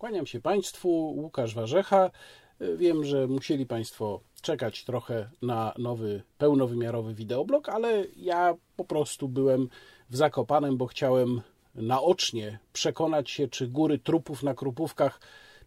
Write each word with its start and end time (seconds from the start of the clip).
Kłaniam 0.00 0.26
się 0.26 0.40
Państwu, 0.40 0.88
Łukasz 1.16 1.54
Warzecha. 1.54 2.10
Wiem, 2.76 3.04
że 3.04 3.26
musieli 3.26 3.66
Państwo 3.66 4.20
czekać 4.42 4.84
trochę 4.84 5.30
na 5.42 5.74
nowy, 5.78 6.22
pełnowymiarowy 6.38 7.14
wideoblog, 7.14 7.68
ale 7.68 8.04
ja 8.16 8.54
po 8.76 8.84
prostu 8.84 9.28
byłem 9.28 9.68
w 10.10 10.16
Zakopanem, 10.16 10.76
bo 10.76 10.86
chciałem 10.86 11.40
naocznie 11.74 12.58
przekonać 12.72 13.30
się, 13.30 13.48
czy 13.48 13.68
góry 13.68 13.98
trupów 13.98 14.42
na 14.42 14.54
Krupówkach 14.54 15.20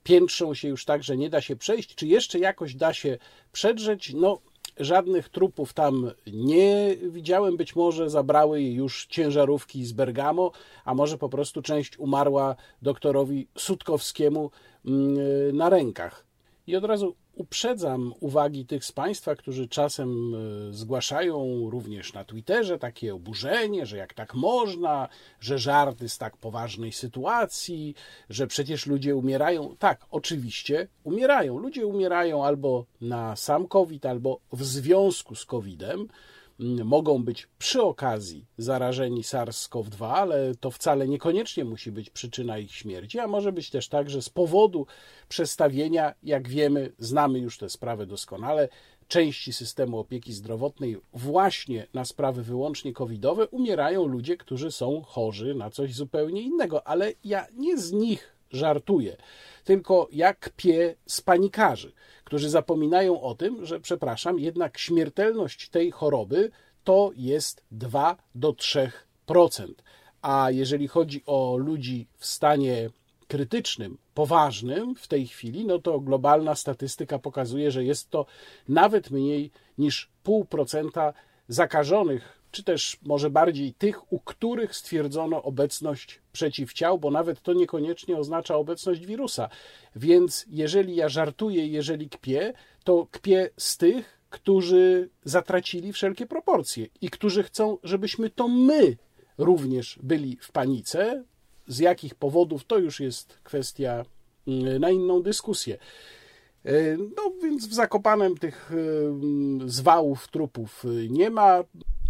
piętrzą 0.03 0.53
się 0.53 0.67
już 0.67 0.85
tak, 0.85 1.03
że 1.03 1.17
nie 1.17 1.29
da 1.29 1.41
się 1.41 1.55
przejść, 1.55 1.95
czy 1.95 2.07
jeszcze 2.07 2.39
jakoś 2.39 2.75
da 2.75 2.93
się 2.93 3.17
przedrzeć. 3.51 4.13
No, 4.13 4.39
żadnych 4.77 5.29
trupów 5.29 5.73
tam 5.73 6.11
nie 6.33 6.95
widziałem. 7.01 7.57
Być 7.57 7.75
może 7.75 8.09
zabrały 8.09 8.61
już 8.61 9.05
ciężarówki 9.05 9.85
z 9.85 9.91
Bergamo, 9.91 10.51
a 10.85 10.93
może 10.93 11.17
po 11.17 11.29
prostu 11.29 11.61
część 11.61 11.99
umarła 11.99 12.55
doktorowi 12.81 13.47
Sutkowskiemu 13.57 14.51
mm, 14.85 15.57
na 15.57 15.69
rękach. 15.69 16.25
I 16.67 16.75
od 16.75 16.83
razu 16.83 17.15
uprzedzam 17.35 18.13
uwagi 18.19 18.65
tych 18.65 18.85
z 18.85 18.91
Państwa, 18.91 19.35
którzy 19.35 19.67
czasem 19.67 20.35
e, 20.35 20.73
zgłaszają 20.73 21.69
również 21.69 22.13
na 22.13 22.23
Twitterze 22.23 22.79
takie 22.79 23.15
oburzenie, 23.15 23.85
że 23.85 23.97
jak 23.97 24.13
tak 24.13 24.33
można, 24.33 25.09
że 25.39 25.59
żarty 25.59 26.09
z 26.09 26.17
tak 26.17 26.37
poważnej 26.37 26.91
sytuacji, 26.91 27.95
że 28.29 28.47
przecież 28.47 28.85
ludzie 28.85 29.15
umierają. 29.15 29.75
Tak, 29.79 30.05
oczywiście 30.11 30.87
umierają. 31.03 31.57
Ludzie 31.57 31.87
umierają 31.87 32.45
albo 32.45 32.85
na 33.01 33.35
sam 33.35 33.67
COVID, 33.67 34.05
albo 34.05 34.39
w 34.51 34.63
związku 34.63 35.35
z 35.35 35.45
COVID-em 35.45 36.07
mogą 36.83 37.23
być 37.23 37.47
przy 37.57 37.81
okazji 37.81 38.45
zarażeni 38.57 39.21
SARS-CoV-2, 39.21 40.07
ale 40.07 40.55
to 40.55 40.71
wcale 40.71 41.07
niekoniecznie 41.07 41.65
musi 41.65 41.91
być 41.91 42.09
przyczyna 42.09 42.57
ich 42.57 42.71
śmierci, 42.71 43.19
a 43.19 43.27
może 43.27 43.51
być 43.51 43.69
też 43.69 43.87
tak, 43.87 44.09
że 44.09 44.21
z 44.21 44.29
powodu 44.29 44.85
przestawienia, 45.29 46.13
jak 46.23 46.47
wiemy, 46.49 46.93
znamy 46.99 47.39
już 47.39 47.57
tę 47.57 47.69
sprawę 47.69 48.05
doskonale, 48.05 48.69
części 49.07 49.53
systemu 49.53 49.99
opieki 49.99 50.33
zdrowotnej 50.33 50.97
właśnie 51.13 51.87
na 51.93 52.05
sprawy 52.05 52.43
wyłącznie 52.43 52.93
covidowe 52.93 53.47
umierają 53.47 54.05
ludzie, 54.05 54.37
którzy 54.37 54.71
są 54.71 55.01
chorzy 55.01 55.55
na 55.55 55.69
coś 55.69 55.93
zupełnie 55.93 56.41
innego, 56.41 56.87
ale 56.87 57.13
ja 57.23 57.47
nie 57.53 57.77
z 57.77 57.91
nich 57.91 58.32
żartuję, 58.53 59.17
tylko 59.63 60.07
jak 60.11 60.49
pie 60.57 60.95
z 61.05 61.21
panikarzy, 61.21 61.91
którzy 62.23 62.49
zapominają 62.49 63.21
o 63.21 63.35
tym, 63.35 63.65
że, 63.65 63.79
przepraszam, 63.79 64.39
jednak 64.39 64.77
śmiertelność 64.77 65.69
tej 65.69 65.91
choroby 65.91 66.51
to 66.83 67.11
jest 67.15 67.63
2 67.71 68.17
do 68.35 68.51
3%. 68.51 68.89
A 70.21 70.51
jeżeli 70.51 70.87
chodzi 70.87 71.23
o 71.25 71.57
ludzi 71.57 72.07
w 72.17 72.25
stanie 72.25 72.89
krytycznym, 73.27 73.97
poważnym 74.13 74.95
w 74.95 75.07
tej 75.07 75.27
chwili, 75.27 75.65
no 75.65 75.79
to 75.79 75.99
globalna 75.99 76.55
statystyka 76.55 77.19
pokazuje, 77.19 77.71
że 77.71 77.83
jest 77.83 78.09
to 78.09 78.25
nawet 78.67 79.11
mniej 79.11 79.51
niż 79.77 80.09
0,5% 80.25 81.13
zakażonych 81.47 82.42
czy 82.53 82.63
też 82.63 82.97
może 83.01 83.29
bardziej 83.29 83.73
tych, 83.73 84.13
u 84.13 84.19
których 84.19 84.75
stwierdzono 84.75 85.43
obecność 85.43 86.21
przeciwciał, 86.31 86.99
bo 86.99 87.11
nawet 87.11 87.41
to 87.41 87.53
niekoniecznie 87.53 88.17
oznacza 88.17 88.55
obecność 88.55 89.05
wirusa. 89.05 89.49
Więc 89.95 90.45
jeżeli 90.49 90.95
ja 90.95 91.09
żartuję, 91.09 91.67
jeżeli 91.67 92.09
kpię, 92.09 92.53
to 92.83 93.07
kpię 93.11 93.49
z 93.57 93.77
tych, 93.77 94.19
którzy 94.29 95.09
zatracili 95.23 95.93
wszelkie 95.93 96.25
proporcje 96.25 96.87
i 97.01 97.09
którzy 97.09 97.43
chcą, 97.43 97.77
żebyśmy 97.83 98.29
to 98.29 98.47
my 98.47 98.97
również 99.37 99.99
byli 100.03 100.37
w 100.41 100.51
panice. 100.51 101.23
Z 101.67 101.79
jakich 101.79 102.15
powodów 102.15 102.65
to 102.65 102.77
już 102.77 102.99
jest 102.99 103.39
kwestia 103.43 104.05
mm, 104.47 104.81
na 104.81 104.89
inną 104.89 105.21
dyskusję. 105.21 105.77
E, 106.65 106.97
no 106.97 107.31
więc 107.43 107.67
w 107.67 107.73
Zakopanem 107.73 108.37
tych 108.37 108.71
zwałów 109.65 110.27
trupów 110.27 110.83
nie 111.09 111.29
ma. 111.29 111.63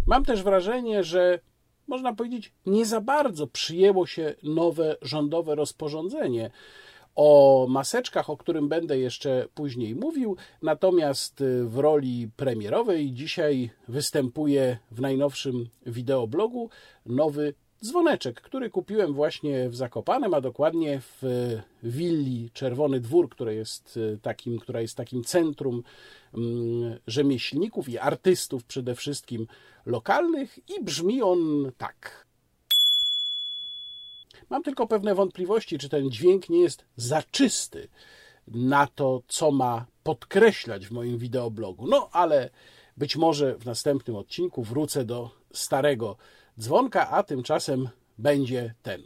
Mam 0.06 0.24
też 0.24 0.42
wrażenie, 0.42 1.04
że 1.04 1.38
można 1.88 2.14
powiedzieć, 2.14 2.52
nie 2.66 2.86
za 2.86 3.00
bardzo 3.00 3.46
przyjęło 3.46 4.06
się 4.06 4.34
nowe 4.42 4.96
rządowe 5.02 5.54
rozporządzenie 5.54 6.50
o 7.14 7.66
maseczkach, 7.68 8.30
o 8.30 8.36
którym 8.36 8.68
będę 8.68 8.98
jeszcze 8.98 9.48
później 9.54 9.94
mówił. 9.94 10.36
Natomiast 10.62 11.40
y, 11.40 11.64
w 11.64 11.78
roli 11.78 12.28
premierowej 12.36 13.12
dzisiaj 13.12 13.70
występuje 13.88 14.78
w 14.90 15.00
najnowszym 15.00 15.68
wideoblogu 15.86 16.70
nowy 17.06 17.54
dzwoneczek, 17.84 18.40
który 18.40 18.70
kupiłem 18.70 19.12
właśnie 19.12 19.68
w 19.68 19.76
Zakopanem, 19.76 20.34
a 20.34 20.40
dokładnie 20.40 21.00
w 21.00 21.22
willi 21.82 22.50
Czerwony 22.52 23.00
Dwór, 23.00 23.28
które 23.28 23.54
jest 23.54 23.96
y, 23.96 24.18
takim, 24.22 24.58
która 24.58 24.80
jest 24.80 24.96
takim 24.96 25.24
centrum 25.24 25.82
mm, 26.34 26.98
rzemieślników 27.06 27.88
i 27.88 27.98
artystów 27.98 28.64
przede 28.64 28.94
wszystkim 28.94 29.46
lokalnych 29.86 30.58
i 30.70 30.84
brzmi 30.84 31.22
on 31.22 31.72
tak. 31.78 32.26
Mam 34.50 34.62
tylko 34.62 34.86
pewne 34.86 35.14
wątpliwości, 35.14 35.78
czy 35.78 35.88
ten 35.88 36.10
dźwięk 36.10 36.48
nie 36.48 36.60
jest 36.60 36.84
za 36.96 37.22
czysty 37.22 37.88
na 38.48 38.86
to, 38.86 39.22
co 39.28 39.50
ma 39.50 39.86
podkreślać 40.02 40.86
w 40.86 40.92
moim 40.92 41.18
wideoblogu. 41.18 41.86
No, 41.86 42.08
ale 42.12 42.50
być 42.96 43.16
może 43.16 43.58
w 43.58 43.66
następnym 43.66 44.16
odcinku 44.16 44.62
wrócę 44.62 45.04
do 45.04 45.30
starego 45.52 46.16
dzwonka, 46.60 47.10
a 47.10 47.22
tymczasem 47.22 47.88
będzie 48.18 48.74
ten. 48.82 49.02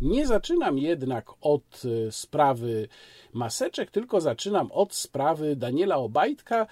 Nie 0.00 0.26
zaczynam 0.26 0.78
jednak 0.78 1.30
od 1.40 1.82
e, 1.84 2.12
sprawy 2.12 2.88
maseczek, 3.32 3.90
tylko 3.90 4.20
zaczynam 4.20 4.72
od 4.72 4.94
sprawy 4.94 5.56
Daniela 5.56 5.96
Obajtka, 5.96 6.66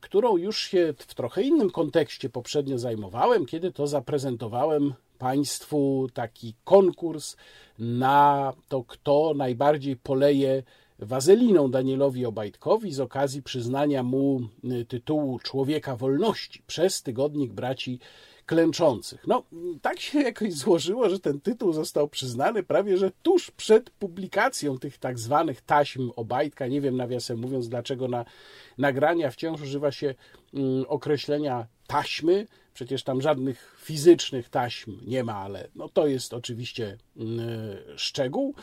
którą 0.00 0.36
już 0.36 0.58
się 0.58 0.94
w 0.98 1.14
trochę 1.14 1.42
innym 1.42 1.70
kontekście 1.70 2.30
poprzednio 2.30 2.78
zajmowałem, 2.78 3.46
kiedy 3.46 3.72
to 3.72 3.86
zaprezentowałem 3.86 4.94
Państwu 5.18 6.08
taki 6.14 6.54
konkurs 6.64 7.36
na 7.78 8.52
to, 8.68 8.84
kto 8.84 9.32
najbardziej 9.36 9.96
poleje 9.96 10.62
wazeliną 11.02 11.70
Danielowi 11.70 12.26
Obajtkowi 12.26 12.92
z 12.92 13.00
okazji 13.00 13.42
przyznania 13.42 14.02
mu 14.02 14.40
e, 14.64 14.84
tytułu 14.84 15.38
Człowieka 15.38 15.96
Wolności 15.96 16.62
przez 16.66 17.02
tygodnik 17.02 17.52
braci 17.52 17.98
klęczących. 18.46 19.26
No, 19.26 19.42
tak 19.82 20.00
się 20.00 20.20
jakoś 20.20 20.52
złożyło, 20.52 21.08
że 21.08 21.20
ten 21.20 21.40
tytuł 21.40 21.72
został 21.72 22.08
przyznany 22.08 22.62
prawie, 22.62 22.96
że 22.96 23.10
tuż 23.22 23.50
przed 23.50 23.90
publikacją 23.90 24.78
tych 24.78 24.98
tak 24.98 25.18
zwanych 25.18 25.60
taśm 25.60 26.10
Obajtka. 26.16 26.66
Nie 26.66 26.80
wiem, 26.80 26.96
nawiasem 26.96 27.38
mówiąc, 27.38 27.68
dlaczego 27.68 28.08
na 28.08 28.24
nagrania 28.78 29.30
wciąż 29.30 29.62
używa 29.62 29.92
się 29.92 30.14
mm, 30.54 30.84
określenia 30.88 31.66
taśmy. 31.86 32.46
Przecież 32.74 33.02
tam 33.02 33.20
żadnych 33.20 33.76
fizycznych 33.80 34.48
taśm 34.48 34.98
nie 35.06 35.24
ma, 35.24 35.34
ale 35.34 35.68
no 35.74 35.88
to 35.88 36.06
jest 36.06 36.34
oczywiście 36.34 36.98
mm, 37.16 37.40
szczegół. 37.96 38.54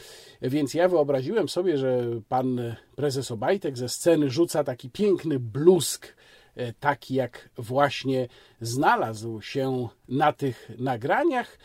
Więc 0.41 0.73
ja 0.73 0.89
wyobraziłem 0.89 1.49
sobie, 1.49 1.77
że 1.77 2.05
pan 2.29 2.75
prezes 2.95 3.31
Obajtek 3.31 3.77
ze 3.77 3.89
sceny 3.89 4.29
rzuca 4.29 4.63
taki 4.63 4.89
piękny 4.89 5.39
blusk 5.39 6.13
E, 6.57 6.73
taki 6.73 7.15
jak 7.15 7.49
właśnie 7.57 8.27
znalazł 8.61 9.41
się 9.41 9.87
na 10.09 10.33
tych 10.33 10.71
nagraniach 10.79 11.57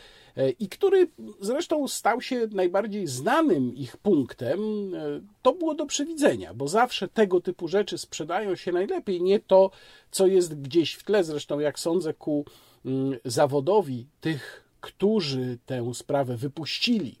i 0.59 0.69
który 0.69 1.07
zresztą 1.41 1.87
stał 1.87 2.21
się 2.21 2.47
najbardziej 2.51 3.07
znanym 3.07 3.75
ich 3.75 3.97
punktem, 3.97 4.59
e, 4.95 4.99
to 5.41 5.53
było 5.53 5.75
do 5.75 5.85
przewidzenia, 5.85 6.53
bo 6.53 6.67
zawsze 6.67 7.07
tego 7.07 7.41
typu 7.41 7.67
rzeczy 7.67 7.97
sprzedają 7.97 8.55
się 8.55 8.71
najlepiej, 8.71 9.21
nie 9.21 9.39
to, 9.39 9.71
co 10.11 10.27
jest 10.27 10.61
gdzieś 10.61 10.93
w 10.93 11.03
tle, 11.03 11.23
zresztą 11.23 11.59
jak 11.59 11.79
sądzę 11.79 12.13
ku 12.13 12.45
mm, 12.85 13.19
zawodowi 13.25 14.07
tych, 14.21 14.69
którzy 14.81 15.57
tę 15.65 15.93
sprawę 15.93 16.37
wypuścili 16.37 17.15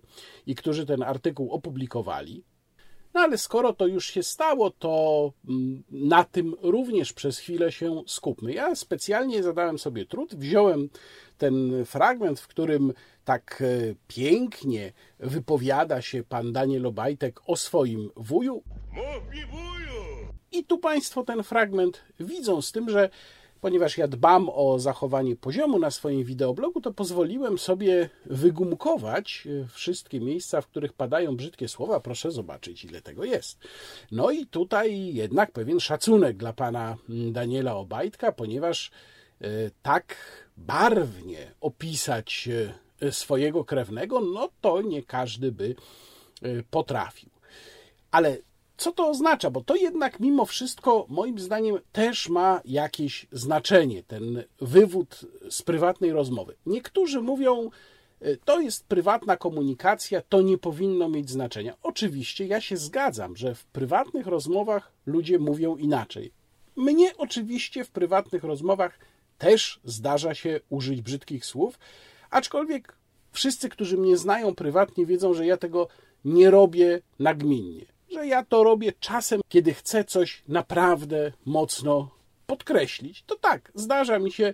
i 0.47 0.55
którzy 0.55 0.85
ten 0.85 1.03
artykuł 1.03 1.51
opublikowali, 1.51 2.43
no 3.13 3.21
ale 3.21 3.37
skoro 3.37 3.73
to 3.73 3.87
już 3.87 4.05
się 4.05 4.23
stało, 4.23 4.71
to 4.71 5.31
mm, 5.49 5.83
na 5.91 6.23
tym 6.23 6.55
również 6.61 7.13
przez 7.13 7.37
chwilę 7.37 7.71
się 7.71 8.03
skupmy. 8.07 8.53
Ja 8.53 8.75
specjalnie 8.75 9.43
zadałem 9.43 9.79
sobie 9.79 10.05
trud, 10.05 10.35
wziąłem 10.35 10.89
ten 11.37 11.85
fragment, 11.85 12.39
w 12.39 12.47
którym 12.47 12.93
tak 13.25 13.61
e, 13.61 13.95
pięknie 14.07 14.93
wypowiada 15.19 16.01
się 16.01 16.23
pan 16.23 16.53
Daniel 16.53 16.85
Obajtek 16.85 17.39
o 17.47 17.55
swoim 17.55 18.09
wuju. 18.15 18.63
Mów 18.91 19.33
mi 19.33 19.45
wuju! 19.45 19.63
I 20.51 20.63
tu 20.63 20.77
Państwo 20.77 21.23
ten 21.23 21.43
fragment 21.43 22.01
widzą, 22.19 22.61
z 22.61 22.71
tym, 22.71 22.89
że 22.89 23.09
ponieważ 23.63 23.97
ja 23.97 24.07
dbam 24.07 24.49
o 24.49 24.79
zachowanie 24.79 25.35
poziomu 25.35 25.79
na 25.79 25.91
swoim 25.91 26.23
wideoblogu, 26.23 26.81
to 26.81 26.93
pozwoliłem 26.93 27.57
sobie 27.57 28.09
wygumkować 28.25 29.47
e, 29.47 29.67
wszystkie 29.67 30.19
miejsca, 30.19 30.61
w 30.61 30.67
których 30.67 30.93
padają 30.93 31.35
brzydkie 31.35 31.67
słowa. 31.67 31.99
Proszę 31.99 32.31
zobaczyć, 32.31 32.85
ile 32.85 33.01
tego 33.01 33.23
jest. 33.23 33.59
No 34.11 34.31
i 34.31 34.45
tutaj 34.45 35.13
jednak 35.13 35.51
pewien 35.51 35.79
szacunek 35.79 36.37
dla 36.37 36.53
pana 36.53 36.97
mm, 37.09 37.33
Daniela 37.33 37.75
Obajtka, 37.75 38.31
ponieważ 38.31 38.91
e, 39.41 39.47
tak 39.81 40.15
barwnie 40.57 41.51
opisać 41.61 42.49
e, 43.01 43.11
swojego 43.11 43.65
krewnego, 43.65 44.19
no 44.19 44.49
to 44.61 44.81
nie 44.81 45.03
każdy 45.03 45.51
by 45.51 45.75
potrafił. 46.71 47.29
Ale 48.11 48.37
co 48.77 48.91
to 48.91 49.09
oznacza? 49.09 49.51
Bo 49.51 49.61
to 49.61 49.75
jednak 49.75 50.19
mimo 50.19 50.45
wszystko, 50.45 51.05
moim 51.09 51.39
zdaniem, 51.39 51.79
też 51.91 52.29
ma 52.29 52.61
jakieś 52.65 53.27
znaczenie, 53.31 54.03
ten 54.03 54.43
wywód 54.61 55.25
z 55.49 55.61
prywatnej 55.61 56.11
rozmowy. 56.11 56.55
Niektórzy 56.65 57.21
mówią, 57.21 57.69
e, 58.21 58.37
to 58.37 58.61
jest 58.61 58.87
prywatna 58.87 59.37
komunikacja, 59.37 60.21
to 60.29 60.41
nie 60.41 60.57
powinno 60.57 61.09
mieć 61.09 61.29
znaczenia. 61.29 61.73
Oczywiście 61.83 62.47
ja 62.47 62.61
się 62.61 62.77
zgadzam, 62.77 63.35
że 63.35 63.55
w 63.55 63.65
prywatnych 63.65 64.27
rozmowach 64.27 64.91
ludzie 65.05 65.39
mówią 65.39 65.75
inaczej. 65.75 66.31
Mnie 66.75 67.17
oczywiście 67.17 67.83
w 67.83 67.91
prywatnych 67.91 68.43
rozmowach 68.43 68.99
też 69.37 69.79
zdarza 69.83 70.35
się 70.35 70.59
użyć 70.69 71.01
brzydkich 71.01 71.45
słów, 71.45 71.79
aczkolwiek 72.29 72.95
wszyscy, 73.31 73.69
którzy 73.69 73.97
mnie 73.97 74.17
znają 74.17 74.55
prywatnie, 74.55 75.05
wiedzą, 75.05 75.33
że 75.33 75.45
ja 75.45 75.57
tego 75.57 75.87
nie 76.25 76.51
robię 76.51 77.01
nagminnie. 77.19 77.85
Że 78.11 78.27
ja 78.27 78.45
to 78.45 78.63
robię 78.63 78.93
czasem, 78.99 79.41
kiedy 79.49 79.73
chcę 79.73 80.03
coś 80.03 80.43
naprawdę 80.47 81.31
mocno 81.45 82.09
podkreślić. 82.45 83.23
To 83.23 83.35
tak, 83.35 83.71
zdarza 83.75 84.19
mi 84.19 84.31
się 84.31 84.53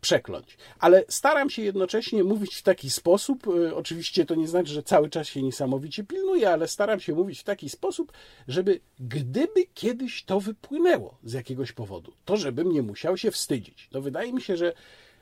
przekląć. 0.00 0.56
Ale 0.78 1.04
staram 1.08 1.50
się 1.50 1.62
jednocześnie 1.62 2.24
mówić 2.24 2.54
w 2.54 2.62
taki 2.62 2.90
sposób, 2.90 3.46
e, 3.48 3.74
oczywiście 3.74 4.26
to 4.26 4.34
nie 4.34 4.48
znaczy, 4.48 4.72
że 4.72 4.82
cały 4.82 5.10
czas 5.10 5.28
się 5.28 5.42
niesamowicie 5.42 6.04
pilnuję, 6.04 6.50
ale 6.50 6.68
staram 6.68 7.00
się 7.00 7.14
mówić 7.14 7.40
w 7.40 7.44
taki 7.44 7.68
sposób, 7.68 8.12
żeby 8.48 8.80
gdyby 9.00 9.66
kiedyś 9.74 10.24
to 10.24 10.40
wypłynęło 10.40 11.18
z 11.24 11.32
jakiegoś 11.32 11.72
powodu, 11.72 12.12
to 12.24 12.36
żebym 12.36 12.72
nie 12.72 12.82
musiał 12.82 13.16
się 13.16 13.30
wstydzić. 13.30 13.88
No 13.92 14.00
wydaje 14.00 14.32
mi 14.32 14.42
się, 14.42 14.56
że 14.56 14.72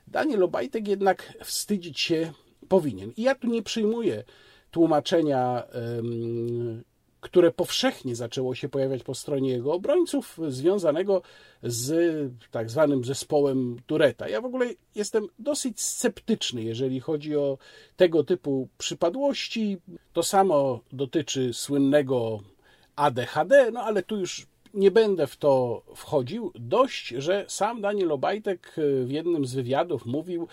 Daniel 0.07 0.43
Obajtek 0.43 0.87
jednak 0.87 1.33
wstydzić 1.43 1.99
się 1.99 2.33
powinien. 2.67 3.11
I 3.17 3.21
ja 3.21 3.35
tu 3.35 3.47
nie 3.47 3.63
przyjmuję 3.63 4.23
tłumaczenia 4.71 5.63
które 7.21 7.51
powszechnie 7.51 8.15
zaczęło 8.15 8.55
się 8.55 8.69
pojawiać 8.69 9.03
po 9.03 9.15
stronie 9.15 9.49
jego 9.49 9.73
obrońców, 9.73 10.39
związanego 10.47 11.21
z 11.63 12.31
tak 12.51 12.69
zwanym 12.69 13.03
zespołem 13.03 13.77
Tureta. 13.85 14.29
Ja 14.29 14.41
w 14.41 14.45
ogóle 14.45 14.69
jestem 14.95 15.27
dosyć 15.39 15.81
sceptyczny, 15.81 16.63
jeżeli 16.63 16.99
chodzi 16.99 17.35
o 17.35 17.57
tego 17.95 18.23
typu 18.23 18.67
przypadłości. 18.77 19.77
To 20.13 20.23
samo 20.23 20.79
dotyczy 20.91 21.53
słynnego 21.53 22.39
ADHD, 22.95 23.71
no 23.71 23.81
ale 23.81 24.03
tu 24.03 24.17
już 24.17 24.47
nie 24.73 24.91
będę 24.91 25.27
w 25.27 25.37
to 25.37 25.81
wchodził. 25.95 26.51
Dość, 26.55 27.07
że 27.07 27.45
sam 27.47 27.81
Daniel 27.81 28.11
Obajtek 28.11 28.75
w 29.05 29.11
jednym 29.11 29.45
z 29.45 29.53
wywiadów 29.53 30.05
mówił, 30.05 30.47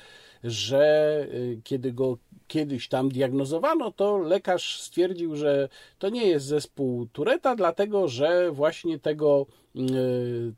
że 0.46 1.26
y, 1.34 1.60
kiedy 1.64 1.92
go 1.92 2.18
kiedyś 2.46 2.88
tam 2.88 3.08
diagnozowano, 3.08 3.92
to 3.92 4.18
lekarz 4.18 4.80
stwierdził, 4.80 5.36
że 5.36 5.68
to 5.98 6.08
nie 6.08 6.26
jest 6.26 6.46
zespół 6.46 7.06
Tureta, 7.06 7.56
dlatego 7.56 8.08
że 8.08 8.50
właśnie 8.52 8.98
tego, 8.98 9.46
y, 9.76 9.80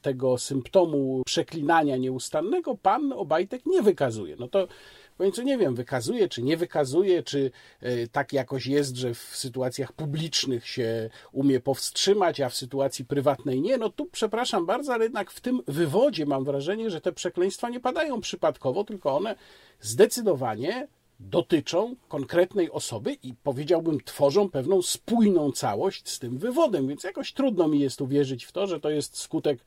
tego 0.03 0.39
symptomu 0.39 1.23
przeklinania 1.27 1.97
nieustannego 1.97 2.75
pan 2.75 3.13
Obajtek 3.13 3.67
nie 3.67 3.83
wykazuje. 3.83 4.37
No 4.39 4.49
to 4.49 4.69
w 5.19 5.21
końcu 5.21 5.43
nie 5.43 5.59
wiem, 5.59 5.75
wykazuje 5.75 6.29
czy 6.29 6.43
nie 6.43 6.57
wykazuje, 6.57 7.23
czy 7.23 7.51
y, 7.83 8.09
tak 8.13 8.33
jakoś 8.33 8.67
jest, 8.67 8.97
że 8.97 9.15
w 9.15 9.19
sytuacjach 9.19 9.93
publicznych 9.93 10.67
się 10.69 11.11
umie 11.33 11.61
powstrzymać, 11.61 12.41
a 12.41 12.49
w 12.49 12.55
sytuacji 12.55 13.05
prywatnej 13.05 13.61
nie. 13.61 13.79
No 13.79 13.91
tu 13.91 14.07
przepraszam 14.07 14.67
bardzo, 14.67 14.95
ale 14.95 15.05
jednak 15.05 15.31
w 15.31 15.41
tym 15.41 15.61
wywodzie 15.67 16.27
mam 16.27 16.45
wrażenie, 16.45 16.91
że 16.91 17.01
te 17.01 17.13
przekleństwa 17.13 17.69
nie 17.69 17.81
padają 17.81 18.21
przypadkowo, 18.21 18.85
tylko 18.85 19.17
one 19.17 19.37
zdecydowanie 19.81 20.89
dotyczą 21.21 21.97
konkretnej 22.09 22.71
osoby 22.71 23.17
i 23.23 23.35
powiedziałbym, 23.35 24.01
tworzą 24.05 24.51
pewną 24.51 24.83
spójną 24.83 25.53
całość 25.53 26.09
z 26.09 26.19
tym 26.19 26.39
wywodem, 26.39 26.89
więc 26.89 27.05
jakoś 27.05 27.33
trudno 27.33 27.69
mi 27.69 27.81
jest 27.81 28.01
uwierzyć 28.01 28.45
w 28.45 28.53
to, 28.53 28.67
że 28.67 28.81
to 28.81 28.91
jest 28.91 29.17
skutek 29.17 29.59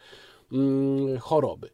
mm, 0.51 1.19
choroby. 1.19 1.69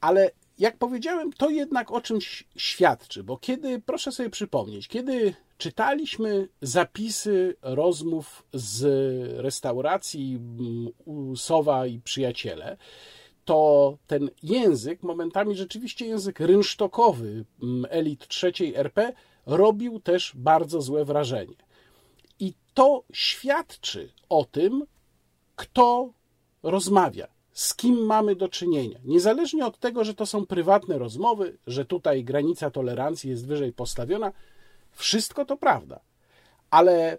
Ale 0.00 0.30
jak 0.58 0.78
powiedziałem, 0.78 1.32
to 1.32 1.50
jednak 1.50 1.90
o 1.90 2.00
czymś 2.00 2.44
świadczy, 2.56 3.24
bo 3.24 3.36
kiedy, 3.36 3.80
proszę 3.80 4.12
sobie 4.12 4.30
przypomnieć, 4.30 4.88
kiedy 4.88 5.34
czytaliśmy 5.58 6.48
zapisy 6.62 7.56
rozmów 7.62 8.46
z 8.52 8.82
restauracji 9.40 10.38
mm, 11.06 11.36
Sowa 11.36 11.86
i 11.86 12.00
Przyjaciele, 12.00 12.76
to 13.44 13.98
ten 14.06 14.30
język, 14.42 15.02
momentami 15.02 15.56
rzeczywiście 15.56 16.06
język 16.06 16.40
rynsztokowy 16.40 17.44
mm, 17.62 17.86
elit 17.90 18.28
trzeciej 18.28 18.74
RP, 18.74 19.12
robił 19.46 20.00
też 20.00 20.32
bardzo 20.34 20.82
złe 20.82 21.04
wrażenie. 21.04 21.56
I 22.38 22.54
to 22.74 23.04
świadczy 23.12 24.12
o 24.28 24.44
tym, 24.44 24.86
kto 25.56 26.12
rozmawia, 26.62 27.26
z 27.54 27.74
kim 27.74 28.06
mamy 28.06 28.36
do 28.36 28.48
czynienia. 28.48 28.98
Niezależnie 29.04 29.66
od 29.66 29.78
tego, 29.78 30.04
że 30.04 30.14
to 30.14 30.26
są 30.26 30.46
prywatne 30.46 30.98
rozmowy, 30.98 31.58
że 31.66 31.84
tutaj 31.84 32.24
granica 32.24 32.70
tolerancji 32.70 33.30
jest 33.30 33.46
wyżej 33.46 33.72
postawiona, 33.72 34.32
wszystko 34.92 35.44
to 35.44 35.56
prawda. 35.56 36.00
Ale 36.70 37.18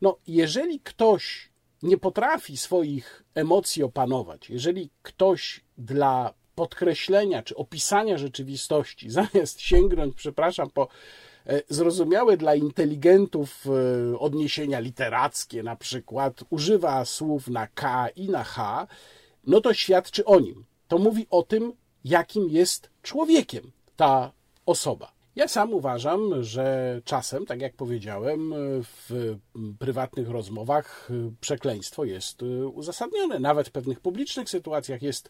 no, 0.00 0.16
jeżeli 0.26 0.80
ktoś 0.80 1.50
nie 1.82 1.98
potrafi 1.98 2.56
swoich 2.56 3.24
emocji 3.34 3.82
opanować, 3.82 4.50
jeżeli 4.50 4.90
ktoś 5.02 5.64
dla 5.78 6.34
podkreślenia 6.54 7.42
czy 7.42 7.56
opisania 7.56 8.18
rzeczywistości, 8.18 9.10
zamiast 9.20 9.60
sięgnąć, 9.60 10.14
przepraszam, 10.16 10.70
po 10.70 10.88
e, 11.46 11.62
zrozumiałe 11.68 12.36
dla 12.36 12.54
inteligentów 12.54 13.66
e, 13.66 14.18
odniesienia 14.18 14.80
literackie, 14.80 15.62
na 15.62 15.76
przykład 15.76 16.44
używa 16.50 17.04
słów 17.04 17.48
na 17.48 17.66
K 17.66 18.08
i 18.08 18.28
na 18.28 18.44
H, 18.44 18.86
no 19.46 19.60
to 19.60 19.74
świadczy 19.74 20.24
o 20.24 20.40
nim. 20.40 20.64
To 20.88 20.98
mówi 20.98 21.26
o 21.30 21.42
tym, 21.42 21.72
jakim 22.04 22.50
jest 22.50 22.90
człowiekiem 23.02 23.70
ta 23.96 24.32
osoba. 24.66 25.12
Ja 25.36 25.48
sam 25.48 25.74
uważam, 25.74 26.42
że 26.44 27.00
czasem, 27.04 27.46
tak 27.46 27.60
jak 27.60 27.74
powiedziałem, 27.74 28.54
w 28.82 29.36
prywatnych 29.78 30.30
rozmowach 30.30 31.08
przekleństwo 31.40 32.04
jest 32.04 32.42
uzasadnione. 32.72 33.38
Nawet 33.38 33.68
w 33.68 33.72
pewnych 33.72 34.00
publicznych 34.00 34.50
sytuacjach 34.50 35.02
jest 35.02 35.28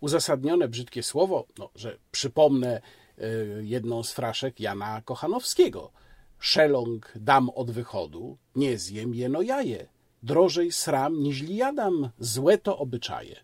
uzasadnione 0.00 0.68
brzydkie 0.68 1.02
słowo, 1.02 1.46
no, 1.58 1.70
że 1.74 1.98
przypomnę 2.10 2.80
e, 3.18 3.22
jedną 3.62 4.02
z 4.02 4.12
fraszek 4.12 4.60
Jana 4.60 5.02
Kochanowskiego. 5.04 5.92
Szeląg 6.38 7.12
dam 7.16 7.50
od 7.50 7.70
wychodu, 7.70 8.38
nie 8.56 8.78
zjem 8.78 9.14
jeno 9.14 9.42
jaje. 9.42 9.88
Drożej 10.22 10.72
sram 10.72 11.22
niźli 11.22 11.56
jadam, 11.56 12.10
złe 12.18 12.58
to 12.58 12.78
obyczaje. 12.78 13.36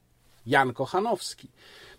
Jan 0.49 0.73
Kochanowski. 0.73 1.49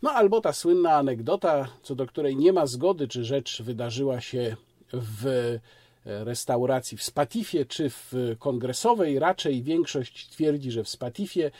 No 0.01 0.11
albo 0.11 0.41
ta 0.41 0.53
słynna 0.53 0.95
anegdota, 0.95 1.67
co 1.83 1.95
do 1.95 2.05
której 2.05 2.35
nie 2.35 2.53
ma 2.53 2.65
zgody, 2.65 3.07
czy 3.07 3.23
rzecz 3.23 3.61
wydarzyła 3.61 4.21
się 4.21 4.55
w 4.93 5.57
restauracji 6.05 6.97
w 6.97 7.03
Spatifie, 7.03 7.65
czy 7.65 7.89
w 7.89 8.13
kongresowej. 8.39 9.19
Raczej 9.19 9.63
większość 9.63 10.29
twierdzi, 10.29 10.71
że 10.71 10.83
w 10.83 10.89
Spatifie. 10.89 11.51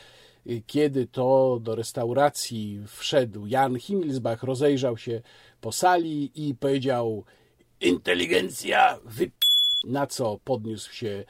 Kiedy 0.66 1.06
to 1.06 1.58
do 1.62 1.74
restauracji 1.74 2.80
wszedł 2.86 3.46
Jan 3.46 3.78
Himmelsbach, 3.78 4.42
rozejrzał 4.42 4.96
się 4.96 5.22
po 5.60 5.72
sali 5.72 6.30
i 6.34 6.54
powiedział: 6.54 7.24
Inteligencja. 7.80 8.98
Na 9.84 10.06
co 10.06 10.38
podniósł 10.44 10.92
się 10.92 11.24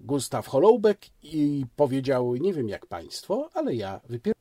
Gustaw 0.00 0.46
Holoubek 0.46 0.98
i 1.22 1.64
powiedział: 1.76 2.36
Nie 2.36 2.52
wiem 2.52 2.68
jak 2.68 2.86
państwo, 2.86 3.50
ale 3.54 3.74
ja 3.74 4.00
wypier. 4.08 4.34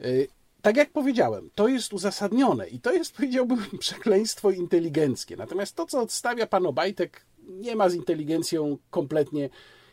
Y, 0.00 0.28
tak 0.62 0.76
jak 0.76 0.90
powiedziałem, 0.90 1.50
to 1.54 1.68
jest 1.68 1.92
uzasadnione 1.92 2.68
i 2.68 2.80
to 2.80 2.92
jest, 2.92 3.14
powiedziałbym, 3.16 3.58
przekleństwo 3.78 4.50
inteligenckie. 4.50 5.36
Natomiast 5.36 5.76
to, 5.76 5.86
co 5.86 6.00
odstawia 6.00 6.46
pan 6.46 6.66
Obajtek, 6.66 7.26
nie 7.48 7.76
ma 7.76 7.88
z 7.88 7.94
inteligencją 7.94 8.78
kompletnie 8.90 9.50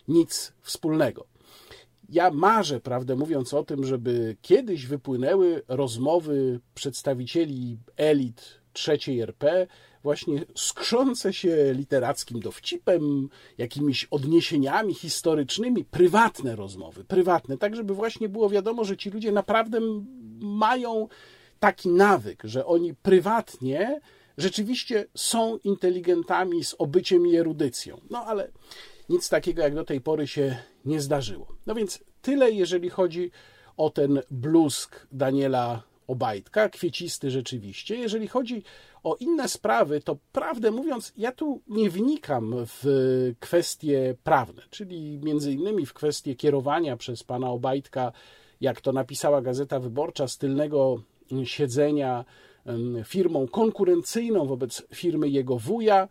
nic 0.08 0.54
wspólnego. 0.62 1.26
Ja 2.10 2.32
marzę, 2.32 2.80
prawdę 2.80 3.16
mówiąc, 3.16 3.54
o 3.54 3.64
tym, 3.64 3.86
żeby 3.86 4.38
kiedyś 4.42 4.86
wypłynęły 4.86 5.64
rozmowy 5.68 6.60
przedstawicieli 6.76 7.78
elit 7.98 8.60
trzeciej 8.74 9.20
RP, 9.20 9.68
właśnie 10.04 10.46
skrzące 10.56 11.34
się 11.34 11.74
literackim 11.74 12.40
dowcipem, 12.40 13.30
jakimiś 13.58 14.06
odniesieniami 14.06 14.94
historycznymi, 14.94 15.86
prywatne 15.86 16.56
rozmowy, 16.56 17.04
prywatne, 17.04 17.58
tak 17.58 17.76
żeby 17.76 17.94
właśnie 17.94 18.30
było 18.30 18.50
wiadomo, 18.50 18.84
że 18.84 18.98
ci 18.98 19.10
ludzie 19.10 19.32
naprawdę 19.32 19.80
mają 20.42 21.08
taki 21.60 21.90
nawyk, 21.90 22.44
że 22.44 22.66
oni 22.66 22.94
prywatnie 22.94 24.02
rzeczywiście 24.38 25.06
są 25.16 25.58
inteligentami 25.58 26.64
z 26.64 26.76
obyciem 26.78 27.28
i 27.28 27.36
erudycją. 27.36 28.02
No 28.10 28.20
ale 28.26 28.52
nic 29.10 29.30
takiego 29.30 29.62
jak 29.62 29.76
do 29.76 29.84
tej 29.84 30.02
pory 30.02 30.28
się 30.28 30.58
nie 30.86 31.02
zdarzyło. 31.02 31.48
No 31.66 31.76
więc 31.76 32.00
tyle, 32.22 32.52
jeżeli 32.52 32.90
chodzi 32.90 33.32
o 33.78 33.90
ten 33.90 34.22
bluzk 34.32 35.08
Daniela 35.12 35.89
Obajtka, 36.10 36.70
kwiecisty 36.70 37.32
rzeczywiście. 37.32 37.96
Jeżeli 37.96 38.28
chodzi 38.28 38.64
o 39.04 39.16
inne 39.16 39.50
sprawy, 39.50 40.02
to 40.02 40.18
prawdę 40.32 40.72
mówiąc, 40.72 41.14
ja 41.18 41.32
tu 41.32 41.62
nie 41.68 41.90
wnikam 41.90 42.56
w 42.58 42.84
kwestie 43.40 44.16
prawne, 44.24 44.62
czyli 44.70 45.20
między 45.24 45.52
innymi 45.52 45.86
w 45.86 45.94
kwestie 45.94 46.36
kierowania 46.36 46.98
przez 46.98 47.24
pana 47.24 47.50
Obajtka, 47.50 48.12
jak 48.62 48.82
to 48.82 48.92
napisała 48.92 49.42
Gazeta 49.42 49.80
Wyborcza, 49.80 50.28
z 50.28 50.38
tylnego 50.38 51.02
siedzenia 51.44 52.26
firmą 53.06 53.48
konkurencyjną 53.48 54.46
wobec 54.46 54.84
firmy 54.96 55.30
jego 55.30 55.58
wuja. 55.58 56.08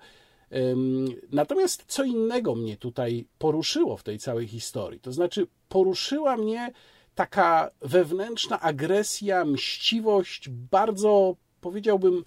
Natomiast 1.32 1.84
co 1.86 2.04
innego 2.04 2.54
mnie 2.54 2.76
tutaj 2.76 3.26
poruszyło 3.38 3.96
w 3.96 4.02
tej 4.02 4.18
całej 4.18 4.46
historii. 4.46 5.00
To 5.00 5.12
znaczy, 5.12 5.46
poruszyła 5.68 6.36
mnie 6.36 6.72
taka 7.18 7.70
wewnętrzna 7.80 8.60
agresja, 8.60 9.44
mściwość, 9.44 10.48
bardzo 10.48 11.36
powiedziałbym 11.60 12.24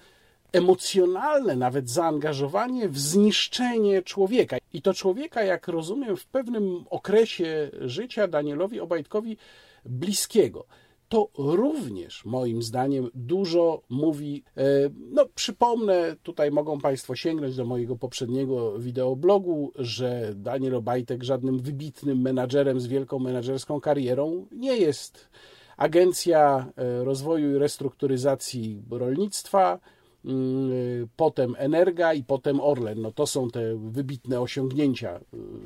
emocjonalne 0.52 1.56
nawet 1.56 1.90
zaangażowanie 1.90 2.90
w 2.90 3.00
zniszczenie 3.00 4.02
człowieka. 4.02 4.58
I 4.74 4.82
to 4.82 4.94
człowieka, 4.94 5.44
jak 5.44 5.68
rozumiem, 5.68 6.18
w 6.18 6.26
pewnym 6.26 6.86
okresie 6.90 7.72
życia 7.82 8.28
Danielowi 8.28 8.80
Obajtkowi 8.80 9.38
bliskiego 9.86 10.66
to 11.12 11.30
również 11.38 12.26
moim 12.26 12.64
zdaniem 12.64 13.10
dużo 13.14 13.82
mówi. 13.90 14.44
E, 14.58 14.64
no, 15.12 15.26
przypomnę, 15.36 16.16
tutaj 16.24 16.52
mogą 16.52 16.80
Państwo 16.80 17.16
sięgnąć 17.16 17.56
do 17.56 17.66
mojego 17.66 17.96
poprzedniego 17.96 18.80
wideoblogu, 18.80 19.72
że 19.76 20.34
Daniel 20.36 20.76
Obajtek 20.76 21.24
żadnym 21.24 21.60
wybitnym 21.60 22.22
menadżerem 22.22 22.80
z 22.80 22.88
wielką 22.88 23.20
menadżerską 23.20 23.82
karierą 23.82 24.48
nie 24.52 24.78
jest. 24.78 25.30
Agencja 25.78 26.72
e, 26.78 27.04
Rozwoju 27.04 27.56
i 27.56 27.60
Restrukturyzacji 27.60 28.82
Rolnictwa, 28.92 29.80
mm, 30.26 30.72
e, 30.72 30.76
potem 31.16 31.56
Energa 31.58 32.14
i 32.14 32.24
potem 32.24 32.60
Orlen. 32.60 33.02
No 33.02 33.12
to 33.12 33.28
są 33.28 33.50
te 33.50 33.76
wybitne 33.76 34.42
osiągnięcia 34.42 35.20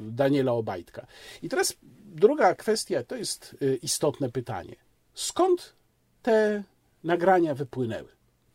Daniela 0.09 0.51
Obajtka. 0.51 1.07
I 1.41 1.49
teraz 1.49 1.77
druga 2.05 2.55
kwestia, 2.55 3.03
to 3.03 3.15
jest 3.15 3.57
istotne 3.81 4.29
pytanie. 4.29 4.84
Skąd 5.15 5.75
te 6.21 6.63
nagrania 7.03 7.55
wypłynęły? 7.55 8.09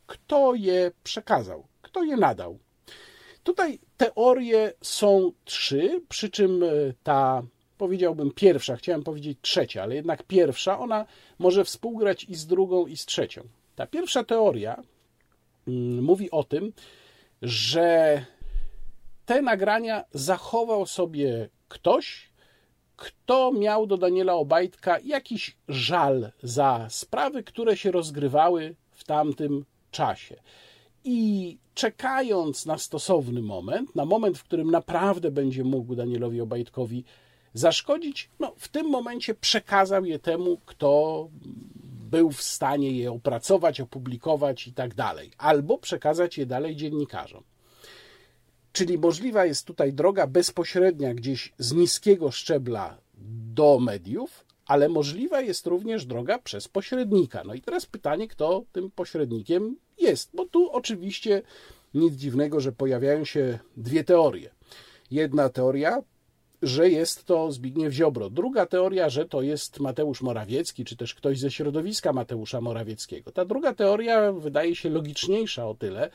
Kto 0.07 0.55
je 0.55 0.91
przekazał? 1.05 1.67
Kto 1.83 2.03
je 2.03 2.17
nadał? 2.17 2.59
Tutaj 3.45 3.79
teorie 3.97 4.73
są 4.83 5.33
trzy, 5.45 6.03
przy 6.09 6.31
czym 6.31 6.63
e, 6.63 6.67
ta, 7.03 7.43
powiedziałbym, 7.79 8.31
pierwsza, 8.31 8.77
chciałem 8.77 9.03
powiedzieć 9.03 9.39
trzecia, 9.43 9.83
ale 9.83 9.95
jednak 9.95 10.23
pierwsza, 10.23 10.79
ona 10.79 11.07
może 11.39 11.65
współgrać 11.65 12.25
i 12.25 12.35
z 12.35 12.47
drugą, 12.47 12.87
i 12.87 12.97
z 12.97 13.07
trzecią. 13.07 13.43
Ta 13.77 13.87
pierwsza 13.87 14.25
teoria 14.25 14.83
mm, 15.69 16.05
mówi 16.05 16.31
o 16.31 16.45
tym, 16.45 16.73
że 17.43 18.25
te 19.27 19.43
nagrania 19.43 20.05
zachował 20.13 20.87
sobie 20.87 21.49
ktoś, 21.69 22.30
kto 23.01 23.53
miał 23.53 23.87
do 23.87 23.97
Daniela 23.97 24.35
Obajtka 24.35 24.99
jakiś 25.05 25.57
żal 25.69 26.31
za 26.43 26.87
sprawy, 26.91 27.43
które 27.43 27.77
się 27.77 27.91
rozgrywały 27.91 28.75
w 28.91 29.05
tamtym 29.05 29.65
czasie. 29.91 30.37
I 31.05 31.59
czekając 31.75 32.67
na 32.67 32.79
stosowny 32.79 33.43
moment, 33.43 33.97
na 33.97 34.05
moment, 34.05 34.39
w 34.39 34.45
którym 34.45 34.71
naprawdę 34.71 35.31
będzie 35.31 35.65
mógł 35.65 35.95
Danielowi 35.95 36.41
Obajtkowi 36.41 37.05
zaszkodzić, 37.55 38.31
no, 38.41 38.55
w 38.57 38.69
tym 38.69 38.87
momencie 38.87 39.35
przekazał 39.35 40.05
je 40.05 40.19
temu, 40.19 40.59
kto 40.67 41.29
był 42.11 42.31
w 42.31 42.43
stanie 42.43 42.91
je 42.91 43.13
opracować, 43.13 43.81
opublikować 43.81 44.67
i 44.67 44.73
tak 44.73 44.95
dalej, 44.95 45.31
albo 45.39 45.79
przekazać 45.79 46.39
je 46.39 46.47
dalej 46.47 46.77
dziennikarzom. 46.77 47.43
Czyli 48.73 48.99
możliwa 48.99 49.45
jest 49.45 49.67
tutaj 49.67 49.93
droga 49.93 50.27
bezpośrednia 50.27 51.15
gdzieś 51.15 51.53
z 51.59 51.73
niskiego 51.73 52.31
szczebla 52.31 52.99
do 53.55 53.79
mediów, 53.81 54.45
ale 54.67 54.89
możliwa 54.89 55.41
jest 55.41 55.67
również 55.67 56.07
droga 56.07 56.39
przez 56.39 56.69
pośrednika. 56.69 57.43
No 57.45 57.55
i 57.55 57.61
teraz 57.61 57.87
pytanie, 57.87 58.29
kto 58.29 58.65
tym 58.73 58.91
pośrednikiem 58.91 59.77
jest, 59.99 60.31
bo 60.35 60.47
tu 60.47 60.71
oczywiście 60.73 61.43
nic 61.95 62.15
dziwnego, 62.15 62.61
że 62.61 62.73
pojawiają 62.73 63.25
się 63.25 63.59
dwie 63.77 64.05
teorie. 64.05 64.51
Jedna 65.11 65.49
teoria, 65.49 66.03
że 66.63 66.91
jest 66.91 67.25
to 67.25 67.53
Zbigniew 67.53 67.93
Ziobro. 67.93 68.31
Druga 68.31 68.67
teoria, 68.67 69.09
że 69.09 69.25
to 69.25 69.43
jest 69.43 69.81
Mateusz 69.81 70.23
Morawiecki, 70.23 70.85
czy 70.85 70.97
też 70.97 71.15
ktoś 71.15 71.39
ze 71.39 71.51
środowiska 71.51 72.13
Mateusza 72.13 72.61
Morawieckiego. 72.61 73.33
Ta 73.33 73.45
druga 73.45 73.75
teoria 73.75 74.33
wydaje 74.33 74.77
się 74.77 74.91
logiczniejsza 74.91 75.69
o 75.69 75.75
tyle, 75.75 76.11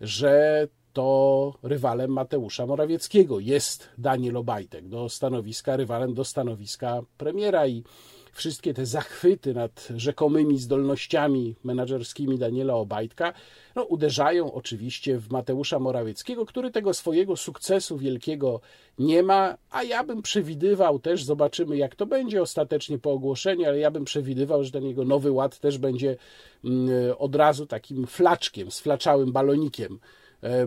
że 0.00 0.68
to 0.94 1.54
rywalem 1.62 2.10
Mateusza 2.10 2.66
Morawieckiego. 2.66 3.40
Jest 3.40 3.88
Daniel 3.98 4.36
Obajtek 4.36 4.88
do 4.88 5.08
stanowiska, 5.08 5.76
rywalem 5.76 6.14
do 6.14 6.24
stanowiska 6.24 7.02
premiera 7.18 7.66
i 7.66 7.84
wszystkie 8.32 8.74
te 8.74 8.86
zachwyty 8.86 9.54
nad 9.54 9.88
rzekomymi 9.96 10.58
zdolnościami 10.58 11.54
menedżerskimi 11.64 12.38
Daniela 12.38 12.74
Obajtka 12.74 13.32
no, 13.76 13.82
uderzają 13.82 14.52
oczywiście 14.52 15.18
w 15.18 15.30
Mateusza 15.30 15.78
Morawieckiego, 15.78 16.46
który 16.46 16.70
tego 16.70 16.94
swojego 16.94 17.36
sukcesu 17.36 17.98
wielkiego 17.98 18.60
nie 18.98 19.22
ma, 19.22 19.56
a 19.70 19.82
ja 19.82 20.04
bym 20.04 20.22
przewidywał 20.22 20.98
też, 20.98 21.24
zobaczymy 21.24 21.76
jak 21.76 21.94
to 21.94 22.06
będzie 22.06 22.42
ostatecznie 22.42 22.98
po 22.98 23.12
ogłoszeniu, 23.12 23.66
ale 23.66 23.78
ja 23.78 23.90
bym 23.90 24.04
przewidywał, 24.04 24.64
że 24.64 24.70
ten 24.70 24.84
jego 24.84 25.04
nowy 25.04 25.32
ład 25.32 25.58
też 25.58 25.78
będzie 25.78 26.16
mm, 26.64 26.88
od 27.18 27.36
razu 27.36 27.66
takim 27.66 28.06
flaczkiem, 28.06 28.70
sflaczałym 28.70 29.32
balonikiem 29.32 29.98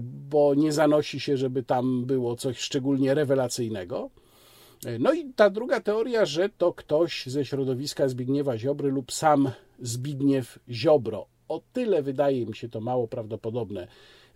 bo 0.02 0.56
nie 0.56 0.72
zanosi 0.72 1.20
się, 1.20 1.38
żeby 1.38 1.64
tam 1.64 2.06
było 2.06 2.36
coś 2.36 2.60
szczególnie 2.60 3.14
rewelacyjnego. 3.14 4.10
E, 4.86 5.00
no 5.00 5.14
i 5.14 5.34
ta 5.34 5.50
druga 5.50 5.80
teoria, 5.80 6.26
że 6.26 6.50
to 6.50 6.74
ktoś 6.74 7.26
ze 7.26 7.46
środowiska 7.46 8.08
Zbigniewa 8.08 8.58
Ziobry 8.58 8.92
lub 8.92 9.12
sam 9.12 9.52
Zbigniew 9.80 10.60
Ziobro. 10.70 11.28
O 11.48 11.62
tyle 11.74 12.02
wydaje 12.02 12.46
mi 12.46 12.56
się 12.56 12.70
to 12.70 12.82
mało 12.82 13.08
prawdopodobne, 13.08 13.88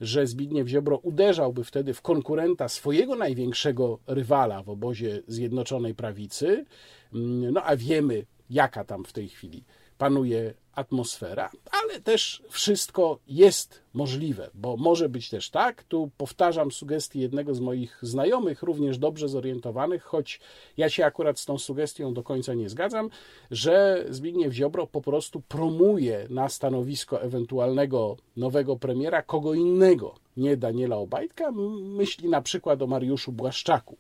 że 0.01 0.27
Zbigniew 0.27 0.67
Ziobro 0.67 0.98
uderzałby 0.98 1.63
wtedy 1.63 1.93
w 1.93 2.01
konkurenta 2.01 2.69
swojego 2.69 3.15
największego 3.15 4.00
rywala 4.07 4.63
w 4.63 4.69
obozie 4.69 5.21
Zjednoczonej 5.27 5.95
Prawicy. 5.95 6.65
Mm, 7.13 7.53
no 7.53 7.63
a 7.63 7.75
wiemy, 7.75 8.25
jaka 8.50 8.83
tam 8.83 9.05
w 9.05 9.13
tej 9.13 9.29
chwili 9.29 9.63
panuje 10.01 10.53
atmosfera, 10.75 11.50
ale 11.72 12.01
też 12.01 12.43
wszystko 12.50 13.20
jest 13.27 13.81
możliwe, 13.93 14.50
bo 14.53 14.77
może 14.77 15.10
być 15.10 15.29
też 15.29 15.50
tak, 15.50 15.84
tu 15.84 16.12
powtarzam 16.17 16.72
sugestię 16.72 17.20
jednego 17.20 17.55
z 17.55 17.60
moich 17.60 18.00
znajomych, 18.01 18.63
również 18.63 18.98
dobrze 18.98 19.29
zorientowanych, 19.29 20.03
choć 20.03 20.39
ja 20.77 20.89
się 20.89 21.05
akurat 21.05 21.39
z 21.39 21.46
tą 21.46 21.58
sugestią 21.58 22.13
do 22.13 22.24
końca 22.24 22.53
nie 22.53 22.70
zgadzam, 22.70 23.10
że 23.51 24.05
Zbigniew 24.10 24.53
Ziobro 24.53 24.88
po 24.88 25.01
prostu 25.01 25.41
promuje 25.41 26.27
na 26.29 26.50
stanowisko 26.50 27.22
ewentualnego 27.22 28.17
nowego 28.38 28.75
premiera 28.75 29.22
kogo 29.22 29.53
innego, 29.53 30.15
nie 30.38 30.58
Daniela 30.58 30.98
Obajtka, 30.98 31.51
myśli 31.81 32.29
na 32.29 32.41
przykład 32.41 32.81
o 32.81 32.88
Mariuszu 32.88 33.31
Błaszczaku. 33.31 33.98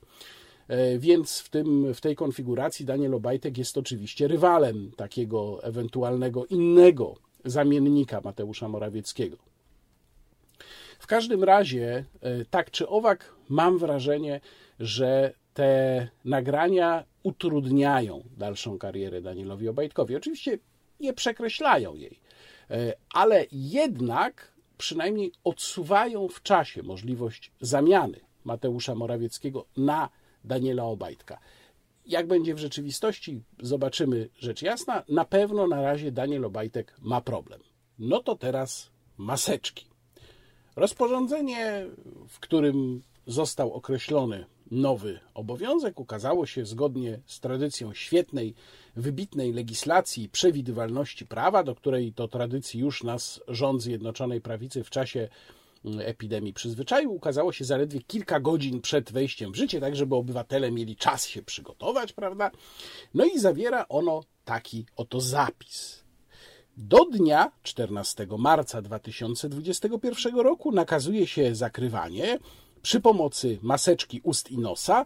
E, 0.71 0.99
więc 0.99 1.39
w, 1.39 1.49
tym, 1.49 1.93
w 1.93 2.01
tej 2.01 2.15
konfiguracji 2.15 2.85
Daniel 2.85 3.13
Obajtek 3.13 3.57
jest 3.57 3.77
oczywiście 3.77 4.27
rywalem 4.27 4.91
takiego 4.97 5.63
ewentualnego 5.63 6.45
innego 6.45 7.15
zamiennika 7.45 8.21
Mateusza 8.23 8.67
Morawieckiego. 8.67 9.37
W 10.99 11.07
każdym 11.07 11.43
razie, 11.43 12.05
e, 12.21 12.45
tak 12.45 12.71
czy 12.71 12.87
owak, 12.87 13.35
mam 13.49 13.77
wrażenie, 13.77 14.41
że 14.79 15.33
te 15.53 16.07
nagrania 16.25 17.03
utrudniają 17.23 18.23
dalszą 18.37 18.77
karierę 18.77 19.21
Danielowi 19.21 19.67
Obajtkowi. 19.67 20.15
Oczywiście 20.15 20.59
nie 20.99 21.13
przekreślają 21.13 21.95
jej, 21.95 22.19
e, 22.69 22.93
ale 23.13 23.45
jednak 23.51 24.51
przynajmniej 24.77 25.31
odsuwają 25.43 26.27
w 26.27 26.43
czasie 26.43 26.83
możliwość 26.83 27.51
zamiany 27.61 28.19
Mateusza 28.45 28.95
Morawieckiego 28.95 29.65
na 29.77 30.09
Daniela 30.43 30.83
Obajtka. 30.83 31.39
Jak 32.05 32.27
będzie 32.27 32.55
w 32.55 32.57
rzeczywistości, 32.57 33.41
zobaczymy 33.61 34.29
rzecz 34.39 34.61
jasna. 34.61 35.03
Na 35.09 35.25
pewno 35.25 35.67
na 35.67 35.81
razie 35.81 36.11
Daniel 36.11 36.45
Obajtek 36.45 36.95
ma 37.01 37.21
problem. 37.21 37.61
No 37.99 38.23
to 38.23 38.35
teraz 38.35 38.91
maseczki. 39.17 39.85
Rozporządzenie, 40.75 41.85
w 42.27 42.39
którym 42.39 43.01
został 43.27 43.73
określony 43.73 44.45
nowy 44.71 45.19
obowiązek, 45.33 45.99
ukazało 45.99 46.45
się 46.45 46.65
zgodnie 46.65 47.19
z 47.25 47.39
tradycją 47.39 47.93
świetnej, 47.93 48.55
wybitnej 48.95 49.53
legislacji 49.53 50.23
i 50.23 50.29
przewidywalności 50.29 51.25
prawa, 51.25 51.63
do 51.63 51.75
której 51.75 52.13
to 52.13 52.27
tradycji 52.27 52.79
już 52.79 53.03
nas 53.03 53.41
rząd 53.47 53.81
Zjednoczonej 53.81 54.41
Prawicy 54.41 54.83
w 54.83 54.89
czasie 54.89 55.29
epidemii 55.99 56.53
przyzwyczaił, 56.53 57.13
ukazało 57.13 57.51
się 57.51 57.65
zaledwie 57.65 58.01
kilka 58.01 58.39
godzin 58.39 58.81
przed 58.81 59.11
wejściem 59.11 59.51
w 59.51 59.55
życie, 59.55 59.79
tak 59.79 59.95
żeby 59.95 60.15
obywatele 60.15 60.71
mieli 60.71 60.95
czas 60.95 61.27
się 61.27 61.41
przygotować, 61.41 62.13
prawda? 62.13 62.51
No 63.13 63.25
i 63.25 63.39
zawiera 63.39 63.85
ono 63.89 64.23
taki 64.45 64.85
oto 64.95 65.21
zapis. 65.21 66.03
Do 66.77 67.05
dnia 67.05 67.51
14 67.63 68.27
marca 68.37 68.81
2021 68.81 70.35
roku 70.35 70.71
nakazuje 70.71 71.27
się 71.27 71.55
zakrywanie 71.55 72.39
przy 72.81 72.99
pomocy 72.99 73.59
maseczki 73.61 74.21
ust 74.23 74.51
i 74.51 74.57
nosa 74.57 75.05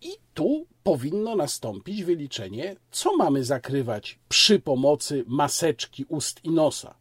i 0.00 0.08
tu 0.34 0.66
powinno 0.82 1.36
nastąpić 1.36 2.04
wyliczenie, 2.04 2.76
co 2.90 3.16
mamy 3.16 3.44
zakrywać 3.44 4.18
przy 4.28 4.58
pomocy 4.58 5.24
maseczki 5.26 6.04
ust 6.08 6.44
i 6.44 6.50
nosa. 6.50 6.94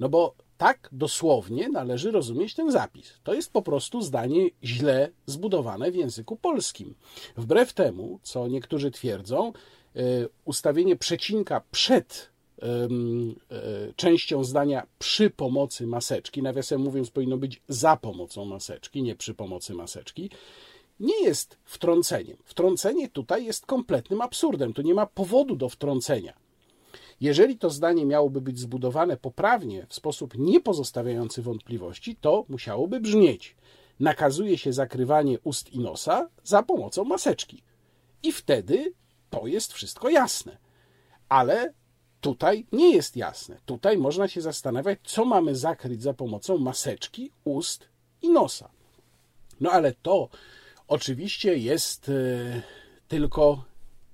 No 0.00 0.08
bo 0.08 0.34
tak 0.58 0.88
dosłownie 0.92 1.68
należy 1.68 2.10
rozumieć 2.10 2.54
ten 2.54 2.70
zapis. 2.70 3.12
To 3.22 3.34
jest 3.34 3.52
po 3.52 3.62
prostu 3.62 4.02
zdanie 4.02 4.48
źle 4.64 5.10
zbudowane 5.26 5.90
w 5.90 5.94
języku 5.94 6.36
polskim. 6.36 6.94
Wbrew 7.36 7.72
temu, 7.72 8.18
co 8.22 8.48
niektórzy 8.48 8.90
twierdzą, 8.90 9.52
e, 9.96 10.00
ustawienie 10.44 10.96
przecinka 10.96 11.62
przed 11.70 12.30
e, 12.62 12.66
częścią 13.96 14.44
zdania 14.44 14.86
przy 14.98 15.30
pomocy 15.30 15.86
maseczki, 15.86 16.42
nawiasem 16.42 16.80
mówiąc, 16.80 17.10
powinno 17.10 17.36
być 17.36 17.62
za 17.68 17.96
pomocą 17.96 18.44
maseczki, 18.44 19.02
nie 19.02 19.16
przy 19.16 19.34
pomocy 19.34 19.74
maseczki, 19.74 20.30
nie 21.00 21.22
jest 21.24 21.58
wtrąceniem. 21.64 22.36
Wtrącenie 22.44 23.08
tutaj 23.08 23.44
jest 23.44 23.66
kompletnym 23.66 24.20
absurdem. 24.20 24.72
Tu 24.72 24.82
nie 24.82 24.94
ma 24.94 25.06
powodu 25.06 25.56
do 25.56 25.68
wtrącenia. 25.68 26.45
Jeżeli 27.20 27.58
to 27.58 27.70
zdanie 27.70 28.06
miałoby 28.06 28.40
być 28.40 28.58
zbudowane 28.58 29.16
poprawnie, 29.16 29.86
w 29.88 29.94
sposób 29.94 30.34
nie 30.38 30.60
pozostawiający 30.60 31.42
wątpliwości, 31.42 32.16
to 32.16 32.44
musiałoby 32.48 33.00
brzmieć: 33.00 33.56
nakazuje 34.00 34.58
się 34.58 34.72
zakrywanie 34.72 35.38
ust 35.40 35.72
i 35.72 35.80
nosa 35.80 36.28
za 36.44 36.62
pomocą 36.62 37.04
maseczki. 37.04 37.62
I 38.22 38.32
wtedy 38.32 38.92
to 39.30 39.46
jest 39.46 39.72
wszystko 39.72 40.08
jasne. 40.08 40.56
Ale 41.28 41.72
tutaj 42.20 42.66
nie 42.72 42.94
jest 42.94 43.16
jasne. 43.16 43.58
Tutaj 43.66 43.98
można 43.98 44.28
się 44.28 44.40
zastanawiać, 44.40 44.98
co 45.04 45.24
mamy 45.24 45.56
zakryć 45.56 46.02
za 46.02 46.14
pomocą 46.14 46.58
maseczki, 46.58 47.30
ust 47.44 47.88
i 48.22 48.30
nosa. 48.30 48.70
No 49.60 49.70
ale 49.70 49.94
to 50.02 50.28
oczywiście 50.88 51.56
jest 51.56 52.08
e, 52.08 52.62
tylko 53.08 53.64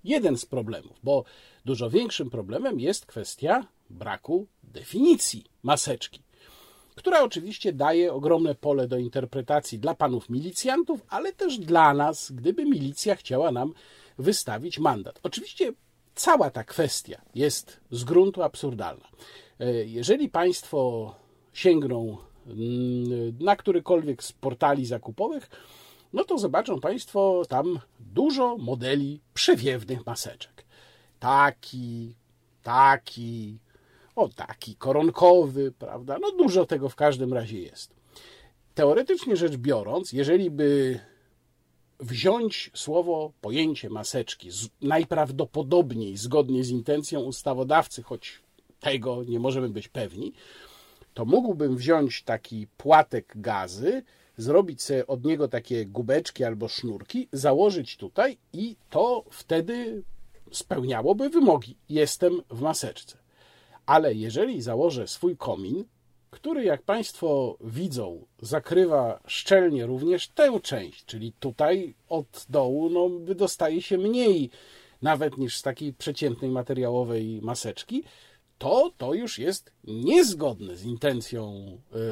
jeden 0.05 0.39
z 0.39 0.47
problemów, 0.47 1.01
bo 1.03 1.25
Dużo 1.65 1.91
większym 1.91 2.31
problemem 2.31 2.81
jest 2.81 3.07
kwestia 3.07 3.67
braku 3.91 4.47
definicji 4.63 5.45
maseczki, 5.63 6.23
która 6.95 7.23
oczywiście 7.23 7.73
daje 7.73 8.13
ogromne 8.13 8.55
pole 8.55 8.89
do 8.89 8.99
interpretacji 8.99 9.79
dla 9.79 9.95
panów 9.95 10.31
milicjantów, 10.31 11.01
ale 11.09 11.33
też 11.33 11.59
dla 11.59 11.95
nas, 11.95 12.33
gdyby 12.33 12.65
milicja 12.65 13.17
chciała 13.17 13.53
nam 13.53 13.75
wystawić 14.19 14.79
mandat. 14.79 15.21
Oczywiście 15.23 15.73
cała 16.15 16.51
ta 16.51 16.65
kwestia 16.65 17.23
jest 17.35 17.81
z 17.91 18.05
gruntu 18.05 18.43
absurdalna. 18.43 19.09
E, 19.61 19.85
jeżeli 19.85 20.29
państwo 20.29 21.15
sięgną 21.53 22.17
mm, 22.47 23.39
na 23.41 23.57
którykolwiek 23.57 24.23
z 24.25 24.33
portali 24.33 24.87
zakupowych, 24.87 25.51
no 26.13 26.25
to 26.25 26.39
zobaczą 26.39 26.81
Państwo 26.81 27.43
tam 27.49 27.79
dużo 28.01 28.57
modeli 28.59 29.21
przewiewnych 29.35 30.07
maseczek 30.07 30.62
taki, 31.23 32.15
taki, 32.63 33.59
o 34.17 34.29
taki, 34.29 34.77
koronkowy, 34.77 35.73
prawda? 35.79 36.19
No 36.21 36.31
dużo 36.31 36.67
tego 36.67 36.89
w 36.89 36.97
każdym 36.97 37.33
razie 37.33 37.61
jest. 37.61 37.95
Teoretycznie 38.75 39.37
rzecz 39.37 39.57
biorąc, 39.57 40.13
jeżeli 40.13 40.51
by 40.51 41.01
wziąć 42.01 42.71
słowo, 42.75 43.33
pojęcie 43.41 43.91
maseczki, 43.91 44.49
najprawdopodobniej 44.81 46.17
zgodnie 46.17 46.65
z 46.65 46.71
intencją 46.71 47.21
ustawodawcy, 47.21 48.03
choć 48.03 48.43
tego 48.81 49.25
nie 49.25 49.41
możemy 49.41 49.69
być 49.69 49.89
pewni, 49.89 50.33
to 51.15 51.25
mógłbym 51.25 51.77
wziąć 51.77 52.23
taki 52.23 52.67
płatek 52.77 53.33
gazy, 53.37 54.03
zrobić 54.37 54.83
sobie 54.83 55.07
od 55.07 55.25
niego 55.25 55.49
takie 55.49 55.87
gubeczki 55.87 56.45
albo 56.45 56.69
sznurki, 56.69 57.29
założyć 57.33 57.97
tutaj 57.97 58.39
i 58.53 58.77
to 58.91 59.25
wtedy 59.31 60.03
spełniałoby 60.53 61.31
wymogi. 61.31 61.77
Jestem 61.89 62.43
w 62.51 62.61
maseczce. 62.61 63.19
Ale 63.87 64.15
jeżeli 64.15 64.63
założę 64.63 65.09
swój 65.09 65.37
komin, 65.37 65.85
który, 66.31 66.65
jak 66.65 66.83
Państwo 66.83 67.57
widzą, 67.61 68.27
zakrywa 68.43 69.21
szczelnie 69.27 69.87
również 69.87 70.29
tę 70.29 70.61
część, 70.61 71.05
czyli 71.05 71.33
tutaj 71.41 71.95
od 72.09 72.47
dołu 72.49 72.91
no, 72.91 73.09
wydostaje 73.09 73.83
się 73.83 73.99
mniej 73.99 74.51
nawet 75.03 75.39
niż 75.39 75.57
z 75.57 75.63
takiej 75.63 75.93
przeciętnej 75.93 76.51
materiałowej 76.51 77.41
maseczki, 77.43 78.05
to 78.59 78.93
to 78.99 79.15
już 79.15 79.39
jest 79.39 79.73
niezgodne 79.85 80.77
z 80.77 80.85
intencją 80.85 81.55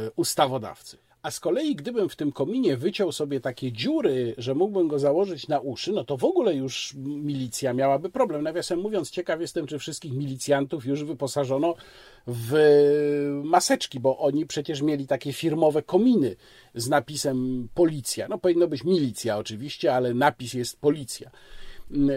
y, 0.07 0.11
ustawodawcy. 0.17 0.99
A 1.23 1.31
z 1.31 1.41
kolei, 1.41 1.75
gdybym 1.75 2.09
w 2.09 2.17
tym 2.17 2.33
kominie 2.33 2.77
wyciął 2.77 3.13
sobie 3.13 3.41
takie 3.41 3.73
dziury, 3.73 4.35
że 4.39 4.55
mógłbym 4.55 4.89
go 4.89 4.99
założyć 4.99 5.49
na 5.49 5.61
uszy, 5.61 5.93
no 5.93 6.05
to 6.05 6.17
w 6.17 6.25
ogóle 6.25 6.55
już 6.55 6.95
milicja 6.97 7.73
miałaby 7.73 8.11
problem. 8.11 8.43
Nawiasem 8.43 8.81
mówiąc, 8.81 9.11
ciekaw 9.11 9.41
jestem, 9.41 9.67
czy 9.67 9.79
wszystkich 9.79 10.13
milicjantów 10.13 10.87
już 10.87 11.05
wyposażono 11.05 11.75
w 12.27 12.55
maseczki, 13.45 14.01
bo 14.01 14.19
oni 14.19 14.47
przecież 14.47 14.83
mieli 14.83 15.07
takie 15.07 15.33
firmowe 15.33 15.83
kominy 15.83 16.37
z 16.75 16.89
napisem 16.89 17.69
policja. 17.75 18.29
No 18.29 18.39
powinno 18.39 18.69
być 18.69 18.85
milicja 18.85 19.39
oczywiście, 19.39 19.95
ale 19.95 20.15
napis 20.15 20.55
jest 20.55 20.81
policja. 20.81 21.31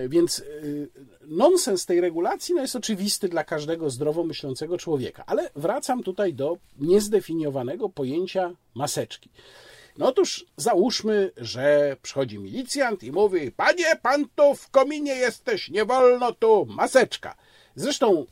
Więc 0.08 0.40
y, 0.40 0.90
nonsens 1.22 1.86
tej 1.86 2.02
regulacji 2.02 2.56
no 2.56 2.62
jest 2.62 2.76
oczywisty 2.76 3.30
dla 3.30 3.44
każdego 3.44 3.90
zdrowo 3.90 4.24
myślącego 4.24 4.78
człowieka. 4.78 5.24
Ale 5.26 5.50
wracam 5.56 6.04
tutaj 6.04 6.34
do 6.34 6.58
niezdefiniowanego 6.80 7.90
pojęcia 7.90 8.56
maseczki. 8.76 9.30
No 9.98 10.08
otóż 10.08 10.46
załóżmy, 10.58 11.32
że 11.38 11.98
przychodzi 12.02 12.40
milicjant 12.40 13.04
i 13.04 13.12
mówi: 13.12 13.52
Panie, 13.52 13.96
pan 14.02 14.26
tu 14.36 14.56
w 14.56 14.70
kominie 14.70 15.16
jesteś, 15.16 15.70
nie 15.70 15.86
wolno 15.86 16.32
tu, 16.34 16.66
maseczka. 16.66 17.36
Zresztą 17.76 18.26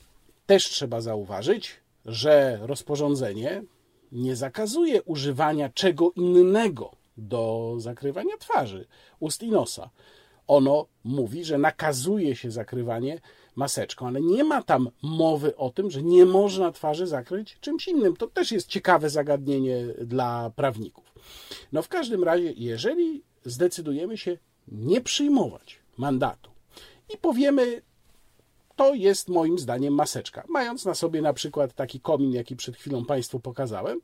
też 0.46 0.66
trzeba 0.70 1.02
zauważyć, 1.02 1.76
że 2.06 2.60
rozporządzenie 2.62 3.64
nie 4.12 4.36
zakazuje 4.36 5.04
używania 5.04 5.70
czego 5.70 6.12
innego 6.12 6.92
do 7.18 7.76
zakrywania 7.78 8.38
twarzy, 8.38 8.88
ust 9.20 9.44
i 9.44 9.52
nosa 9.52 9.90
ono 10.52 10.86
mówi, 11.04 11.44
że 11.44 11.58
nakazuje 11.58 12.36
się 12.36 12.52
zakrywanie 12.52 13.22
maseczką, 13.56 14.08
ale 14.08 14.22
nie 14.22 14.44
ma 14.44 14.64
tam 14.64 14.90
mowy 15.02 15.56
o 15.56 15.70
tym, 15.70 15.92
że 15.92 16.04
nie 16.04 16.26
można 16.26 16.72
twarzy 16.72 17.08
zakryć 17.08 17.58
czymś 17.62 17.88
innym. 17.88 18.16
To 18.16 18.28
też 18.28 18.52
jest 18.52 18.68
ciekawe 18.68 19.10
zagadnienie 19.10 19.84
dla 20.02 20.52
prawników. 20.56 21.14
No 21.72 21.82
w 21.82 21.88
każdym 21.88 22.24
razie, 22.24 22.54
jeżeli 22.58 23.24
zdecydujemy 23.46 24.18
się 24.18 24.38
nie 24.68 25.02
przyjmować 25.02 25.80
mandatu 25.98 26.52
i 27.14 27.18
powiemy, 27.18 27.82
to 28.82 28.94
jest 28.94 29.30
moim 29.30 29.60
zdaniem 29.60 29.94
maseczka, 29.94 30.44
mając 30.48 30.86
na 30.86 30.96
sobie 30.96 31.22
na 31.22 31.34
przykład 31.34 31.74
taki 31.74 32.00
komin, 32.00 32.32
jaki 32.32 32.56
przed 32.56 32.76
chwilą 32.76 33.06
Państwu 33.06 33.40
pokazałem, 33.40 34.02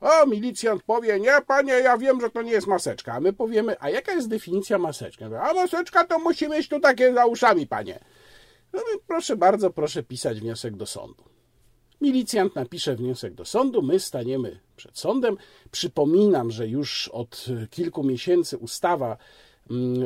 o, 0.00 0.26
milicjant 0.26 0.82
powie, 0.82 1.20
nie 1.20 1.32
panie, 1.46 1.72
ja 1.72 1.98
wiem, 1.98 2.20
że 2.20 2.30
to 2.30 2.42
nie 2.42 2.52
jest 2.52 2.66
maseczka. 2.66 3.12
A 3.12 3.20
my 3.20 3.32
powiemy, 3.32 3.76
a 3.80 3.90
jaka 3.90 4.12
jest 4.12 4.28
definicja 4.28 4.78
maseczki? 4.78 5.24
A 5.24 5.54
maseczka 5.54 6.04
to 6.04 6.18
musi 6.18 6.48
mieć 6.48 6.68
tu 6.68 6.80
takie 6.80 7.14
za 7.14 7.26
uszami, 7.26 7.66
panie. 7.66 8.00
No, 8.72 8.80
proszę 9.06 9.36
bardzo, 9.36 9.70
proszę 9.70 10.02
pisać 10.02 10.40
wniosek 10.40 10.76
do 10.76 10.86
sądu. 10.86 11.24
Milicjant 12.00 12.54
napisze 12.54 12.96
wniosek 12.96 13.34
do 13.34 13.44
sądu, 13.44 13.82
my 13.82 14.00
staniemy 14.00 14.60
przed 14.76 14.98
sądem. 14.98 15.36
Przypominam, 15.70 16.50
że 16.50 16.68
już 16.68 17.08
od 17.08 17.46
kilku 17.70 18.04
miesięcy 18.04 18.58
ustawa 18.58 19.16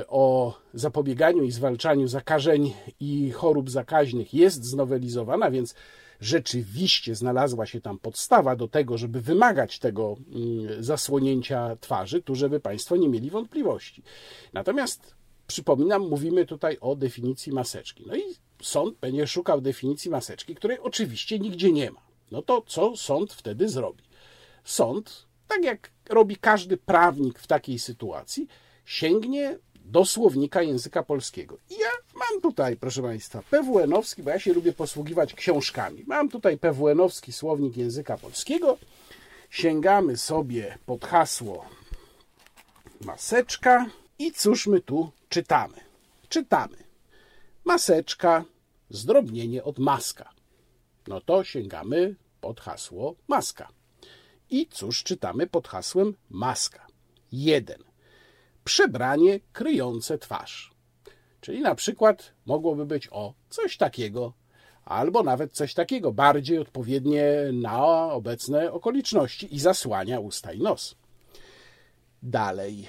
o 0.08 0.54
zapobieganiu 0.74 1.44
i 1.44 1.50
zwalczaniu 1.50 2.08
zakażeń 2.08 2.72
i 3.00 3.30
chorób 3.30 3.70
zakaźnych 3.70 4.34
jest 4.34 4.64
znowelizowana, 4.64 5.50
więc 5.50 5.74
rzeczywiście 6.20 7.14
znalazła 7.14 7.66
się 7.66 7.80
tam 7.80 7.98
podstawa 7.98 8.56
do 8.56 8.68
tego, 8.68 8.98
żeby 8.98 9.20
wymagać 9.20 9.78
tego 9.78 10.16
mm, 10.34 10.84
zasłonięcia 10.84 11.76
twarzy, 11.80 12.22
tu 12.22 12.34
żeby 12.34 12.60
Państwo 12.60 12.96
nie 12.96 13.08
mieli 13.08 13.30
wątpliwości. 13.30 14.02
Natomiast 14.52 15.14
przypominam, 15.46 16.08
mówimy 16.08 16.46
tutaj 16.46 16.78
o 16.80 16.96
definicji 16.96 17.52
maseczki. 17.52 18.04
No 18.06 18.16
i 18.16 18.22
sąd 18.62 18.98
będzie 18.98 19.26
szukał 19.26 19.60
definicji 19.60 20.10
maseczki, 20.10 20.54
której 20.54 20.78
oczywiście 20.78 21.38
nigdzie 21.38 21.72
nie 21.72 21.90
ma. 21.90 22.00
No 22.30 22.42
to 22.42 22.62
co 22.66 22.96
sąd 22.96 23.32
wtedy 23.32 23.68
zrobi? 23.68 24.04
Sąd, 24.64 25.26
tak 25.48 25.64
jak 25.64 25.90
robi 26.08 26.36
każdy 26.36 26.76
prawnik 26.76 27.38
w 27.38 27.46
takiej 27.46 27.78
sytuacji, 27.78 28.48
sięgnie 28.88 29.58
do 29.84 30.04
słownika 30.04 30.62
języka 30.62 31.02
polskiego. 31.02 31.58
I 31.70 31.74
ja 31.74 31.88
mam 32.14 32.40
tutaj, 32.40 32.76
proszę 32.76 33.02
Państwa, 33.02 33.42
PWN-owski, 33.50 34.22
bo 34.22 34.30
ja 34.30 34.38
się 34.38 34.52
lubię 34.52 34.72
posługiwać 34.72 35.34
książkami. 35.34 36.04
Mam 36.06 36.28
tutaj 36.28 36.58
PWN-owski 36.58 37.32
słownik 37.32 37.76
języka 37.76 38.18
polskiego. 38.18 38.78
Sięgamy 39.50 40.16
sobie 40.16 40.78
pod 40.86 41.04
hasło 41.04 41.64
maseczka 43.00 43.86
i 44.18 44.32
cóż 44.32 44.66
my 44.66 44.80
tu 44.80 45.10
czytamy? 45.28 45.76
Czytamy 46.28 46.76
maseczka, 47.64 48.44
zdrobnienie 48.90 49.64
od 49.64 49.78
maska. 49.78 50.30
no 51.06 51.20
to 51.20 51.44
sięgamy 51.44 52.14
pod 52.40 52.60
hasło 52.60 53.14
maska. 53.28 53.68
I 54.50 54.66
cóż 54.66 55.02
czytamy 55.02 55.46
pod 55.46 55.68
hasłem 55.68 56.14
maska? 56.30 56.86
1. 57.32 57.88
Przebranie 58.68 59.40
kryjące 59.52 60.18
twarz. 60.18 60.74
Czyli 61.40 61.60
na 61.60 61.74
przykład 61.74 62.32
mogłoby 62.46 62.86
być 62.86 63.08
o 63.10 63.34
coś 63.48 63.76
takiego, 63.76 64.32
albo 64.84 65.22
nawet 65.22 65.52
coś 65.52 65.74
takiego, 65.74 66.12
bardziej 66.12 66.58
odpowiednie 66.58 67.24
na 67.52 68.12
obecne 68.12 68.72
okoliczności 68.72 69.54
i 69.54 69.58
zasłania 69.58 70.20
usta 70.20 70.52
i 70.52 70.60
nos. 70.60 70.94
Dalej. 72.22 72.88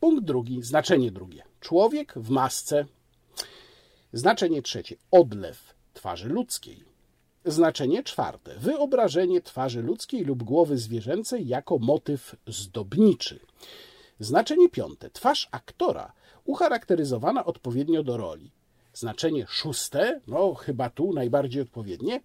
Punkt 0.00 0.24
drugi, 0.24 0.62
znaczenie 0.62 1.10
drugie. 1.10 1.42
Człowiek 1.60 2.12
w 2.16 2.30
masce. 2.30 2.84
Znaczenie 4.12 4.62
trzecie. 4.62 4.96
Odlew 5.10 5.74
twarzy 5.94 6.28
ludzkiej. 6.28 6.84
Znaczenie 7.44 8.02
czwarte. 8.02 8.58
Wyobrażenie 8.58 9.40
twarzy 9.40 9.82
ludzkiej 9.82 10.24
lub 10.24 10.42
głowy 10.42 10.78
zwierzęcej 10.78 11.48
jako 11.48 11.78
motyw 11.78 12.36
zdobniczy. 12.46 13.40
Znaczenie 14.20 14.68
piąte. 14.68 15.10
Twarz 15.10 15.48
aktora 15.50 16.12
ucharakteryzowana 16.44 17.44
odpowiednio 17.44 18.02
do 18.02 18.16
roli. 18.16 18.50
Znaczenie 18.94 19.46
szóste, 19.48 20.20
no 20.26 20.54
chyba 20.54 20.90
tu 20.90 21.12
najbardziej 21.12 21.62
odpowiednie, 21.62 22.20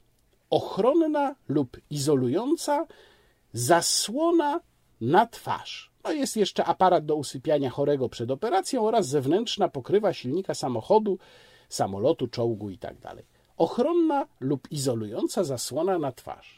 ochronna 0.49 1.35
lub 1.47 1.77
izolująca 1.89 2.85
zasłona 3.53 4.59
na 5.01 5.25
twarz. 5.25 5.91
No 6.03 6.11
jest 6.11 6.37
jeszcze 6.37 6.65
aparat 6.65 7.05
do 7.05 7.15
usypiania 7.15 7.69
chorego 7.69 8.09
przed 8.09 8.31
operacją 8.31 8.87
oraz 8.87 9.07
zewnętrzna 9.07 9.69
pokrywa 9.69 10.13
silnika 10.13 10.53
samochodu, 10.53 11.17
samolotu, 11.69 12.27
czołgu 12.27 12.69
itd. 12.69 12.99
Tak 13.01 13.15
ochronna 13.57 14.27
lub 14.39 14.71
izolująca 14.71 15.43
zasłona 15.43 15.99
na 15.99 16.11
twarz. 16.11 16.56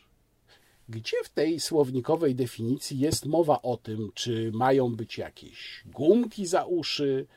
Gdzie 0.89 1.17
w 1.23 1.29
tej 1.29 1.59
słownikowej 1.59 2.35
definicji 2.35 2.99
jest 2.99 3.25
mowa 3.25 3.61
o 3.61 3.77
tym, 3.77 4.11
czy 4.13 4.51
mają 4.53 4.95
być 4.95 5.17
jakieś 5.17 5.83
gumki 5.85 6.45
za 6.45 6.65
uszy, 6.65 7.27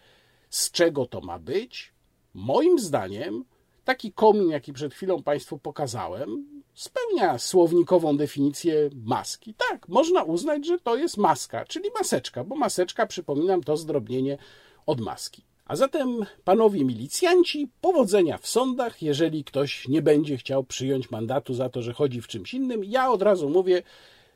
z 0.50 0.70
czego 0.70 1.06
to 1.06 1.20
ma 1.20 1.38
być? 1.38 1.92
Moim 2.34 2.78
zdaniem 2.78 3.44
taki 3.84 4.12
komin, 4.12 4.50
jaki 4.50 4.72
przed 4.72 4.94
chwilą 4.94 5.22
Państwu 5.22 5.58
pokazałem, 5.58 6.46
spełnia 6.74 7.38
słownikową 7.38 8.16
definicję 8.16 8.90
maski. 8.94 9.54
Tak, 9.70 9.88
można 9.88 10.22
uznać, 10.22 10.66
że 10.66 10.78
to 10.78 10.96
jest 10.96 11.16
maska, 11.16 11.64
czyli 11.64 11.90
maseczka, 11.98 12.44
bo 12.44 12.56
maseczka, 12.56 13.06
przypominam, 13.06 13.62
to 13.62 13.76
zdrobnienie 13.76 14.38
od 14.86 15.00
maski. 15.00 15.44
A 15.72 15.76
zatem, 15.76 16.26
panowie 16.44 16.85
milicjanci, 16.85 17.68
powodzenia 17.80 18.38
w 18.38 18.46
sądach, 18.46 19.02
jeżeli 19.02 19.44
ktoś 19.44 19.88
nie 19.88 20.02
będzie 20.02 20.37
chciał 20.37 20.64
przyjąć 20.64 21.11
mandatu 21.11 21.54
za 21.54 21.68
to, 21.68 21.82
że 21.82 21.92
chodzi 21.92 22.20
w 22.20 22.28
czymś 22.28 22.54
innym. 22.54 22.85
Ja 22.85 23.11
od 23.11 23.22
razu 23.22 23.48
mówię, 23.48 23.82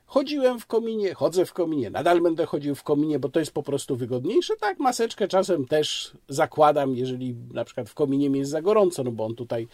chodziłem 0.05 0.59
w 0.59 0.65
kominie, 0.65 1.13
chodzę 1.13 1.45
w 1.45 1.53
kominie, 1.53 1.89
nadal 1.89 2.21
będę 2.21 2.45
chodził 2.45 2.75
w 2.75 2.83
kominie, 2.83 3.19
bo 3.19 3.29
to 3.29 3.39
jest 3.39 3.51
po 3.51 3.63
prostu 3.63 3.95
wygodniejsze. 3.95 4.53
Tak, 4.55 4.79
maseczkę 4.79 5.27
czasem 5.27 5.65
też 5.65 6.11
zakładam, 6.27 6.95
jeżeli 6.95 7.35
na 7.53 7.65
przykład 7.65 7.89
w 7.89 7.93
kominie 7.93 8.29
mi 8.29 8.39
jest 8.39 8.51
za 8.51 8.61
gorąco, 8.61 9.03
no 9.03 9.11
bo 9.11 9.25
on 9.25 9.35
tutaj 9.35 9.67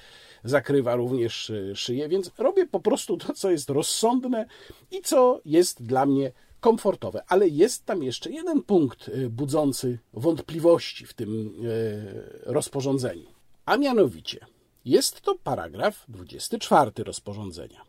zakrywa 0.44 0.96
również 0.96 1.50
y, 1.50 1.76
szyję, 1.76 2.10
więc 2.10 2.32
robię 2.38 2.66
po 2.66 2.80
prostu 2.80 3.18
to, 3.18 3.34
co 3.34 3.52
jest 3.52 3.70
rozsądne 3.70 4.46
i 4.92 5.02
co 5.02 5.42
jest 5.46 5.84
dla 5.84 6.06
mnie 6.06 6.32
komfortowe. 6.64 7.24
Ale 7.28 7.48
jest 7.48 7.86
tam 7.86 8.04
jeszcze 8.04 8.32
jeden 8.32 8.64
punkt 8.64 9.08
y, 9.08 9.30
budzący 9.30 10.00
wątpliwości 10.14 11.06
w 11.06 11.14
tym 11.14 11.54
y, 11.66 12.40
rozporządzeniu. 12.44 13.30
A 13.66 13.78
mianowicie 13.78 14.46
jest 14.86 15.22
to 15.22 15.36
paragraf 15.44 16.06
24 16.08 16.92
rozporządzenia. 16.98 17.82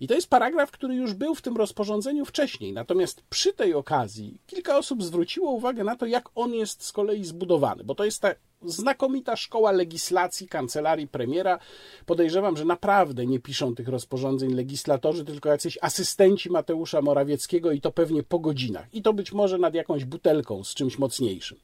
I 0.00 0.08
to 0.08 0.14
jest 0.14 0.30
paragraf, 0.30 0.70
który 0.70 0.94
już 0.94 1.14
był 1.14 1.34
w 1.34 1.42
tym 1.42 1.56
rozporządzeniu 1.56 2.24
wcześniej. 2.24 2.72
Natomiast 2.72 3.22
przy 3.30 3.52
tej 3.52 3.74
okazji 3.74 4.38
kilka 4.46 4.78
osób 4.78 5.02
zwróciło 5.02 5.50
uwagę 5.50 5.84
na 5.84 5.96
to, 5.96 6.06
jak 6.06 6.28
on 6.34 6.54
jest 6.54 6.84
z 6.84 6.92
kolei 6.92 7.24
zbudowany, 7.24 7.84
bo 7.84 7.94
to 7.94 8.04
jest 8.04 8.22
ta 8.22 8.34
znakomita 8.64 9.36
szkoła 9.36 9.72
legislacji 9.72 10.48
kancelarii 10.48 11.08
premiera. 11.08 11.58
Podejrzewam, 12.06 12.56
że 12.56 12.64
naprawdę 12.64 13.26
nie 13.26 13.40
piszą 13.40 13.74
tych 13.74 13.88
rozporządzeń 13.88 14.54
legislatorzy, 14.54 15.24
tylko 15.24 15.48
jacyś 15.48 15.78
asystenci 15.80 16.50
Mateusza 16.50 17.02
Morawieckiego 17.02 17.72
i 17.72 17.80
to 17.80 17.92
pewnie 17.92 18.22
po 18.22 18.38
godzinach. 18.38 18.94
I 18.94 19.02
to 19.02 19.12
być 19.12 19.32
może 19.32 19.58
nad 19.58 19.74
jakąś 19.74 20.04
butelką 20.04 20.64
z 20.64 20.74
czymś 20.74 20.98
mocniejszym. 20.98 21.58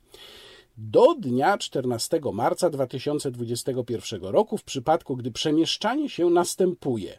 Do 0.77 1.15
dnia 1.15 1.59
14 1.59 2.21
marca 2.33 2.71
2021 2.71 4.23
roku, 4.23 4.59
w 4.59 4.65
przypadku 4.65 5.17
gdy 5.17 5.31
przemieszczanie 5.31 6.09
się 6.09 6.31
następuje 6.31 7.19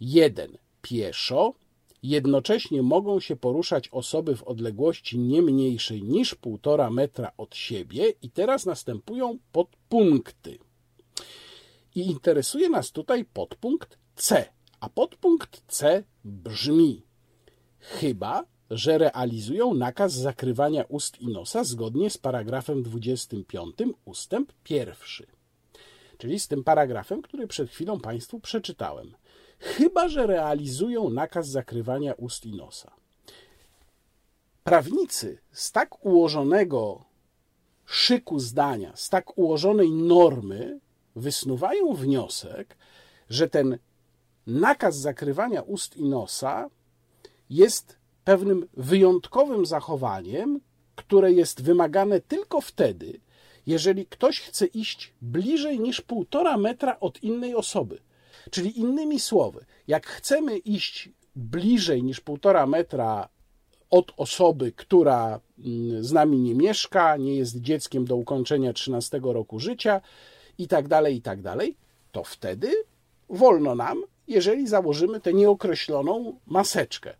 1. 0.00 0.58
Pieszo, 0.82 1.54
Jednocześnie 2.02 2.82
mogą 2.82 3.20
się 3.20 3.36
poruszać 3.36 3.88
osoby 3.88 4.36
w 4.36 4.42
odległości 4.42 5.18
nie 5.18 5.42
mniejszej 5.42 6.02
niż 6.02 6.36
1,5 6.36 6.92
metra 6.92 7.32
od 7.36 7.56
siebie 7.56 8.12
i 8.22 8.30
teraz 8.30 8.66
następują 8.66 9.38
podpunkty. 9.52 10.58
I 11.94 12.00
interesuje 12.00 12.68
nas 12.68 12.92
tutaj 12.92 13.24
podpunkt 13.24 13.98
C, 14.14 14.44
a 14.80 14.88
podpunkt 14.88 15.62
C 15.68 16.04
brzmi 16.24 17.02
chyba, 17.78 18.44
że 18.70 18.98
realizują 18.98 19.74
nakaz 19.74 20.12
zakrywania 20.12 20.84
ust 20.88 21.20
i 21.20 21.28
nosa 21.28 21.64
zgodnie 21.64 22.10
z 22.10 22.18
paragrafem 22.18 22.82
25 22.82 23.76
ustęp 24.04 24.52
pierwszy. 24.64 25.26
Czyli 26.18 26.40
z 26.40 26.48
tym 26.48 26.64
paragrafem, 26.64 27.22
który 27.22 27.46
przed 27.46 27.70
chwilą 27.70 28.00
Państwu 28.00 28.40
przeczytałem 28.40 29.14
chyba 29.58 30.08
że 30.08 30.26
realizują 30.26 31.10
nakaz 31.10 31.48
zakrywania 31.48 32.14
ust 32.14 32.46
i 32.46 32.56
nosa. 32.56 32.92
Prawnicy 34.64 35.38
z 35.52 35.72
tak 35.72 36.04
ułożonego 36.04 37.04
szyku 37.86 38.38
zdania, 38.38 38.92
z 38.96 39.08
tak 39.08 39.38
ułożonej 39.38 39.90
normy 39.90 40.80
wysnuwają 41.16 41.94
wniosek, 41.94 42.76
że 43.30 43.48
ten 43.48 43.78
nakaz 44.46 44.96
zakrywania 44.96 45.62
ust 45.62 45.96
i 45.96 46.04
nosa 46.04 46.70
jest 47.50 47.98
pewnym 48.24 48.68
wyjątkowym 48.76 49.66
zachowaniem, 49.66 50.60
które 50.96 51.32
jest 51.32 51.62
wymagane 51.62 52.20
tylko 52.20 52.60
wtedy, 52.60 53.20
jeżeli 53.66 54.06
ktoś 54.06 54.40
chce 54.40 54.66
iść 54.66 55.12
bliżej 55.22 55.80
niż 55.80 56.00
półtora 56.00 56.56
metra 56.56 57.00
od 57.00 57.22
innej 57.22 57.54
osoby. 57.54 57.98
Czyli 58.50 58.78
innymi 58.78 59.20
słowy, 59.20 59.64
jak 59.86 60.06
chcemy 60.06 60.58
iść 60.58 61.10
bliżej 61.36 62.02
niż 62.02 62.20
półtora 62.20 62.66
metra 62.66 63.28
od 63.90 64.12
osoby, 64.16 64.72
która 64.72 65.40
mm, 65.58 66.04
z 66.04 66.12
nami 66.12 66.38
nie 66.38 66.54
mieszka, 66.54 67.16
nie 67.16 67.36
jest 67.36 67.60
dzieckiem 67.60 68.04
do 68.04 68.16
ukończenia 68.16 68.72
13 68.72 69.20
roku 69.22 69.60
życia 69.60 70.00
i 70.58 70.68
tak 70.68 70.88
dalej, 70.88 71.16
i 71.16 71.22
tak 71.22 71.42
dalej, 71.42 71.76
to 72.12 72.24
wtedy 72.24 72.72
wolno 73.28 73.74
nam, 73.74 74.02
jeżeli 74.28 74.66
założymy 74.66 75.20
tę 75.20 75.32
nieokreśloną 75.32 76.40
maseczkę. 76.46 77.14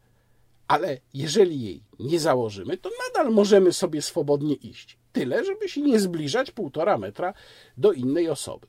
Ale 0.68 0.98
jeżeli 1.14 1.62
jej 1.62 1.82
nie 1.98 2.20
założymy, 2.20 2.76
to 2.76 2.90
nadal 3.06 3.32
możemy 3.32 3.72
sobie 3.72 4.02
swobodnie 4.02 4.54
iść. 4.54 4.98
Tyle, 5.12 5.44
żeby 5.44 5.68
się 5.68 5.80
nie 5.80 6.00
zbliżać 6.00 6.50
półtora 6.50 6.98
metra 6.98 7.34
do 7.76 7.92
innej 7.92 8.28
osoby. 8.28 8.66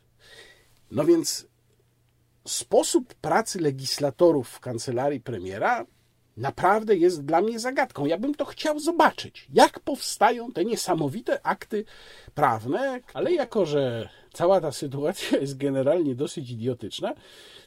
No 0.91 1.05
więc 1.05 1.47
sposób 2.49 3.13
pracy 3.13 3.59
legislatorów 3.59 4.49
w 4.49 4.59
kancelarii 4.59 5.19
premiera 5.19 5.85
naprawdę 6.37 6.95
jest 6.95 7.25
dla 7.25 7.41
mnie 7.41 7.59
zagadką. 7.59 8.05
Ja 8.05 8.17
bym 8.17 8.35
to 8.35 8.45
chciał 8.45 8.79
zobaczyć, 8.79 9.47
jak 9.53 9.79
powstają 9.79 10.51
te 10.51 10.65
niesamowite 10.65 11.45
akty 11.45 11.85
prawne, 12.33 12.99
ale 13.13 13.31
jako, 13.33 13.65
że 13.65 14.09
cała 14.33 14.61
ta 14.61 14.71
sytuacja 14.71 15.37
jest 15.41 15.57
generalnie 15.57 16.15
dosyć 16.15 16.51
idiotyczna, 16.51 17.13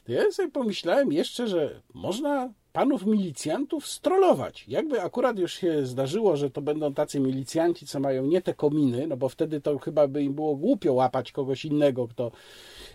to 0.05 0.11
ja 0.11 0.31
sobie 0.31 0.51
pomyślałem 0.51 1.11
jeszcze, 1.11 1.47
że 1.47 1.81
można 1.93 2.49
panów 2.73 3.05
milicjantów 3.05 3.87
strolować. 3.87 4.65
Jakby 4.67 5.01
akurat 5.01 5.39
już 5.39 5.53
się 5.53 5.85
zdarzyło, 5.85 6.37
że 6.37 6.49
to 6.49 6.61
będą 6.61 6.93
tacy 6.93 7.19
milicjanci, 7.19 7.87
co 7.87 7.99
mają 7.99 8.25
nie 8.25 8.41
te 8.41 8.53
kominy, 8.53 9.07
no 9.07 9.17
bo 9.17 9.29
wtedy 9.29 9.61
to 9.61 9.77
chyba 9.77 10.07
by 10.07 10.23
im 10.23 10.33
było 10.33 10.55
głupio 10.55 10.93
łapać 10.93 11.31
kogoś 11.31 11.65
innego, 11.65 12.07
kto 12.07 12.31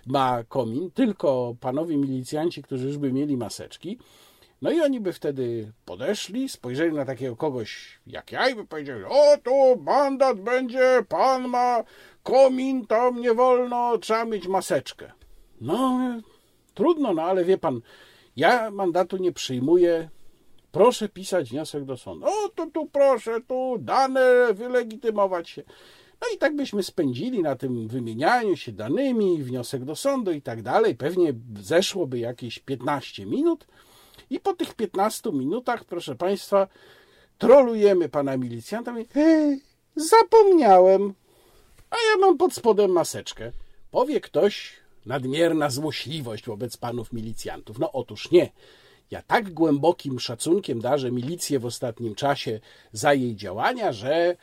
ma 0.07 0.45
komin, 0.45 0.91
tylko 0.91 1.57
panowie 1.61 1.97
milicjanci, 1.97 2.63
którzy 2.63 2.87
już 2.87 2.99
by 2.99 3.13
mieli 3.13 3.37
maseczki. 3.37 3.99
No 4.63 4.71
i 4.71 4.81
oni 4.81 5.01
by 5.01 5.13
wtedy 5.13 5.73
podeszli, 5.85 6.49
spojrzeli 6.49 6.97
na 6.97 7.05
takiego 7.05 7.37
kogoś 7.37 8.01
jak 8.07 8.33
ja 8.33 8.49
i 8.49 8.55
by 8.55 8.67
powiedzieli, 8.67 9.05
o 9.05 9.37
tu 9.43 9.83
mandat 9.83 10.41
będzie, 10.41 11.05
pan 11.09 11.49
ma 11.49 11.85
komin, 12.23 12.87
tam 12.87 13.21
nie 13.21 13.35
wolno, 13.35 13.99
trzeba 13.99 14.25
mieć 14.25 14.49
maseczkę. 14.49 15.13
No, 15.61 16.01
trudno, 16.75 17.15
no 17.15 17.23
ale 17.23 17.45
wie 17.45 17.59
pan, 17.59 17.81
ja 18.37 18.71
mandatu 18.71 19.17
nie 19.17 19.33
przyjmuję, 19.33 20.09
proszę 20.73 21.09
pisać 21.09 21.51
wniosek 21.51 21.85
do 21.85 21.97
sądu. 21.97 22.27
O, 22.27 22.49
tu, 22.49 22.71
tu 22.71 22.87
proszę, 22.87 23.41
tu 23.49 23.77
dane, 23.81 24.55
wylegitymować 24.55 25.51
się. 25.51 25.63
No 26.21 26.29
i 26.35 26.39
tak 26.39 26.57
byśmy 26.57 26.83
spędzili 26.83 27.43
na 27.43 27.57
tym 27.57 27.89
wymienianiu 27.89 28.57
się 28.57 28.73
danymi, 28.73 29.43
wniosek 29.43 29.85
do 29.85 29.97
sądu 29.97 30.33
i 30.33 30.43
tak 30.43 30.63
dalej. 30.63 30.97
Pewnie 30.97 31.35
zeszłoby 31.61 32.19
jakieś 32.19 32.59
15 32.59 33.27
minut. 33.27 33.67
I 34.31 34.41
po 34.41 34.53
tych 34.55 34.75
15 34.75 35.33
minutach, 35.33 35.85
proszę 35.85 36.15
Państwa, 36.15 36.69
trolujemy 37.39 38.09
pana 38.09 38.37
milicjanta. 38.37 38.95
Ej, 39.15 39.61
zapomniałem, 39.97 41.15
a 41.91 41.97
ja 41.97 42.19
mam 42.21 42.39
pod 42.39 42.55
spodem 42.55 42.91
maseczkę. 42.91 43.53
Powie 43.91 44.21
ktoś, 44.21 44.73
nadmierna 45.07 45.71
złośliwość 45.71 46.47
wobec 46.47 46.77
panów 46.77 47.13
milicjantów. 47.13 47.79
No 47.79 47.93
otóż 47.93 48.31
nie. 48.31 48.51
Ja 49.11 49.23
tak 49.23 49.51
głębokim 49.51 50.21
szacunkiem 50.21 50.81
darzę 50.81 51.13
milicję 51.13 51.59
w 51.59 51.67
ostatnim 51.67 52.15
czasie 52.15 52.61
za 52.93 53.15
jej 53.15 53.37
działania, 53.37 53.93
że 53.93 54.15
e, 54.17 54.37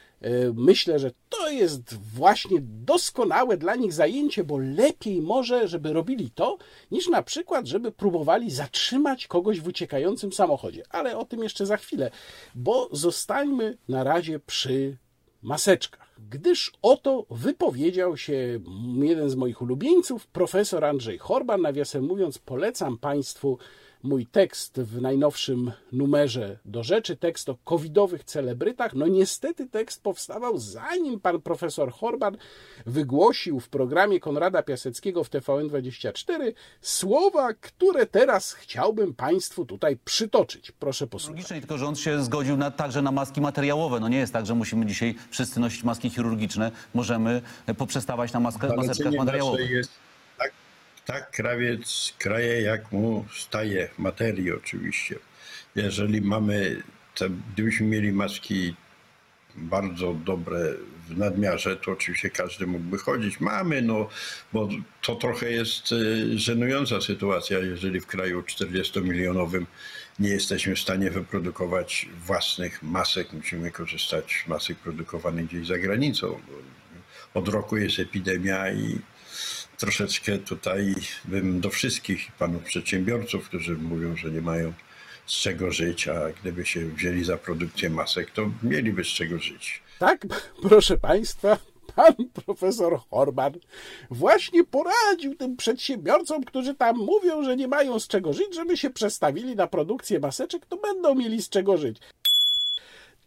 myślę, 0.54 0.99
że 0.99 1.12
to 1.30 1.49
jest 1.49 1.93
właśnie 1.93 2.58
doskonałe 2.62 3.58
dla 3.58 3.75
nich 3.75 3.93
zajęcie, 3.93 4.43
bo 4.43 4.58
lepiej 4.58 5.21
może, 5.21 5.67
żeby 5.67 5.93
robili 5.93 6.32
to, 6.32 6.58
niż 6.91 7.08
na 7.08 7.23
przykład, 7.23 7.67
żeby 7.67 7.91
próbowali 7.91 8.51
zatrzymać 8.51 9.28
kogoś 9.28 9.62
w 9.62 9.67
uciekającym 9.67 10.34
samochodzie. 10.34 10.84
Ale 10.89 11.17
o 11.17 11.25
tym 11.25 11.43
jeszcze 11.43 11.65
za 11.65 11.78
chwilę, 11.78 12.12
bo 12.56 12.89
zostańmy 12.91 13.78
na 13.89 14.04
razie 14.04 14.39
przy 14.39 14.97
maseczkach. 15.41 16.06
Gdyż 16.30 16.71
oto 16.82 17.25
wypowiedział 17.30 18.17
się 18.17 18.60
jeden 19.01 19.30
z 19.30 19.36
moich 19.36 19.62
ulubieńców, 19.62 20.28
profesor 20.28 20.86
Andrzej 20.86 21.17
Horban. 21.17 21.62
Nawiasem 21.62 22.04
mówiąc, 22.04 22.38
polecam 22.38 22.97
Państwu 22.97 23.58
mój 24.05 24.25
tekst 24.25 24.81
w 24.81 25.01
najnowszym 25.01 25.71
numerze 25.91 26.59
do 26.65 26.83
rzeczy, 26.83 27.17
tekst 27.17 27.49
o 27.49 27.57
covidowych 27.63 28.23
celebrytach. 28.23 28.93
No 28.93 29.07
niestety 29.07 29.67
tekst 29.67 30.03
powstawał 30.03 30.57
zanim 30.57 31.19
pan 31.19 31.41
profesor 31.41 31.91
Horban 31.91 32.37
wygłosił 32.85 33.59
w 33.59 33.69
programie 33.69 34.19
Konrada 34.19 34.63
Piaseckiego 34.63 35.23
w 35.23 35.29
TVN24 35.29 36.53
słowa, 36.81 37.53
które 37.53 38.05
teraz 38.05 38.53
chciałbym 38.53 39.13
Państwu 39.13 39.65
tutaj 39.65 39.97
przytoczyć. 40.05 40.71
Proszę 40.71 41.07
posłuchać. 41.07 41.47
Tylko, 41.47 41.77
że 41.77 41.87
on 41.87 41.95
się 41.95 42.23
zgodził 42.23 42.57
na, 42.57 42.71
także 42.71 43.01
na 43.01 43.11
maski 43.11 43.41
materiałowe. 43.41 43.99
No 43.99 44.07
nie 44.07 44.17
jest 44.17 44.33
tak, 44.33 44.45
że 44.45 44.55
musimy 44.55 44.85
dzisiaj 44.85 45.15
wszyscy 45.29 45.59
nosić 45.59 45.83
maski 45.83 46.09
chirurgiczne. 46.09 46.71
Możemy 46.93 47.41
poprzestawać 47.77 48.33
na 48.33 48.39
maska, 48.39 48.75
maseczkach 48.75 49.13
materiałowych. 49.13 49.71
Jest 49.71 50.04
tak, 51.05 51.31
krawiec 51.31 52.13
kraje, 52.19 52.61
jak 52.61 52.91
mu 52.91 53.25
staje 53.35 53.89
materii 53.97 54.51
oczywiście. 54.51 55.15
Jeżeli 55.75 56.21
mamy, 56.21 56.83
te, 57.15 57.29
gdybyśmy 57.53 57.87
mieli 57.87 58.11
maski 58.11 58.75
bardzo 59.55 60.13
dobre 60.13 60.73
w 61.09 61.17
nadmiarze, 61.17 61.75
to 61.75 61.91
oczywiście 61.91 62.29
każdy 62.29 62.67
mógłby 62.67 62.97
chodzić. 62.97 63.39
Mamy, 63.39 63.81
no, 63.81 64.09
bo 64.53 64.69
to 65.01 65.15
trochę 65.15 65.51
jest 65.51 65.91
y, 65.91 66.39
żenująca 66.39 67.01
sytuacja, 67.01 67.59
jeżeli 67.59 67.99
w 67.99 68.07
kraju 68.07 68.41
40-milionowym 68.41 69.65
nie 70.19 70.29
jesteśmy 70.29 70.75
w 70.75 70.79
stanie 70.79 71.11
wyprodukować 71.11 72.09
własnych 72.25 72.83
masek, 72.83 73.33
musimy 73.33 73.71
korzystać 73.71 74.43
z 74.45 74.47
masek 74.47 74.77
produkowanych 74.77 75.45
gdzieś 75.45 75.67
za 75.67 75.77
granicą. 75.77 76.39
Od 77.33 77.47
roku 77.47 77.77
jest 77.77 77.99
epidemia 77.99 78.71
i 78.71 78.99
troszeczkę 79.77 80.38
tutaj 80.38 80.95
bym 81.25 81.61
do 81.61 81.69
wszystkich 81.69 82.31
panów 82.31 82.63
przedsiębiorców, 82.63 83.47
którzy 83.47 83.75
mówią, 83.75 84.15
że 84.15 84.31
nie 84.31 84.41
mają 84.41 84.73
z 85.25 85.33
czego 85.33 85.71
żyć, 85.71 86.07
a 86.07 86.31
gdyby 86.41 86.65
się 86.65 86.85
wzięli 86.85 87.23
za 87.23 87.38
produkcję 87.38 87.89
masek, 87.89 88.31
to 88.31 88.51
mieliby 88.63 89.03
z 89.03 89.07
czego 89.07 89.39
żyć. 89.39 89.81
Tak, 89.99 90.25
proszę 90.61 90.97
Państwa, 90.97 91.57
pan 91.95 92.13
profesor 92.45 92.99
Horban 93.09 93.53
właśnie 94.09 94.63
poradził 94.63 95.35
tym 95.35 95.57
przedsiębiorcom, 95.57 96.43
którzy 96.43 96.75
tam 96.75 96.97
mówią, 96.97 97.43
że 97.43 97.55
nie 97.55 97.67
mają 97.67 97.99
z 97.99 98.07
czego 98.07 98.33
żyć, 98.33 98.55
żeby 98.55 98.77
się 98.77 98.89
przestawili 98.89 99.55
na 99.55 99.67
produkcję 99.67 100.19
maseczek, 100.19 100.65
to 100.65 100.77
będą 100.77 101.15
mieli 101.15 101.41
z 101.41 101.49
czego 101.49 101.77
żyć. 101.77 101.97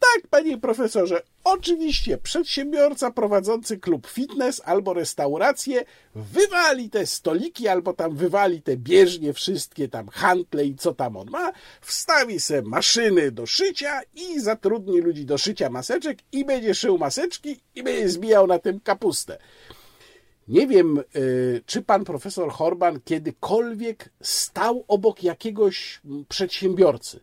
Tak, 0.01 0.27
panie 0.31 0.59
profesorze, 0.59 1.23
oczywiście 1.45 2.19
przedsiębiorca 2.19 3.11
prowadzący 3.11 3.79
klub 3.79 4.07
fitness 4.07 4.63
albo 4.65 4.95
restaurację 4.95 5.85
wywali 6.15 6.91
te 6.91 7.07
stoliki 7.07 7.69
albo 7.69 7.93
tam 7.93 8.17
wywali 8.17 8.63
te 8.63 8.77
bieżnie, 8.77 9.33
wszystkie 9.33 9.89
tam 9.89 10.09
handle 10.09 10.65
i 10.65 10.75
co 10.75 10.95
tam 10.95 11.17
on 11.17 11.31
ma, 11.31 11.53
wstawi 11.81 12.41
se 12.41 12.63
maszyny 12.63 13.31
do 13.33 13.47
szycia 13.47 14.01
i 14.15 14.41
zatrudni 14.41 15.01
ludzi 15.01 15.25
do 15.25 15.39
szycia 15.39 15.71
maseczek 15.71 16.19
i 16.33 16.45
będzie 16.45 16.75
szył 16.75 16.99
maseczki 16.99 17.61
i 17.75 17.83
będzie 17.83 18.09
zbijał 18.09 18.47
na 18.47 18.59
tym 18.59 18.81
kapustę. 18.81 19.39
Nie 20.49 20.67
wiem, 20.67 21.03
y, 21.17 21.63
czy 21.67 21.83
pan 21.83 22.05
profesor 22.05 22.51
Horban 22.51 23.01
kiedykolwiek 23.01 24.11
stał 24.23 24.85
obok 24.89 25.23
jakiegoś 25.23 26.01
przedsiębiorcy, 26.29 27.21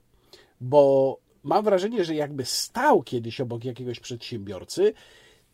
bo 0.61 1.24
mam 1.45 1.63
wrażenie, 1.63 2.05
że 2.05 2.15
jakby 2.15 2.45
stał 2.45 3.03
kiedyś 3.03 3.41
obok 3.41 3.65
jakiegoś 3.65 3.99
przedsiębiorcy, 3.99 4.93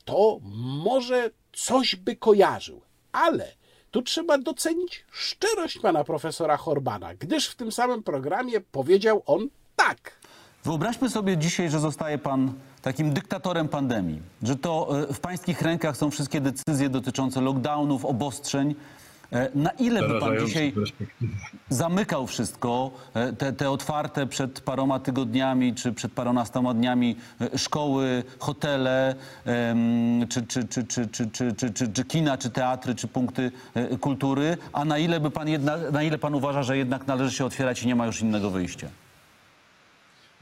to 0.05 0.39
może 0.83 1.29
coś 1.53 1.95
by 1.95 2.15
kojarzył. 2.15 2.81
Ale 3.11 3.51
tu 3.91 4.01
trzeba 4.01 4.37
docenić 4.37 5.05
szczerość 5.11 5.79
pana 5.79 6.03
profesora 6.03 6.57
Horbana, 6.57 7.15
gdyż 7.15 7.47
w 7.47 7.55
tym 7.55 7.71
samym 7.71 8.03
programie 8.03 8.61
powiedział 8.61 9.23
on 9.25 9.49
tak. 9.75 10.21
Wyobraźmy 10.63 11.09
sobie 11.09 11.37
dzisiaj, 11.37 11.69
że 11.69 11.79
zostaje 11.79 12.17
pan 12.17 12.53
takim 12.81 13.13
dyktatorem 13.13 13.67
pandemii, 13.67 14.21
że 14.43 14.55
to 14.55 15.01
e, 15.09 15.13
w 15.13 15.19
pańskich 15.19 15.61
rękach 15.61 15.97
są 15.97 16.11
wszystkie 16.11 16.41
decyzje 16.41 16.89
dotyczące 16.89 17.41
lockdownów, 17.41 18.05
obostrzeń. 18.05 18.75
E, 19.31 19.49
na 19.55 19.69
ile 19.69 20.07
by 20.07 20.19
pan 20.19 20.45
dzisiaj 20.45 20.73
zamykał 21.69 22.27
wszystko, 22.27 22.91
e, 23.13 23.33
te, 23.33 23.53
te 23.53 23.69
otwarte 23.69 24.27
przed 24.27 24.61
paroma 24.61 24.99
tygodniami 24.99 25.75
czy 25.75 25.93
przed 25.93 26.11
paroma 26.11 26.45
dniami 26.75 27.15
e, 27.41 27.57
szkoły, 27.57 28.23
hotele, 28.39 29.15
czy, 30.29 30.47
czy, 30.47 30.67
czy, 30.67 30.83
czy, 30.83 31.07
czy, 31.07 31.27
czy, 31.31 31.53
czy, 31.53 31.73
czy, 31.73 31.87
czy 31.93 32.05
kina, 32.05 32.37
czy 32.37 32.49
teatry, 32.49 32.95
czy 32.95 33.07
punkty 33.07 33.51
kultury, 33.99 34.57
a 34.73 34.85
na 34.85 34.97
ile, 34.97 35.19
by 35.19 35.31
pan 35.31 35.47
jednak, 35.47 35.91
na 35.91 36.03
ile 36.03 36.17
pan 36.17 36.35
uważa, 36.35 36.63
że 36.63 36.77
jednak 36.77 37.07
należy 37.07 37.35
się 37.35 37.45
otwierać 37.45 37.83
i 37.83 37.87
nie 37.87 37.95
ma 37.95 38.05
już 38.05 38.21
innego 38.21 38.49
wyjścia? 38.49 38.87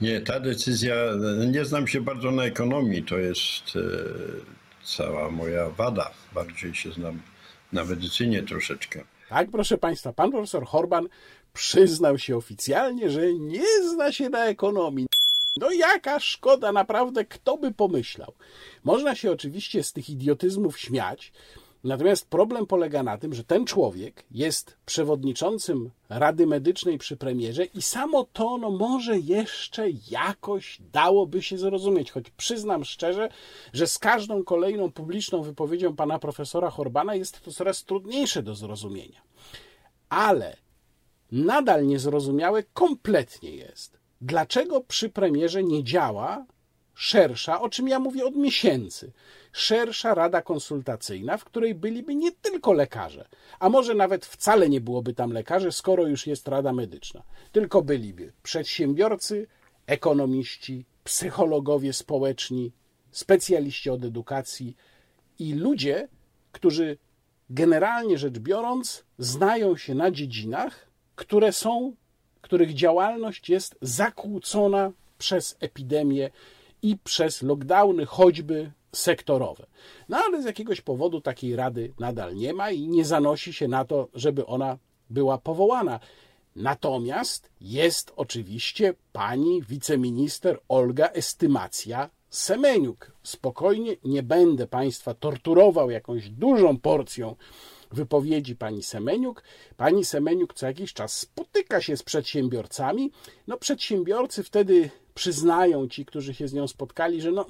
Nie, 0.01 0.21
ta 0.21 0.39
decyzja, 0.39 0.95
nie 1.51 1.65
znam 1.65 1.87
się 1.87 2.01
bardzo 2.01 2.31
na 2.31 2.43
ekonomii, 2.43 3.03
to 3.03 3.17
jest 3.17 3.63
cała 4.83 5.31
moja 5.31 5.69
wada. 5.69 6.11
Bardziej 6.33 6.75
się 6.75 6.91
znam 6.91 7.19
na 7.73 7.85
medycynie 7.85 8.43
troszeczkę. 8.43 9.03
Tak, 9.29 9.51
proszę 9.51 9.77
Państwa, 9.77 10.13
pan 10.13 10.31
profesor 10.31 10.65
Horban 10.65 11.07
przyznał 11.53 12.17
się 12.17 12.37
oficjalnie, 12.37 13.09
że 13.09 13.33
nie 13.33 13.83
zna 13.89 14.11
się 14.11 14.29
na 14.29 14.45
ekonomii. 14.45 15.07
No 15.57 15.71
jaka 15.71 16.19
szkoda, 16.19 16.71
naprawdę, 16.71 17.25
kto 17.25 17.57
by 17.57 17.71
pomyślał. 17.71 18.33
Można 18.83 19.15
się 19.15 19.31
oczywiście 19.31 19.83
z 19.83 19.93
tych 19.93 20.09
idiotyzmów 20.09 20.79
śmiać, 20.79 21.31
Natomiast 21.83 22.29
problem 22.29 22.65
polega 22.67 23.03
na 23.03 23.17
tym, 23.17 23.33
że 23.33 23.43
ten 23.43 23.65
człowiek 23.65 24.23
jest 24.31 24.77
przewodniczącym 24.85 25.91
Rady 26.09 26.47
Medycznej 26.47 26.97
przy 26.97 27.17
premierze 27.17 27.65
i 27.65 27.81
samo 27.81 28.27
to 28.33 28.57
no, 28.57 28.71
może 28.71 29.19
jeszcze 29.19 29.89
jakoś 30.11 30.81
dałoby 30.93 31.41
się 31.41 31.57
zrozumieć, 31.57 32.11
choć 32.11 32.29
przyznam 32.29 32.85
szczerze, 32.85 33.29
że 33.73 33.87
z 33.87 33.99
każdą 33.99 34.43
kolejną 34.43 34.91
publiczną 34.91 35.41
wypowiedzią 35.41 35.95
pana 35.95 36.19
profesora 36.19 36.69
Horbana 36.69 37.15
jest 37.15 37.41
to 37.41 37.51
coraz 37.51 37.83
trudniejsze 37.83 38.43
do 38.43 38.55
zrozumienia. 38.55 39.21
Ale 40.09 40.57
nadal 41.31 41.87
niezrozumiałe 41.87 42.63
kompletnie 42.63 43.51
jest, 43.51 43.99
dlaczego 44.21 44.81
przy 44.81 45.09
premierze 45.09 45.63
nie 45.63 45.83
działa 45.83 46.45
szersza, 46.93 47.61
o 47.61 47.69
czym 47.69 47.87
ja 47.87 47.99
mówię 47.99 48.25
od 48.25 48.35
miesięcy, 48.35 49.11
szersza 49.51 50.13
rada 50.13 50.41
konsultacyjna, 50.41 51.37
w 51.37 51.45
której 51.45 51.75
byliby 51.75 52.15
nie 52.15 52.31
tylko 52.31 52.73
lekarze, 52.73 53.27
a 53.59 53.69
może 53.69 53.93
nawet 53.93 54.25
wcale 54.25 54.69
nie 54.69 54.81
byłoby 54.81 55.13
tam 55.13 55.31
lekarzy, 55.31 55.71
skoro 55.71 56.07
już 56.07 56.27
jest 56.27 56.47
rada 56.47 56.73
medyczna, 56.73 57.23
tylko 57.51 57.81
byliby 57.81 58.33
przedsiębiorcy, 58.43 59.47
ekonomiści, 59.87 60.85
psychologowie 61.03 61.93
społeczni, 61.93 62.71
specjaliści 63.11 63.89
od 63.89 64.03
edukacji 64.03 64.75
i 65.39 65.53
ludzie, 65.53 66.07
którzy 66.51 66.97
generalnie 67.49 68.17
rzecz 68.17 68.39
biorąc 68.39 69.03
znają 69.17 69.77
się 69.77 69.95
na 69.95 70.11
dziedzinach, 70.11 70.87
które 71.15 71.51
są, 71.51 71.95
których 72.41 72.73
działalność 72.73 73.49
jest 73.49 73.75
zakłócona 73.81 74.91
przez 75.17 75.57
epidemię 75.59 76.29
i 76.81 76.97
przez 77.03 77.41
lockdowny, 77.41 78.05
choćby 78.05 78.71
sektorowe. 78.91 79.65
No 80.09 80.17
ale 80.17 80.41
z 80.41 80.45
jakiegoś 80.45 80.81
powodu 80.81 81.21
takiej 81.21 81.55
rady 81.55 81.93
nadal 81.99 82.35
nie 82.35 82.53
ma 82.53 82.71
i 82.71 82.87
nie 82.87 83.05
zanosi 83.05 83.53
się 83.53 83.67
na 83.67 83.85
to, 83.85 84.07
żeby 84.13 84.45
ona 84.45 84.77
była 85.09 85.37
powołana. 85.37 85.99
Natomiast 86.55 87.49
jest 87.61 88.13
oczywiście 88.15 88.93
pani 89.13 89.61
wiceminister 89.61 90.59
Olga 90.67 91.07
Estymacja 91.07 92.09
Semeniuk. 92.29 93.11
Spokojnie, 93.23 93.95
nie 94.03 94.23
będę 94.23 94.67
Państwa 94.67 95.13
torturował 95.13 95.89
jakąś 95.89 96.29
dużą 96.29 96.77
porcją 96.77 97.35
wypowiedzi 97.91 98.55
pani 98.55 98.83
Semeniuk. 98.83 99.43
Pani 99.77 100.05
Semeniuk 100.05 100.53
co 100.53 100.65
jakiś 100.65 100.93
czas 100.93 101.17
spotyka 101.17 101.81
się 101.81 101.97
z 101.97 102.03
przedsiębiorcami. 102.03 103.11
No, 103.47 103.57
przedsiębiorcy 103.57 104.43
wtedy 104.43 104.89
przyznają 105.15 105.87
ci, 105.87 106.05
którzy 106.05 106.33
się 106.33 106.47
z 106.47 106.53
nią 106.53 106.67
spotkali, 106.67 107.21
że 107.21 107.31
no, 107.31 107.45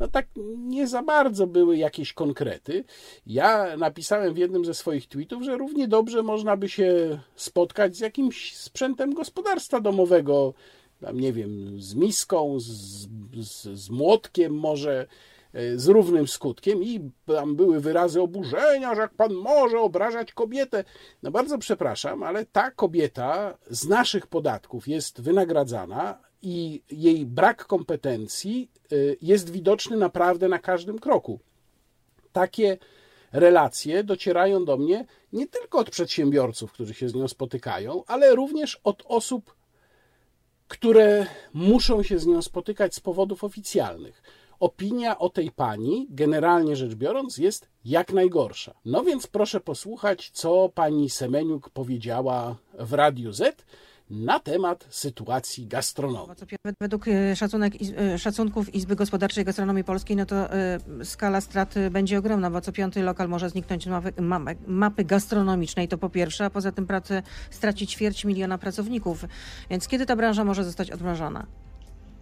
no 0.00 0.08
tak 0.08 0.26
nie 0.56 0.86
za 0.88 1.02
bardzo 1.02 1.46
były 1.46 1.76
jakieś 1.76 2.12
konkrety. 2.12 2.84
Ja 3.26 3.76
napisałem 3.76 4.34
w 4.34 4.38
jednym 4.38 4.64
ze 4.64 4.74
swoich 4.74 5.08
tweetów, 5.08 5.42
że 5.42 5.56
równie 5.56 5.88
dobrze 5.88 6.22
można 6.22 6.56
by 6.56 6.68
się 6.68 7.20
spotkać 7.34 7.96
z 7.96 8.00
jakimś 8.00 8.56
sprzętem 8.56 9.14
gospodarstwa 9.14 9.80
domowego, 9.80 10.54
tam 11.00 11.20
nie 11.20 11.32
wiem, 11.32 11.80
z 11.80 11.94
miską, 11.94 12.60
z, 12.60 12.66
z, 13.40 13.62
z 13.62 13.90
młotkiem 13.90 14.54
może, 14.54 15.06
e, 15.52 15.78
z 15.78 15.88
równym 15.88 16.28
skutkiem 16.28 16.82
i 16.82 17.10
tam 17.26 17.56
były 17.56 17.80
wyrazy 17.80 18.20
oburzenia, 18.20 18.94
że 18.94 19.00
jak 19.00 19.14
pan 19.14 19.34
może 19.34 19.80
obrażać 19.80 20.32
kobietę. 20.32 20.84
No 21.22 21.30
bardzo 21.30 21.58
przepraszam, 21.58 22.22
ale 22.22 22.46
ta 22.46 22.70
kobieta 22.70 23.58
z 23.70 23.88
naszych 23.88 24.26
podatków 24.26 24.88
jest 24.88 25.20
wynagradzana 25.20 26.29
i 26.42 26.82
jej 26.90 27.26
brak 27.26 27.66
kompetencji 27.66 28.70
y, 28.92 29.16
jest 29.22 29.50
widoczny 29.50 29.96
naprawdę 29.96 30.48
na 30.48 30.58
każdym 30.58 30.98
kroku. 30.98 31.40
Takie 32.32 32.78
relacje 33.32 34.04
docierają 34.04 34.64
do 34.64 34.76
mnie 34.76 35.06
nie 35.32 35.46
tylko 35.46 35.78
od 35.78 35.90
przedsiębiorców, 35.90 36.72
którzy 36.72 36.94
się 36.94 37.08
z 37.08 37.14
nią 37.14 37.28
spotykają, 37.28 38.02
ale 38.06 38.34
również 38.34 38.80
od 38.84 39.02
osób, 39.06 39.54
które 40.68 41.26
muszą 41.52 42.02
się 42.02 42.18
z 42.18 42.26
nią 42.26 42.42
spotykać 42.42 42.94
z 42.94 43.00
powodów 43.00 43.44
oficjalnych. 43.44 44.22
Opinia 44.60 45.18
o 45.18 45.28
tej 45.30 45.50
pani, 45.50 46.06
generalnie 46.10 46.76
rzecz 46.76 46.94
biorąc, 46.94 47.38
jest 47.38 47.68
jak 47.84 48.12
najgorsza. 48.12 48.74
No 48.84 49.04
więc 49.04 49.26
proszę 49.26 49.60
posłuchać, 49.60 50.30
co 50.30 50.68
pani 50.68 51.10
Semeniuk 51.10 51.70
powiedziała 51.70 52.56
w 52.78 52.92
Radiu 52.92 53.32
Z 53.32 53.64
na 54.10 54.40
temat 54.40 54.86
sytuacji 54.90 55.66
gastronomii. 55.66 56.36
Według 56.80 57.08
e, 57.08 57.36
szacunek, 57.36 57.74
e, 57.98 58.18
szacunków 58.18 58.74
Izby 58.74 58.96
Gospodarczej 58.96 59.44
Gastronomii 59.44 59.84
Polskiej, 59.84 60.16
no 60.16 60.26
to 60.26 60.54
e, 60.54 60.78
skala 61.04 61.40
strat 61.40 61.74
będzie 61.90 62.18
ogromna, 62.18 62.50
bo 62.50 62.60
co 62.60 62.72
piąty 62.72 63.02
lokal 63.02 63.28
może 63.28 63.50
zniknąć 63.50 63.84
z 63.84 63.88
mapy, 64.20 64.56
mapy 64.66 65.04
gastronomicznej, 65.04 65.88
to 65.88 65.98
po 65.98 66.10
pierwsze, 66.10 66.44
a 66.44 66.50
poza 66.50 66.72
tym 66.72 66.86
pracę 66.86 67.22
straci 67.50 67.86
ćwierć 67.86 68.24
miliona 68.24 68.58
pracowników. 68.58 69.24
Więc 69.70 69.88
kiedy 69.88 70.06
ta 70.06 70.16
branża 70.16 70.44
może 70.44 70.64
zostać 70.64 70.90
odmrożona? 70.90 71.46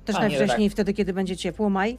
Też 0.05 0.17
Panie 0.17 0.29
najwcześniej 0.29 0.59
redaktor. 0.59 0.73
wtedy, 0.73 0.95
kiedy 0.95 1.13
będzie 1.13 1.37
ciepło, 1.37 1.71
maj? 1.71 1.99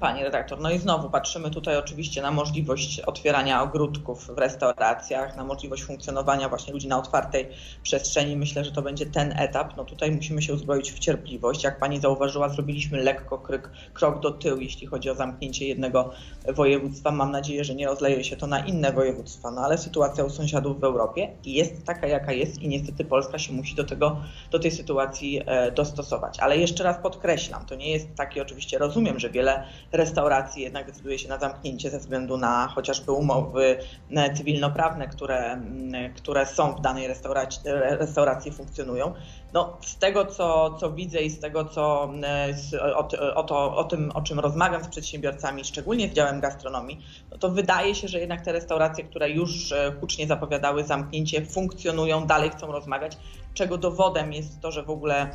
Pani 0.00 0.24
redaktor, 0.24 0.60
no 0.60 0.70
i 0.70 0.78
znowu 0.78 1.10
patrzymy 1.10 1.50
tutaj 1.50 1.76
oczywiście 1.76 2.22
na 2.22 2.30
możliwość 2.30 3.00
otwierania 3.00 3.62
ogródków 3.62 4.26
w 4.26 4.38
restauracjach, 4.38 5.36
na 5.36 5.44
możliwość 5.44 5.82
funkcjonowania 5.84 6.48
właśnie 6.48 6.72
ludzi 6.72 6.88
na 6.88 6.98
otwartej 6.98 7.48
przestrzeni. 7.82 8.36
Myślę, 8.36 8.64
że 8.64 8.72
to 8.72 8.82
będzie 8.82 9.06
ten 9.06 9.38
etap. 9.38 9.76
No 9.76 9.84
tutaj 9.84 10.10
musimy 10.10 10.42
się 10.42 10.54
uzbroić 10.54 10.92
w 10.92 10.98
cierpliwość. 10.98 11.64
Jak 11.64 11.78
pani 11.78 12.00
zauważyła, 12.00 12.48
zrobiliśmy 12.48 13.02
lekko 13.02 13.38
krok, 13.38 13.70
krok 13.94 14.20
do 14.20 14.30
tyłu, 14.30 14.60
jeśli 14.60 14.86
chodzi 14.86 15.10
o 15.10 15.14
zamknięcie 15.14 15.66
jednego 15.66 16.10
województwa. 16.54 17.10
Mam 17.10 17.30
nadzieję, 17.30 17.64
że 17.64 17.74
nie 17.74 17.86
rozleje 17.86 18.24
się 18.24 18.36
to 18.36 18.46
na 18.46 18.58
inne 18.58 18.92
województwa, 18.92 19.50
no 19.50 19.60
ale 19.60 19.78
sytuacja 19.78 20.24
u 20.24 20.30
sąsiadów 20.30 20.80
w 20.80 20.84
Europie 20.84 21.28
jest 21.44 21.84
taka, 21.86 22.06
jaka 22.06 22.32
jest 22.32 22.62
i 22.62 22.68
niestety 22.68 23.04
Polska 23.04 23.38
się 23.38 23.52
musi 23.52 23.74
do 23.74 23.84
tego, 23.84 24.16
do 24.50 24.58
tej 24.58 24.70
sytuacji 24.70 25.42
e, 25.46 25.72
dostosować. 25.72 26.40
Ale 26.40 26.58
jeszcze 26.58 26.84
raz 26.84 26.98
podkreślam, 26.98 27.66
to 27.66 27.74
nie 27.74 27.90
jest 27.90 28.14
takie, 28.16 28.42
oczywiście 28.42 28.78
rozumiem, 28.78 29.18
że 29.18 29.30
wiele 29.30 29.66
restauracji 29.92 30.62
jednak 30.62 30.86
decyduje 30.86 31.18
się 31.18 31.28
na 31.28 31.38
zamknięcie 31.38 31.90
ze 31.90 31.98
względu 31.98 32.36
na 32.36 32.68
chociażby 32.74 33.12
umowy 33.12 33.78
e, 34.10 34.34
cywilnoprawne, 34.34 35.08
które, 35.08 35.60
które 36.16 36.46
są 36.46 36.72
w 36.72 36.80
danej 36.80 37.06
restauracji, 37.06 37.60
restauracji 37.98 38.52
funkcjonują. 38.52 39.14
No, 39.52 39.78
z 39.80 39.98
tego, 39.98 40.24
co, 40.24 40.76
co 40.80 40.90
widzę 40.90 41.22
i 41.22 41.30
z 41.30 41.40
tego, 41.40 41.64
co 41.64 42.10
o, 42.94 43.08
o, 43.34 43.42
to, 43.42 43.76
o 43.76 43.84
tym, 43.84 44.10
o 44.14 44.22
czym 44.22 44.40
rozmawiam 44.40 44.84
z 44.84 44.88
przedsiębiorcami, 44.88 45.64
szczególnie 45.64 46.08
z 46.08 46.12
działem 46.12 46.40
gastronomii, 46.40 47.04
no 47.30 47.38
to 47.38 47.48
wydaje 47.48 47.94
się, 47.94 48.08
że 48.08 48.20
jednak 48.20 48.40
te 48.40 48.52
restauracje, 48.52 49.04
które 49.04 49.30
już 49.30 49.72
e, 49.72 49.92
hucznie 50.00 50.26
zapowiadały 50.26 50.84
zamknięcie, 50.84 51.46
funkcjonują, 51.46 52.26
dalej 52.26 52.50
chcą 52.50 52.72
rozmawiać, 52.72 53.18
czego 53.54 53.78
dowodem 53.78 54.32
jest 54.32 54.60
to, 54.60 54.72
że 54.72 54.82
w 54.82 54.90
ogóle 54.90 55.30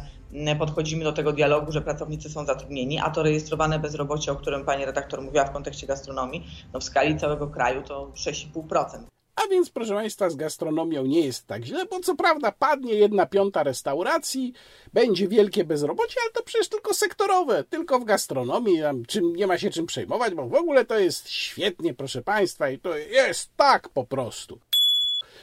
podchodzimy 0.60 1.04
do 1.04 1.14
tego 1.14 1.34
dialogu, 1.34 1.72
że 1.72 1.82
pracownicy 1.82 2.30
są 2.30 2.46
zatrudnieni, 2.46 3.00
a 3.00 3.10
to 3.10 3.24
rejestrowane 3.24 3.80
bezrobocie, 3.80 4.32
o 4.32 4.36
którym 4.36 4.66
pani 4.66 4.86
redaktor 4.86 5.22
mówiła 5.22 5.46
w 5.46 5.52
kontekście 5.52 5.88
gastronomii, 5.88 6.48
no 6.74 6.80
w 6.80 6.84
skali 6.84 7.18
całego 7.18 7.48
kraju 7.48 7.84
to 7.84 8.12
6,5%. 8.16 9.04
A 9.36 9.48
więc, 9.48 9.70
proszę 9.70 9.94
Państwa, 9.94 10.30
z 10.30 10.36
gastronomią 10.36 11.06
nie 11.06 11.26
jest 11.26 11.48
tak 11.48 11.66
źle, 11.66 11.86
bo 11.86 12.00
co 12.00 12.16
prawda 12.16 12.52
padnie 12.52 12.94
jedna 12.94 13.26
piąta 13.26 13.64
restauracji, 13.64 14.54
będzie 14.94 15.28
wielkie 15.28 15.64
bezrobocie, 15.64 16.16
ale 16.24 16.32
to 16.32 16.44
przecież 16.44 16.70
tylko 16.70 16.94
sektorowe, 16.94 17.64
tylko 17.64 18.00
w 18.00 18.06
gastronomii, 18.06 18.82
czym, 19.08 19.36
nie 19.36 19.48
ma 19.48 19.58
się 19.58 19.70
czym 19.70 19.86
przejmować, 19.86 20.34
bo 20.34 20.48
w 20.48 20.54
ogóle 20.54 20.86
to 20.86 21.00
jest 21.00 21.30
świetnie, 21.30 21.94
proszę 21.94 22.22
Państwa, 22.22 22.70
i 22.70 22.80
to 22.80 22.98
jest 22.98 23.50
tak 23.56 23.90
po 23.90 24.06
prostu. 24.06 24.60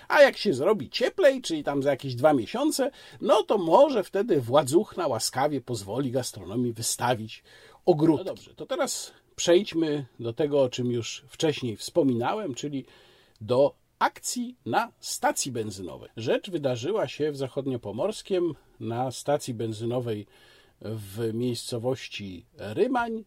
A 0.08 0.22
jak 0.22 0.36
się 0.36 0.54
zrobi 0.54 0.90
cieplej, 0.90 1.42
czyli 1.42 1.64
tam 1.64 1.82
za 1.82 1.90
jakieś 1.90 2.14
dwa 2.14 2.32
miesiące, 2.32 2.90
no 3.20 3.42
to 3.42 3.58
może 3.58 4.04
wtedy 4.04 4.40
władzuchna 4.40 5.06
łaskawie 5.06 5.60
pozwoli 5.60 6.10
gastronomii 6.10 6.72
wystawić 6.72 7.42
ogródki. 7.84 8.24
No 8.24 8.34
dobrze, 8.34 8.54
to 8.54 8.66
teraz 8.66 9.12
przejdźmy 9.36 10.06
do 10.20 10.32
tego, 10.32 10.62
o 10.62 10.68
czym 10.68 10.90
już 10.90 11.24
wcześniej 11.28 11.76
wspominałem, 11.76 12.54
czyli 12.54 12.84
do 13.40 13.74
akcji 13.98 14.56
na 14.66 14.92
stacji 15.00 15.52
benzynowej. 15.52 16.10
Rzecz 16.16 16.50
wydarzyła 16.50 17.08
się 17.08 17.32
w 17.32 17.36
Zachodniopomorskiem 17.36 18.54
na 18.80 19.10
stacji 19.10 19.54
benzynowej 19.54 20.26
w 20.80 21.34
miejscowości 21.34 22.46
Rymań. 22.58 23.24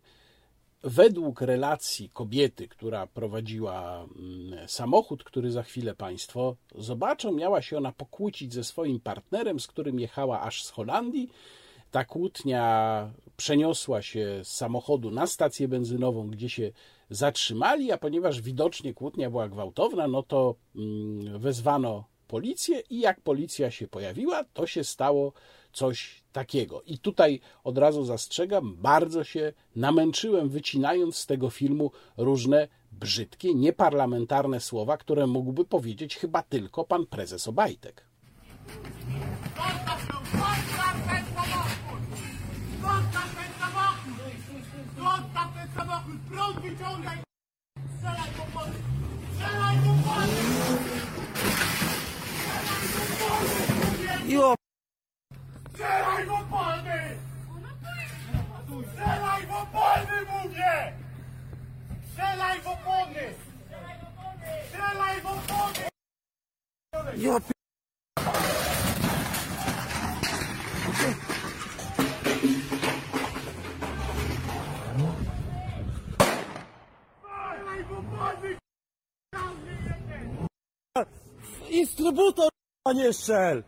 Według 0.84 1.42
relacji 1.42 2.10
kobiety, 2.10 2.68
która 2.68 3.08
prowadziła 3.08 4.04
mm, 4.04 4.68
samochód, 4.68 5.24
który 5.24 5.52
za 5.52 5.64
chwilę 5.64 5.96
Państwo 5.96 6.56
zobaczą, 6.76 7.32
miała 7.32 7.62
się 7.62 7.78
ona 7.78 7.92
pokłócić 7.92 8.54
ze 8.54 8.64
swoim 8.64 9.00
partnerem, 9.00 9.60
z 9.60 9.68
którym 9.68 10.00
jechała 10.00 10.42
aż 10.42 10.64
z 10.64 10.70
Holandii. 10.70 11.30
Ta 11.92 12.06
kłótnia 12.06 13.14
przeniosła 13.38 14.02
się 14.02 14.42
z 14.44 14.48
samochodu 14.48 15.12
na 15.12 15.28
stację 15.28 15.68
benzynową, 15.68 16.30
gdzie 16.30 16.50
się 16.50 16.72
zatrzymali, 17.10 17.92
a 17.92 17.98
ponieważ 17.98 18.42
widocznie 18.42 18.94
kłótnia 18.94 19.30
była 19.30 19.50
gwałtowna, 19.50 20.08
no 20.08 20.24
to 20.24 20.56
mm, 20.76 21.40
wezwano 21.40 22.04
policję 22.28 22.84
i 22.90 23.00
jak 23.00 23.22
policja 23.22 23.72
się 23.72 23.88
pojawiła, 23.88 24.44
to 24.54 24.68
się 24.68 24.84
stało 24.84 25.34
coś 25.74 26.24
takiego. 26.32 26.82
I 26.82 26.98
tutaj 26.98 27.40
od 27.64 27.78
razu 27.78 28.06
zastrzegam, 28.06 28.76
bardzo 28.76 29.24
się 29.24 29.54
namęczyłem, 29.76 30.50
wycinając 30.50 31.16
z 31.16 31.26
tego 31.26 31.50
filmu 31.50 31.92
różne 32.18 32.68
brzydkie, 32.92 33.56
nieparlamentarne 33.56 34.60
słowa, 34.60 34.98
które 34.98 35.28
mógłby 35.28 35.66
powiedzieć 35.66 36.18
chyba 36.18 36.44
tylko 36.44 36.84
pan 36.84 37.06
prezes 37.06 37.48
Obajtek. 37.48 38.12
W 55.82 56.32
opony! 56.32 57.18
Strzelaj 58.94 59.48
w 59.48 59.52
opony, 59.52 60.22
mówię! 60.32 60.94
Strzelaj 62.12 62.62
w 62.62 62.68
opony! 62.68 63.34
Strzelaj 64.68 65.22
w 65.22 65.26
opony! 65.26 65.90
Ja 67.18 67.40
p... 67.40 67.52
Instrybutor, 81.70 82.50
a 82.88 82.94
nie 82.94 83.14
strzel! 83.14 83.64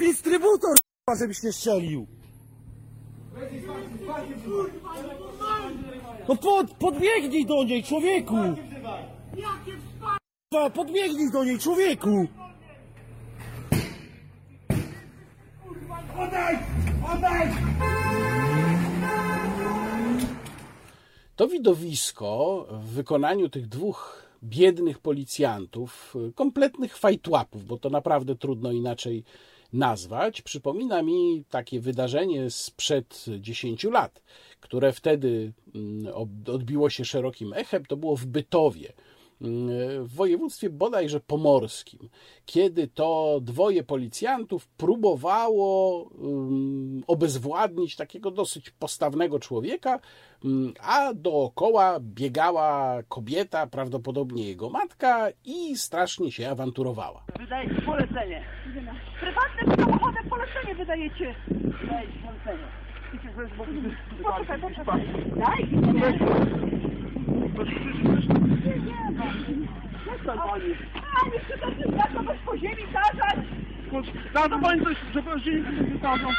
Człowieku! 0.00 0.04
Instrybutor, 0.04 0.76
żebyś 1.18 1.42
nie 1.42 1.52
strzelił! 1.52 2.06
No 6.28 6.36
pod, 6.36 6.74
podbiegnij 6.74 7.46
do 7.46 7.64
niej, 7.64 7.82
człowieku! 7.84 8.36
Podbiegnij 10.74 11.30
do 11.32 11.44
niej, 11.44 11.58
człowieku! 11.58 12.26
To 21.36 21.48
widowisko 21.48 22.66
w 22.70 22.84
wykonaniu 22.84 23.48
tych 23.48 23.68
dwóch 23.68 24.26
biednych 24.42 24.98
policjantów, 24.98 26.14
kompletnych 26.34 26.98
fajtłapów, 26.98 27.64
bo 27.64 27.78
to 27.78 27.90
naprawdę 27.90 28.36
trudno 28.36 28.72
inaczej 28.72 29.24
nazwać, 29.72 30.42
przypomina 30.42 31.02
mi 31.02 31.44
takie 31.50 31.80
wydarzenie 31.80 32.50
sprzed 32.50 33.24
10 33.40 33.84
lat, 33.84 34.22
które 34.60 34.92
wtedy 34.92 35.52
mm, 35.74 36.14
odbiło 36.46 36.90
się 36.90 37.04
szerokim 37.04 37.52
echem. 37.52 37.86
To 37.86 37.96
było 37.96 38.16
w 38.16 38.26
Bytowie 38.26 38.92
w 40.00 40.14
województwie 40.14 40.70
bodajże 40.70 41.20
pomorskim, 41.20 42.08
kiedy 42.46 42.88
to 42.88 43.38
dwoje 43.42 43.82
policjantów 43.82 44.68
próbowało 44.68 46.10
obezwładnić 47.06 47.96
takiego 47.96 48.30
dosyć 48.30 48.70
postawnego 48.70 49.38
człowieka, 49.38 50.00
a 50.80 51.14
dookoła 51.14 51.98
biegała 52.00 53.02
kobieta, 53.08 53.66
prawdopodobnie 53.66 54.48
jego 54.48 54.70
matka, 54.70 55.28
i 55.44 55.76
strasznie 55.76 56.32
się 56.32 56.50
awanturowała. 56.50 57.24
Wydajecie 57.40 57.82
polecenie. 57.82 58.44
Prywatnym 59.20 59.86
samochodem 59.86 60.28
polecenie 60.30 60.74
wydajecie. 60.74 61.34
Wydajecie 61.80 62.18
polecenie. 62.26 62.66
Poczekaj, 64.22 64.60
poczekaj. 64.60 65.00
Daj. 65.36 65.68
Przestań 70.20 70.48
pani. 70.48 70.74
A 71.22 71.28
nie 71.28 71.96
ja 71.96 72.06
kogoś 72.06 72.38
po 72.46 72.56
ziemi 72.56 72.82
tarzać. 72.92 73.46
Da 74.34 74.48
to 74.48 74.58
pani 74.58 74.84
coś, 74.84 74.96
że 75.14 75.22
po 75.22 75.38
ziemi 75.38 75.62
będę 75.62 75.98
tarzał. 75.98 76.30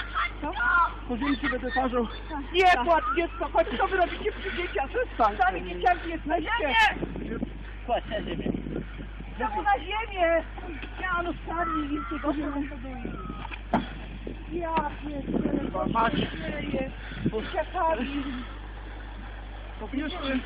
Po 1.07 1.17
ziemi 1.17 1.35
się 1.37 1.49
będę 1.49 1.71
tarzał. 1.71 2.07
Nie 2.53 2.83
płacz 2.85 3.03
dziecko, 3.15 3.49
chodź 3.53 3.67
co 3.77 3.87
wy 3.87 3.97
robicie 3.97 4.31
przy 4.31 4.57
dzieciach. 4.57 4.89
Przestań. 4.89 5.37
Sami 5.37 5.63
dzieciaki 5.63 6.09
jesteście. 6.09 6.49
Chodź 7.87 8.03
na 8.09 8.21
ziemię. 8.21 8.51
No 9.39 9.61
na 9.61 9.79
ziemię. 9.79 10.43
Ja 11.01 11.23
no 11.23 11.33
sami 11.47 11.87
widzcie 11.87 12.19
go 12.19 12.33
Ja 14.51 14.91
pierdolę. 15.05 15.89
Mać. 15.93 16.13
Uciekali. 17.31 18.23
Powiedzmy. 19.79 20.39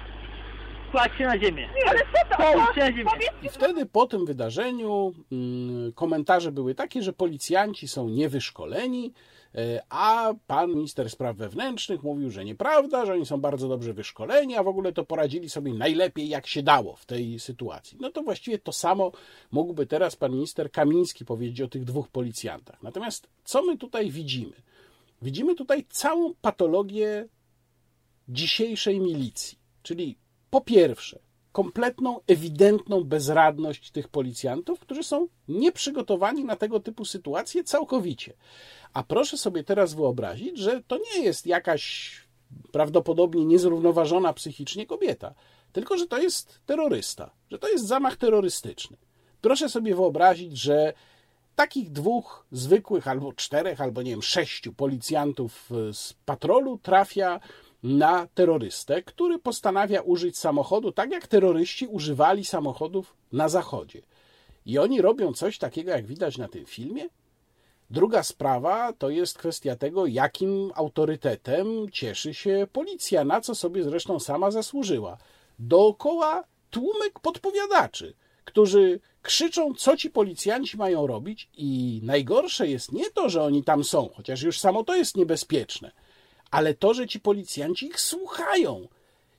Kładź 0.96 1.18
się 1.18 1.26
na 1.26 1.40
ziemię. 1.40 1.70
Nie, 1.76 1.90
ale 1.90 2.00
co 2.00 2.38
to? 2.38 2.74
Się 2.74 2.80
na 2.80 2.92
ziemię. 2.92 3.12
I 3.44 3.50
wtedy 3.50 3.86
po 3.86 4.06
tym 4.06 4.26
wydarzeniu 4.26 5.14
mm, 5.32 5.94
komentarze 5.94 6.52
były 6.52 6.76
takie, 6.76 7.04
że 7.04 7.14
policjanci 7.14 7.88
są 7.88 8.10
niewyszkoleni, 8.10 9.14
e, 9.56 9.82
a 9.90 10.34
pan 10.48 10.70
minister 10.70 11.10
spraw 11.10 11.36
wewnętrznych 11.36 12.04
mówił, 12.04 12.32
że 12.32 12.46
nieprawda, 12.46 13.06
że 13.06 13.14
oni 13.14 13.26
są 13.26 13.42
bardzo 13.42 13.68
dobrze 13.68 13.94
wyszkoleni, 13.94 14.56
a 14.56 14.64
w 14.64 14.68
ogóle 14.68 14.94
to 14.94 15.06
poradzili 15.06 15.50
sobie 15.50 15.74
najlepiej 15.74 16.30
jak 16.30 16.48
się 16.48 16.64
dało 16.64 16.96
w 16.96 17.06
tej 17.06 17.40
sytuacji. 17.40 17.98
No 18.02 18.12
to 18.12 18.24
właściwie 18.24 18.60
to 18.60 18.72
samo 18.72 19.12
mógłby 19.52 19.86
teraz 19.86 20.16
pan 20.16 20.32
minister 20.32 20.72
Kamiński 20.72 21.26
powiedzieć 21.26 21.62
o 21.62 21.68
tych 21.68 21.84
dwóch 21.84 22.08
policjantach. 22.08 22.84
Natomiast 22.84 23.28
co 23.44 23.64
my 23.64 23.78
tutaj 23.78 24.12
widzimy? 24.12 24.54
Widzimy 25.22 25.56
tutaj 25.56 25.86
całą 25.90 26.34
patologię 26.42 27.28
dzisiejszej 28.30 29.00
milicji, 29.00 29.58
czyli 29.84 30.25
po 30.56 30.62
pierwsze, 30.62 31.20
kompletną, 31.52 32.20
ewidentną 32.28 33.04
bezradność 33.04 33.92
tych 33.92 34.08
policjantów, 34.08 34.80
którzy 34.80 35.04
są 35.04 35.28
nieprzygotowani 35.48 36.46
na 36.46 36.56
tego 36.56 36.80
typu 36.80 37.06
sytuacje 37.06 37.64
całkowicie. 37.64 38.34
A 38.94 39.04
proszę 39.04 39.38
sobie 39.38 39.64
teraz 39.64 39.94
wyobrazić, 39.94 40.58
że 40.58 40.82
to 40.88 40.98
nie 40.98 41.24
jest 41.24 41.48
jakaś 41.48 42.14
prawdopodobnie 42.72 43.46
niezrównoważona 43.46 44.34
psychicznie 44.34 44.86
kobieta, 44.86 45.34
tylko 45.72 45.98
że 45.98 46.08
to 46.08 46.18
jest 46.18 46.60
terrorysta, 46.66 47.32
że 47.52 47.60
to 47.60 47.70
jest 47.70 47.88
zamach 47.88 48.18
terrorystyczny. 48.18 48.98
Proszę 49.42 49.70
sobie 49.70 49.96
wyobrazić, 49.96 50.58
że 50.58 50.94
takich 51.56 51.92
dwóch 51.92 52.46
zwykłych, 52.52 53.08
albo 53.08 53.34
czterech, 53.34 53.82
albo 53.82 54.02
nie 54.02 54.12
wiem, 54.12 54.22
sześciu 54.22 54.74
policjantów 54.74 55.70
z 55.94 56.14
patrolu 56.26 56.78
trafia 56.78 57.40
na 57.86 58.28
terrorystę, 58.28 59.04
który 59.04 59.40
postanawia 59.40 60.02
użyć 60.02 60.38
samochodu 60.38 60.92
tak, 60.92 61.12
jak 61.12 61.28
terroryści 61.28 61.88
używali 61.88 62.46
samochodów 62.46 63.16
na 63.32 63.50
Zachodzie. 63.50 64.02
I 64.66 64.78
oni 64.78 65.02
robią 65.02 65.34
coś 65.34 65.58
takiego, 65.58 65.92
jak 65.92 66.06
widać 66.06 66.38
na 66.38 66.48
tym 66.48 66.66
filmie. 66.66 67.10
Druga 67.90 68.24
sprawa 68.24 68.94
to 68.94 69.10
jest 69.10 69.38
kwestia 69.38 69.76
tego, 69.76 70.06
jakim 70.06 70.72
autorytetem 70.76 71.68
cieszy 71.92 72.34
się 72.34 72.68
policja, 72.74 73.24
na 73.24 73.42
co 73.42 73.56
sobie 73.56 73.84
zresztą 73.84 74.20
sama 74.20 74.52
zasłużyła. 74.52 75.18
Dookoła 75.60 76.44
tłumek 76.70 77.20
podpowiadaczy, 77.20 78.14
którzy 78.46 79.00
krzyczą, 79.22 79.74
co 79.74 79.98
ci 79.98 80.10
policjanci 80.10 80.78
mają 80.78 81.08
robić, 81.08 81.50
i 81.58 82.02
najgorsze 82.04 82.68
jest 82.68 82.92
nie 82.92 83.10
to, 83.10 83.30
że 83.30 83.44
oni 83.44 83.64
tam 83.64 83.84
są, 83.84 84.10
chociaż 84.16 84.42
już 84.42 84.60
samo 84.60 84.84
to 84.84 84.96
jest 84.96 85.18
niebezpieczne 85.18 85.92
ale 86.56 86.74
to, 86.74 86.94
że 86.94 87.08
ci 87.08 87.20
policjanci 87.20 87.86
ich 87.86 88.00
słuchają. 88.00 88.88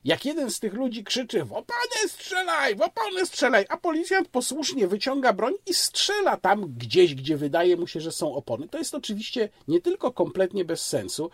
Jak 0.05 0.25
jeden 0.25 0.51
z 0.51 0.59
tych 0.59 0.73
ludzi 0.73 1.03
krzyczy, 1.03 1.43
w 1.43 1.53
opony 1.53 2.07
strzelaj, 2.07 2.75
w 2.75 2.81
opony 2.81 3.25
strzelaj, 3.25 3.65
a 3.69 3.77
policjant 3.77 4.27
posłusznie 4.27 4.87
wyciąga 4.87 5.33
broń 5.33 5.53
i 5.65 5.73
strzela 5.73 6.37
tam 6.37 6.73
gdzieś, 6.77 7.15
gdzie 7.15 7.37
wydaje 7.37 7.77
mu 7.77 7.87
się, 7.87 8.01
że 8.01 8.11
są 8.11 8.35
opony. 8.35 8.67
To 8.67 8.77
jest 8.77 8.95
oczywiście 8.95 9.49
nie 9.67 9.81
tylko 9.81 10.11
kompletnie 10.11 10.65
bez 10.65 10.85
sensu, 10.85 11.29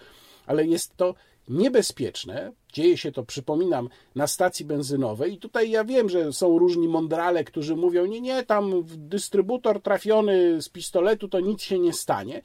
ale 0.45 0.65
jest 0.65 0.97
to 0.97 1.15
niebezpieczne. 1.47 2.51
Dzieje 2.73 2.97
się 2.97 3.11
to, 3.11 3.23
przypominam, 3.23 3.89
na 4.15 4.27
stacji 4.27 4.65
benzynowej. 4.65 5.33
I 5.33 5.37
tutaj 5.37 5.69
ja 5.69 5.83
wiem, 5.83 6.09
że 6.09 6.33
są 6.33 6.59
różni 6.59 6.87
mądrale, 6.87 7.43
którzy 7.43 7.75
mówią: 7.75 8.05
Nie, 8.05 8.21
nie, 8.21 8.43
tam 8.43 8.83
dystrybutor 8.85 9.81
trafiony 9.81 10.61
z 10.61 10.69
pistoletu 10.69 11.27
to 11.27 11.39
nic 11.39 11.61
się 11.61 11.79
nie 11.79 11.93
stanie. 11.93 12.41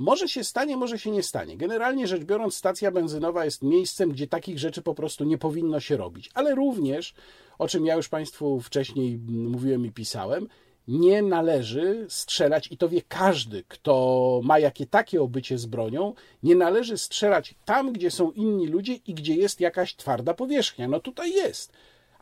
Może 0.00 0.28
się 0.28 0.44
stanie, 0.44 0.76
może 0.76 0.98
się 0.98 1.10
nie 1.10 1.22
stanie. 1.22 1.56
Generalnie 1.56 2.06
rzecz 2.06 2.24
biorąc, 2.24 2.54
stacja 2.54 2.90
benzynowa 2.90 3.44
jest 3.44 3.62
miejscem, 3.62 4.10
gdzie 4.10 4.26
takich 4.26 4.58
rzeczy 4.58 4.82
po 4.82 4.94
prostu 4.94 5.24
nie 5.24 5.38
powinno 5.38 5.80
się 5.80 5.96
robić. 5.96 6.30
Ale 6.34 6.54
również, 6.54 7.14
o 7.58 7.68
czym 7.68 7.86
ja 7.86 7.94
już 7.94 8.08
Państwu 8.08 8.60
wcześniej 8.60 9.18
mówiłem 9.28 9.86
i 9.86 9.92
pisałem, 9.92 10.48
nie 10.88 11.22
należy 11.22 12.06
strzelać, 12.08 12.68
i 12.72 12.76
to 12.76 12.88
wie 12.88 13.02
każdy, 13.08 13.64
kto 13.68 14.40
ma 14.44 14.58
jakie 14.58 14.86
takie 14.86 15.22
obycie 15.22 15.58
z 15.58 15.66
bronią, 15.66 16.14
nie 16.42 16.54
należy 16.54 16.98
strzelać 16.98 17.54
tam, 17.64 17.92
gdzie 17.92 18.10
są 18.10 18.30
inni 18.30 18.66
ludzie 18.66 18.94
i 18.94 19.14
gdzie 19.14 19.34
jest 19.34 19.60
jakaś 19.60 19.96
twarda 19.96 20.34
powierzchnia. 20.34 20.88
No 20.88 21.00
tutaj 21.00 21.32
jest 21.32 21.72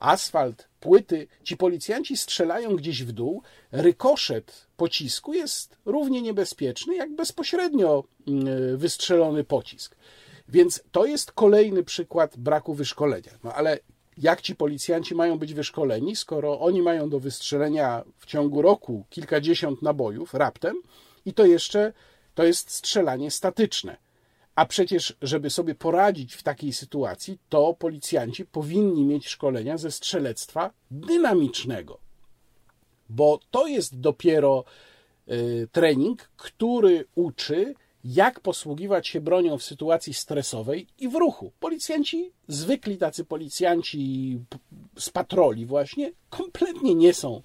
asfalt, 0.00 0.68
płyty, 0.80 1.26
ci 1.44 1.56
policjanci 1.56 2.16
strzelają 2.16 2.76
gdzieś 2.76 3.04
w 3.04 3.12
dół, 3.12 3.42
rykoszet 3.72 4.66
pocisku 4.76 5.32
jest 5.34 5.76
równie 5.84 6.22
niebezpieczny 6.22 6.96
jak 6.96 7.14
bezpośrednio 7.14 8.04
mm, 8.28 8.76
wystrzelony 8.76 9.44
pocisk. 9.44 9.96
Więc 10.48 10.82
to 10.92 11.06
jest 11.06 11.32
kolejny 11.32 11.84
przykład 11.84 12.36
braku 12.36 12.74
wyszkolenia. 12.74 13.32
No 13.44 13.54
ale 13.54 13.78
jak 14.18 14.40
ci 14.40 14.56
policjanci 14.56 15.14
mają 15.14 15.38
być 15.38 15.54
wyszkoleni, 15.54 16.16
skoro 16.16 16.60
oni 16.60 16.82
mają 16.82 17.10
do 17.10 17.20
wystrzelenia 17.20 18.04
w 18.18 18.26
ciągu 18.26 18.62
roku 18.62 19.04
kilkadziesiąt 19.10 19.82
nabojów 19.82 20.34
raptem 20.34 20.82
i 21.26 21.34
to 21.34 21.46
jeszcze 21.46 21.92
to 22.34 22.44
jest 22.44 22.70
strzelanie 22.70 23.30
statyczne. 23.30 23.96
A 24.58 24.66
przecież, 24.66 25.16
żeby 25.22 25.50
sobie 25.50 25.74
poradzić 25.74 26.34
w 26.34 26.42
takiej 26.42 26.72
sytuacji, 26.72 27.38
to 27.48 27.74
policjanci 27.74 28.44
powinni 28.44 29.04
mieć 29.04 29.28
szkolenia 29.28 29.78
ze 29.78 29.90
strzelectwa 29.90 30.70
dynamicznego, 30.90 31.98
bo 33.08 33.40
to 33.50 33.66
jest 33.66 34.00
dopiero 34.00 34.64
y, 35.28 35.68
trening, 35.72 36.30
który 36.36 37.04
uczy, 37.14 37.74
jak 38.04 38.40
posługiwać 38.40 39.08
się 39.08 39.20
bronią 39.20 39.58
w 39.58 39.62
sytuacji 39.62 40.14
stresowej 40.14 40.86
i 40.98 41.08
w 41.08 41.14
ruchu. 41.14 41.52
Policjanci, 41.60 42.32
zwykli 42.48 42.98
tacy 42.98 43.24
policjanci 43.24 44.38
z 44.98 45.10
patroli, 45.10 45.66
właśnie, 45.66 46.12
kompletnie 46.30 46.94
nie 46.94 47.14
są 47.14 47.42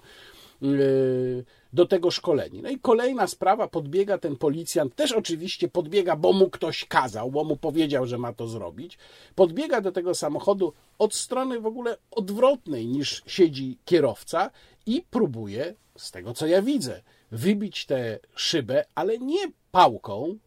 y, 0.62 1.44
do 1.74 1.86
tego 1.86 2.10
szkoleni. 2.10 2.62
No 2.62 2.68
i 2.68 2.78
kolejna 2.78 3.26
sprawa, 3.26 3.68
podbiega 3.68 4.18
ten 4.18 4.36
policjant, 4.36 4.94
też 4.94 5.12
oczywiście 5.12 5.68
podbiega, 5.68 6.16
bo 6.16 6.32
mu 6.32 6.50
ktoś 6.50 6.84
kazał, 6.84 7.30
bo 7.30 7.44
mu 7.44 7.56
powiedział, 7.56 8.06
że 8.06 8.18
ma 8.18 8.32
to 8.32 8.48
zrobić. 8.48 8.98
Podbiega 9.34 9.80
do 9.80 9.92
tego 9.92 10.14
samochodu 10.14 10.72
od 10.98 11.14
strony 11.14 11.60
w 11.60 11.66
ogóle 11.66 11.96
odwrotnej 12.10 12.86
niż 12.86 13.22
siedzi 13.26 13.78
kierowca 13.84 14.50
i 14.86 15.02
próbuje, 15.10 15.74
z 15.96 16.10
tego 16.10 16.34
co 16.34 16.46
ja 16.46 16.62
widzę, 16.62 17.02
wybić 17.30 17.86
tę 17.86 18.18
szybę, 18.34 18.84
ale 18.94 19.18
nie 19.18 19.52
pałką 19.72 20.38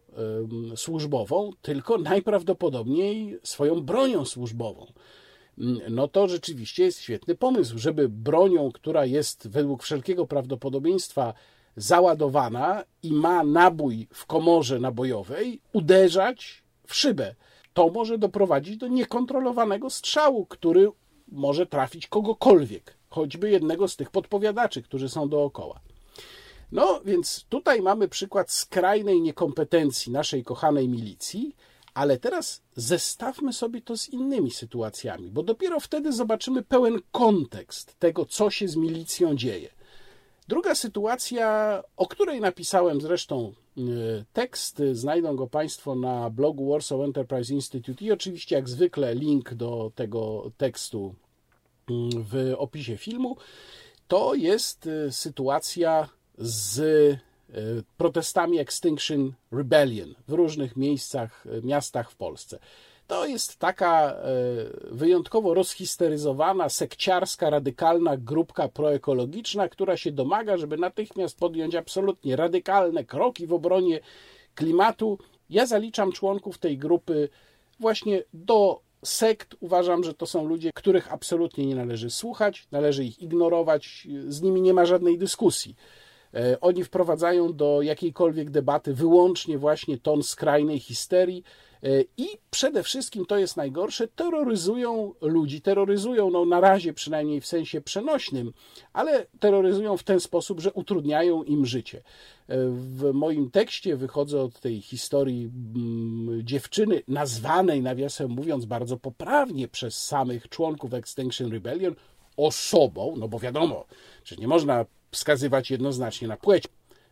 służbową, 0.76 1.50
tylko 1.62 1.98
najprawdopodobniej 1.98 3.38
swoją 3.42 3.80
bronią 3.80 4.24
służbową 4.24 4.86
no 5.90 6.08
to 6.08 6.28
rzeczywiście 6.28 6.84
jest 6.84 7.00
świetny 7.00 7.34
pomysł, 7.34 7.78
żeby 7.78 8.08
bronią, 8.08 8.72
która 8.72 9.04
jest 9.04 9.48
według 9.48 9.82
wszelkiego 9.82 10.26
prawdopodobieństwa 10.26 11.34
załadowana 11.76 12.84
i 13.02 13.12
ma 13.12 13.44
nabój 13.44 14.08
w 14.12 14.26
komorze 14.26 14.78
nabojowej, 14.78 15.60
uderzać 15.72 16.62
w 16.86 16.94
szybę. 16.94 17.34
To 17.72 17.88
może 17.88 18.18
doprowadzić 18.18 18.76
do 18.76 18.88
niekontrolowanego 18.88 19.90
strzału, 19.90 20.46
który 20.46 20.90
może 21.28 21.66
trafić 21.66 22.06
kogokolwiek, 22.06 22.96
choćby 23.08 23.50
jednego 23.50 23.88
z 23.88 23.96
tych 23.96 24.10
podpowiadaczy, 24.10 24.82
którzy 24.82 25.08
są 25.08 25.28
dookoła. 25.28 25.80
No 26.72 27.00
więc 27.04 27.44
tutaj 27.48 27.82
mamy 27.82 28.08
przykład 28.08 28.50
skrajnej 28.52 29.20
niekompetencji 29.20 30.12
naszej 30.12 30.44
kochanej 30.44 30.88
milicji, 30.88 31.56
ale 31.98 32.18
teraz 32.18 32.62
zestawmy 32.76 33.52
sobie 33.52 33.82
to 33.82 33.96
z 33.96 34.08
innymi 34.08 34.50
sytuacjami, 34.50 35.30
bo 35.30 35.42
dopiero 35.42 35.80
wtedy 35.80 36.12
zobaczymy 36.12 36.62
pełen 36.62 36.98
kontekst 37.12 37.98
tego, 37.98 38.24
co 38.24 38.50
się 38.50 38.68
z 38.68 38.76
milicją 38.76 39.36
dzieje. 39.36 39.68
Druga 40.48 40.74
sytuacja, 40.74 41.82
o 41.96 42.06
której 42.06 42.40
napisałem 42.40 43.00
zresztą 43.00 43.52
e, 43.78 43.80
tekst, 44.32 44.82
znajdą 44.92 45.36
go 45.36 45.46
Państwo 45.46 45.94
na 45.94 46.30
blogu 46.30 46.70
Warsaw 46.70 47.00
Enterprise 47.00 47.54
Institute 47.54 48.04
i 48.04 48.12
oczywiście 48.12 48.56
jak 48.56 48.68
zwykle 48.68 49.14
link 49.14 49.54
do 49.54 49.92
tego 49.94 50.50
tekstu 50.56 51.14
mm, 51.90 52.10
w 52.12 52.54
opisie 52.58 52.96
filmu, 52.96 53.36
to 54.08 54.34
jest 54.34 54.88
sytuacja 55.10 56.08
z 56.38 56.80
protestami 57.96 58.58
Extinction 58.58 59.32
Rebellion 59.52 60.14
w 60.28 60.32
różnych 60.32 60.76
miejscach, 60.76 61.44
miastach 61.62 62.10
w 62.10 62.16
Polsce. 62.16 62.58
To 63.08 63.26
jest 63.26 63.56
taka 63.56 64.12
e, 64.12 64.16
wyjątkowo 64.90 65.54
rozhisteryzowana, 65.54 66.68
sekciarska, 66.68 67.50
radykalna 67.50 68.16
grupka 68.16 68.68
proekologiczna, 68.68 69.68
która 69.68 69.96
się 69.96 70.12
domaga, 70.12 70.56
żeby 70.56 70.76
natychmiast 70.76 71.38
podjąć 71.38 71.74
absolutnie 71.74 72.36
radykalne 72.36 73.04
kroki 73.04 73.46
w 73.46 73.52
obronie 73.52 74.00
klimatu. 74.54 75.18
Ja 75.50 75.66
zaliczam 75.66 76.12
członków 76.12 76.58
tej 76.58 76.78
grupy 76.78 77.28
właśnie 77.80 78.22
do 78.32 78.80
sekt. 79.04 79.56
Uważam, 79.60 80.04
że 80.04 80.14
to 80.14 80.26
są 80.26 80.44
ludzie, 80.44 80.70
których 80.74 81.12
absolutnie 81.12 81.66
nie 81.66 81.74
należy 81.74 82.10
słuchać, 82.10 82.66
należy 82.72 83.04
ich 83.04 83.22
ignorować, 83.22 84.08
z 84.28 84.42
nimi 84.42 84.62
nie 84.62 84.74
ma 84.74 84.86
żadnej 84.86 85.18
dyskusji. 85.18 85.74
E, 86.34 86.60
oni 86.60 86.84
wprowadzają 86.84 87.52
do 87.52 87.82
jakiejkolwiek 87.82 88.50
debaty 88.50 88.94
wyłącznie 88.94 89.58
właśnie 89.58 89.98
ton 89.98 90.22
skrajnej 90.22 90.80
histerii 90.80 91.42
e, 91.82 91.88
i 92.16 92.26
przede 92.50 92.82
wszystkim, 92.82 93.26
to 93.26 93.38
jest 93.38 93.56
najgorsze, 93.56 94.08
terroryzują 94.08 95.14
ludzi, 95.20 95.60
terroryzują, 95.60 96.30
no 96.30 96.44
na 96.44 96.60
razie 96.60 96.92
przynajmniej 96.92 97.40
w 97.40 97.46
sensie 97.46 97.80
przenośnym, 97.80 98.52
ale 98.92 99.26
terroryzują 99.40 99.96
w 99.96 100.02
ten 100.02 100.20
sposób, 100.20 100.60
że 100.60 100.72
utrudniają 100.72 101.42
im 101.42 101.66
życie. 101.66 101.98
E, 101.98 102.02
w 102.68 103.10
moim 103.12 103.50
tekście 103.50 103.96
wychodzę 103.96 104.40
od 104.42 104.60
tej 104.60 104.80
historii 104.80 105.50
mm, 105.76 106.46
dziewczyny, 106.46 107.02
nazwanej, 107.08 107.82
nawiasem 107.82 108.30
mówiąc, 108.30 108.64
bardzo 108.64 108.96
poprawnie 108.96 109.68
przez 109.68 110.04
samych 110.04 110.48
członków 110.48 110.94
Extinction 110.94 111.52
Rebellion, 111.52 111.94
osobą, 112.36 113.14
no 113.16 113.28
bo 113.28 113.38
wiadomo, 113.38 113.84
że 114.24 114.36
nie 114.36 114.48
można 114.48 114.84
wskazywać 115.10 115.70
jednoznacznie 115.70 116.28
na 116.28 116.36
płeć 116.36 116.64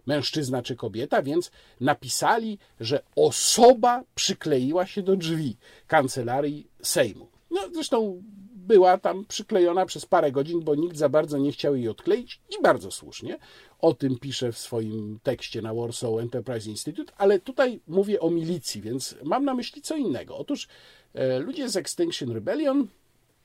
mężczyzna 0.07 0.63
czy 0.63 0.77
kobieta, 0.77 1.23
więc 1.23 1.51
napisali, 1.81 2.59
że 2.81 3.03
osoba 3.17 4.03
przykleiła 4.15 4.87
się 4.87 5.03
do 5.03 5.17
drzwi 5.17 5.57
kancelarii 5.87 6.67
Sejmu. 6.83 7.29
No, 7.51 7.61
zresztą 7.75 8.23
była 8.67 8.99
tam 8.99 9.25
przyklejona 9.25 9.87
przez 9.87 10.07
parę 10.07 10.33
godzin, 10.33 10.61
bo 10.61 10.75
nikt 10.75 10.97
za 10.97 11.09
bardzo 11.09 11.39
nie 11.39 11.53
chciał 11.53 11.77
jej 11.77 11.89
odkleić 11.89 12.41
i 12.59 12.63
bardzo 12.63 12.91
słusznie. 12.91 13.39
O 13.79 13.95
tym 13.95 14.19
piszę 14.19 14.53
w 14.53 14.59
swoim 14.59 15.19
tekście 15.23 15.63
na 15.63 15.75
Warsaw 15.75 16.11
Enterprise 16.21 16.71
Institute, 16.71 17.13
ale 17.17 17.39
tutaj 17.39 17.81
mówię 17.87 18.21
o 18.21 18.31
milicji, 18.31 18.81
więc 18.81 19.15
mam 19.25 19.45
na 19.45 19.55
myśli 19.55 19.83
co 19.83 19.97
innego. 19.97 20.37
Otóż 20.37 20.69
e, 21.15 21.39
ludzie 21.39 21.69
z 21.69 21.77
Extinction 21.77 22.33
Rebellion 22.33 22.87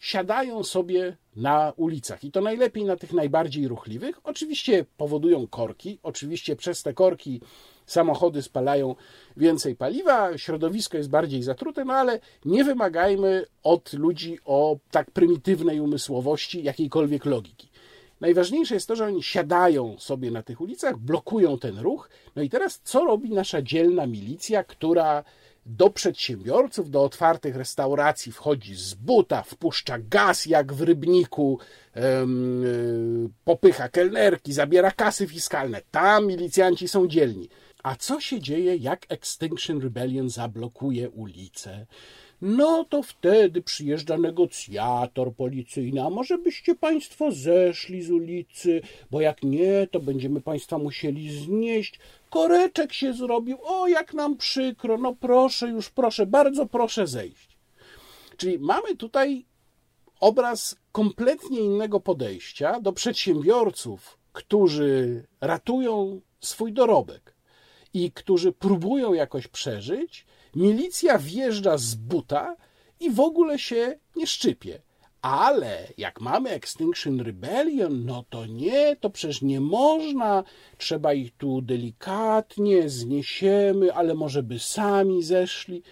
siadają 0.01 0.63
sobie 0.63 1.17
na 1.35 1.73
ulicach 1.75 2.23
i 2.23 2.31
to 2.31 2.41
najlepiej 2.41 2.85
na 2.85 2.95
tych 2.95 3.13
najbardziej 3.13 3.67
ruchliwych. 3.67 4.19
Oczywiście 4.23 4.85
powodują 4.97 5.47
korki, 5.47 5.99
oczywiście 6.03 6.55
przez 6.55 6.83
te 6.83 6.93
korki 6.93 7.41
samochody 7.85 8.41
spalają 8.41 8.95
więcej 9.37 9.75
paliwa, 9.75 10.37
środowisko 10.37 10.97
jest 10.97 11.09
bardziej 11.09 11.43
zatrute, 11.43 11.85
no 11.85 11.93
ale 11.93 12.19
nie 12.45 12.63
wymagajmy 12.63 13.45
od 13.63 13.93
ludzi 13.93 14.37
o 14.45 14.77
tak 14.91 15.11
prymitywnej 15.11 15.79
umysłowości 15.79 16.63
jakiejkolwiek 16.63 17.25
logiki. 17.25 17.69
Najważniejsze 18.21 18.73
jest 18.73 18.87
to, 18.87 18.95
że 18.95 19.05
oni 19.05 19.23
siadają 19.23 19.95
sobie 19.99 20.31
na 20.31 20.43
tych 20.43 20.61
ulicach, 20.61 20.97
blokują 20.97 21.59
ten 21.59 21.79
ruch. 21.79 22.09
No 22.35 22.41
i 22.41 22.49
teraz 22.49 22.81
co 22.83 23.05
robi 23.05 23.29
nasza 23.29 23.61
dzielna 23.61 24.07
milicja, 24.07 24.63
która 24.63 25.23
do 25.65 25.89
przedsiębiorców, 25.89 26.91
do 26.91 27.03
otwartych 27.03 27.55
restauracji 27.55 28.31
wchodzi 28.31 28.75
z 28.75 28.93
buta, 28.93 29.43
wpuszcza 29.43 29.97
gaz 29.99 30.45
jak 30.45 30.73
w 30.73 30.81
rybniku, 30.81 31.59
yy, 31.95 32.01
popycha 33.45 33.89
kelnerki, 33.89 34.53
zabiera 34.53 34.91
kasy 34.91 35.27
fiskalne. 35.27 35.81
Tam 35.91 36.27
milicjanci 36.27 36.87
są 36.87 37.07
dzielni. 37.07 37.49
A 37.83 37.95
co 37.95 38.19
się 38.19 38.39
dzieje, 38.39 38.75
jak 38.75 39.05
Extinction 39.09 39.81
Rebellion 39.81 40.29
zablokuje 40.29 41.09
ulicę? 41.09 41.85
No 42.41 42.85
to 42.89 43.03
wtedy 43.03 43.61
przyjeżdża 43.61 44.17
negocjator 44.17 45.35
policyjny, 45.35 46.01
a 46.01 46.09
może 46.09 46.37
byście 46.37 46.75
państwo 46.75 47.31
zeszli 47.31 48.01
z 48.01 48.11
ulicy, 48.11 48.81
bo 49.11 49.21
jak 49.21 49.43
nie, 49.43 49.87
to 49.91 49.99
będziemy 49.99 50.41
państwa 50.41 50.77
musieli 50.77 51.31
znieść. 51.31 51.99
Koreczek 52.31 52.93
się 52.93 53.13
zrobił, 53.13 53.57
o 53.63 53.87
jak 53.87 54.13
nam 54.13 54.37
przykro, 54.37 54.97
no 54.97 55.15
proszę 55.15 55.67
już, 55.69 55.89
proszę, 55.89 56.25
bardzo 56.25 56.65
proszę 56.65 57.07
zejść. 57.07 57.57
Czyli 58.37 58.59
mamy 58.59 58.95
tutaj 58.95 59.45
obraz 60.19 60.75
kompletnie 60.91 61.59
innego 61.59 61.99
podejścia 61.99 62.79
do 62.79 62.93
przedsiębiorców, 62.93 64.17
którzy 64.33 65.23
ratują 65.41 66.21
swój 66.39 66.73
dorobek 66.73 67.35
i 67.93 68.11
którzy 68.11 68.51
próbują 68.51 69.13
jakoś 69.13 69.47
przeżyć, 69.47 70.25
milicja 70.55 71.17
wjeżdża 71.17 71.77
z 71.77 71.95
buta 71.95 72.55
i 72.99 73.09
w 73.09 73.19
ogóle 73.19 73.59
się 73.59 73.99
nie 74.15 74.27
szczypie. 74.27 74.81
Ale 75.21 75.87
jak 75.97 76.21
mamy 76.21 76.49
Extinction 76.49 77.19
Rebellion, 77.19 78.05
no 78.05 78.25
to 78.29 78.45
nie, 78.45 78.95
to 78.95 79.09
przecież 79.09 79.41
nie 79.41 79.59
można, 79.59 80.43
trzeba 80.77 81.13
ich 81.13 81.31
tu 81.37 81.61
delikatnie 81.61 82.89
zniesiemy, 82.89 83.93
ale 83.93 84.13
może 84.15 84.43
by 84.43 84.59
sami 84.59 85.23
zeszli. 85.23 85.83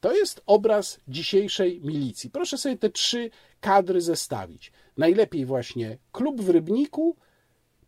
To 0.00 0.12
jest 0.12 0.42
obraz 0.46 1.00
dzisiejszej 1.08 1.80
milicji. 1.80 2.30
Proszę 2.30 2.58
sobie 2.58 2.76
te 2.76 2.90
trzy 2.90 3.30
kadry 3.60 4.00
zestawić. 4.00 4.72
Najlepiej 4.96 5.46
właśnie 5.46 5.98
klub 6.12 6.40
w 6.40 6.48
Rybniku, 6.48 7.16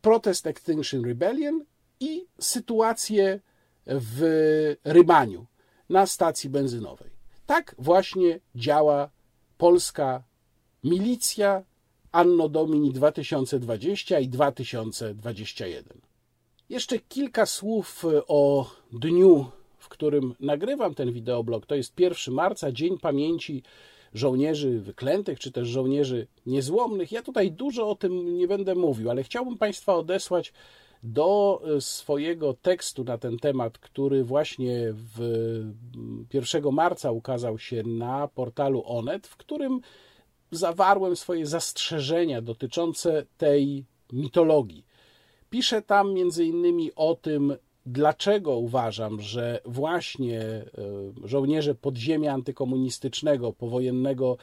protest 0.00 0.46
Extinction 0.46 1.04
Rebellion 1.04 1.64
i 2.00 2.26
sytuację 2.40 3.40
w 3.86 4.76
Rybaniu 4.84 5.46
na 5.88 6.06
stacji 6.06 6.50
benzynowej. 6.50 7.10
Tak 7.46 7.74
właśnie 7.78 8.40
działa 8.54 9.10
polska 9.58 10.22
milicja 10.84 11.62
Anno 12.12 12.48
Domini 12.48 12.92
2020 12.92 14.20
i 14.20 14.28
2021. 14.28 16.00
Jeszcze 16.68 16.98
kilka 16.98 17.46
słów 17.46 18.04
o 18.28 18.70
dniu, 18.92 19.46
w 19.78 19.88
którym 19.88 20.34
nagrywam 20.40 20.94
ten 20.94 21.12
wideoblog. 21.12 21.66
To 21.66 21.74
jest 21.74 22.00
1 22.00 22.34
marca, 22.34 22.72
Dzień 22.72 22.98
Pamięci 22.98 23.62
Żołnierzy 24.14 24.80
Wyklętych, 24.80 25.40
czy 25.40 25.52
też 25.52 25.68
Żołnierzy 25.68 26.26
Niezłomnych. 26.46 27.12
Ja 27.12 27.22
tutaj 27.22 27.52
dużo 27.52 27.90
o 27.90 27.94
tym 27.94 28.38
nie 28.38 28.48
będę 28.48 28.74
mówił, 28.74 29.10
ale 29.10 29.22
chciałbym 29.22 29.58
Państwa 29.58 29.94
odesłać 29.94 30.52
do 31.02 31.62
e, 31.76 31.80
swojego 31.80 32.54
tekstu 32.54 33.04
na 33.04 33.18
ten 33.18 33.38
temat, 33.38 33.78
który 33.78 34.24
właśnie 34.24 34.92
w 34.92 35.20
1 36.32 36.72
marca 36.72 37.10
ukazał 37.10 37.58
się 37.58 37.82
na 37.82 38.28
portalu 38.28 38.82
Onet, 38.86 39.26
w 39.26 39.36
którym 39.36 39.80
zawarłem 40.56 41.16
swoje 41.16 41.46
zastrzeżenia 41.46 42.42
dotyczące 42.42 43.26
tej 43.38 43.84
mitologii. 44.12 44.86
Piszę 45.50 45.82
tam 45.82 46.12
między 46.12 46.44
innymi 46.44 46.90
o 46.96 47.14
tym, 47.14 47.56
dlaczego 47.86 48.56
uważam, 48.56 49.20
że 49.20 49.60
właśnie 49.64 50.40
e, 50.40 50.64
żołnierze 51.24 51.74
podziemia 51.74 52.32
antykomunistycznego, 52.32 53.52
powojennego 53.52 54.36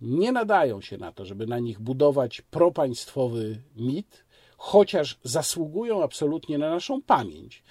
nie 0.00 0.32
nadają 0.32 0.80
się 0.80 0.98
na 0.98 1.12
to, 1.12 1.24
żeby 1.24 1.46
na 1.46 1.58
nich 1.58 1.80
budować 1.80 2.40
propaństwowy 2.40 3.62
mit, 3.76 4.24
chociaż 4.56 5.18
zasługują 5.22 6.02
absolutnie 6.02 6.58
na 6.58 6.70
naszą 6.70 7.02
pamięć, 7.02 7.62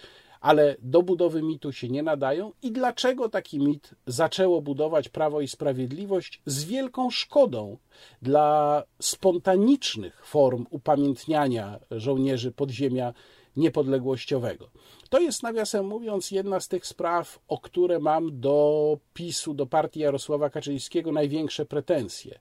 ale 0.47 0.75
do 0.79 1.03
budowy 1.03 1.41
mitu 1.41 1.71
się 1.71 1.89
nie 1.89 2.03
nadają 2.03 2.51
i 2.61 2.71
dlaczego 2.71 3.29
taki 3.29 3.59
mit 3.59 3.91
zaczęło 4.05 4.61
budować 4.61 5.09
Prawo 5.09 5.41
i 5.41 5.47
Sprawiedliwość 5.47 6.41
z 6.45 6.63
wielką 6.63 7.09
szkodą 7.09 7.77
dla 8.21 8.83
spontanicznych 9.01 10.25
form 10.25 10.65
upamiętniania 10.69 11.79
żołnierzy 11.91 12.51
podziemia 12.51 13.13
niepodległościowego. 13.55 14.69
To 15.09 15.19
jest, 15.19 15.43
nawiasem 15.43 15.87
mówiąc, 15.87 16.31
jedna 16.31 16.59
z 16.59 16.67
tych 16.67 16.85
spraw, 16.85 17.39
o 17.47 17.57
które 17.57 17.99
mam 17.99 18.39
do 18.39 18.97
PiSu, 19.13 19.53
do 19.53 19.65
partii 19.65 19.99
Jarosława 19.99 20.49
Kaczyńskiego 20.49 21.11
największe 21.11 21.65
pretensje, 21.65 22.39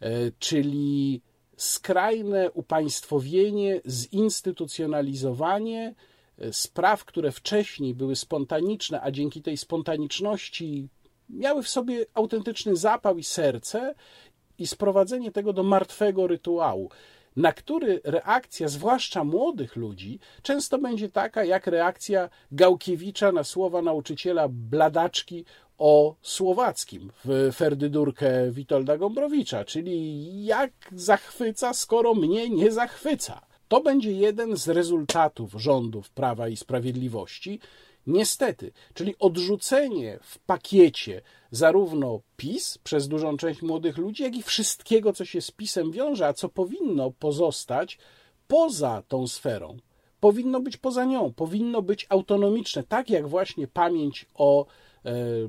e, 0.00 0.10
czyli 0.38 1.22
skrajne 1.56 2.52
upaństwowienie, 2.52 3.80
zinstytucjonalizowanie 3.86 5.94
spraw, 6.52 7.04
które 7.04 7.32
wcześniej 7.32 7.94
były 7.94 8.16
spontaniczne, 8.16 9.00
a 9.02 9.10
dzięki 9.10 9.42
tej 9.42 9.56
spontaniczności 9.56 10.88
miały 11.28 11.62
w 11.62 11.68
sobie 11.68 12.06
autentyczny 12.14 12.76
zapał 12.76 13.18
i 13.18 13.24
serce, 13.24 13.94
i 14.58 14.66
sprowadzenie 14.66 15.32
tego 15.32 15.52
do 15.52 15.62
martwego 15.62 16.26
rytuału 16.26 16.90
na 17.36 17.52
który 17.52 18.00
reakcja, 18.04 18.68
zwłaszcza 18.68 19.24
młodych 19.24 19.76
ludzi, 19.76 20.18
często 20.42 20.78
będzie 20.78 21.08
taka 21.08 21.44
jak 21.44 21.66
reakcja 21.66 22.28
Gałkiewicza 22.52 23.32
na 23.32 23.44
słowa 23.44 23.82
nauczyciela 23.82 24.48
Bladaczki 24.48 25.44
o 25.78 26.16
słowackim 26.22 27.12
w 27.24 27.50
Ferdydurkę 27.54 28.50
Witolda 28.50 28.98
Gombrowicza, 28.98 29.64
czyli 29.64 30.44
jak 30.44 30.72
zachwyca, 30.92 31.74
skoro 31.74 32.14
mnie 32.14 32.50
nie 32.50 32.72
zachwyca. 32.72 33.40
To 33.74 33.80
będzie 33.80 34.12
jeden 34.12 34.56
z 34.56 34.68
rezultatów 34.68 35.52
rządów 35.52 36.10
Prawa 36.10 36.48
i 36.48 36.56
Sprawiedliwości, 36.56 37.60
Niestety, 38.06 38.72
czyli 38.94 39.14
odrzucenie 39.18 40.18
w 40.22 40.38
pakiecie 40.38 41.22
zarówno 41.50 42.20
PiS 42.36 42.78
przez 42.78 43.08
dużą 43.08 43.36
część 43.36 43.62
młodych 43.62 43.98
ludzi, 43.98 44.22
jak 44.22 44.36
i 44.36 44.42
wszystkiego, 44.42 45.12
co 45.12 45.24
się 45.24 45.40
z 45.40 45.50
PiSem 45.50 45.92
wiąże, 45.92 46.26
a 46.26 46.32
co 46.32 46.48
powinno 46.48 47.10
pozostać 47.10 47.98
poza 48.48 49.02
tą 49.08 49.26
sferą. 49.26 49.76
Powinno 50.20 50.60
być 50.60 50.76
poza 50.76 51.04
nią, 51.04 51.32
powinno 51.32 51.82
być 51.82 52.06
autonomiczne, 52.08 52.82
tak 52.82 53.10
jak 53.10 53.28
właśnie 53.28 53.66
pamięć 53.66 54.26
o 54.34 54.66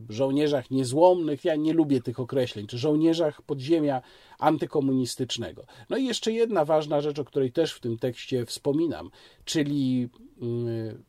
żołnierzach 0.09 0.71
niezłomnych, 0.71 1.45
ja 1.45 1.55
nie 1.55 1.73
lubię 1.73 2.01
tych 2.01 2.19
określeń, 2.19 2.67
czy 2.67 2.77
żołnierzach 2.77 3.41
podziemia 3.41 4.01
antykomunistycznego. 4.39 5.65
No 5.89 5.97
i 5.97 6.05
jeszcze 6.05 6.31
jedna 6.31 6.65
ważna 6.65 7.01
rzecz, 7.01 7.19
o 7.19 7.25
której 7.25 7.51
też 7.51 7.73
w 7.73 7.79
tym 7.79 7.97
tekście 7.97 8.45
wspominam, 8.45 9.09
czyli 9.45 10.09
mm, 10.41 11.03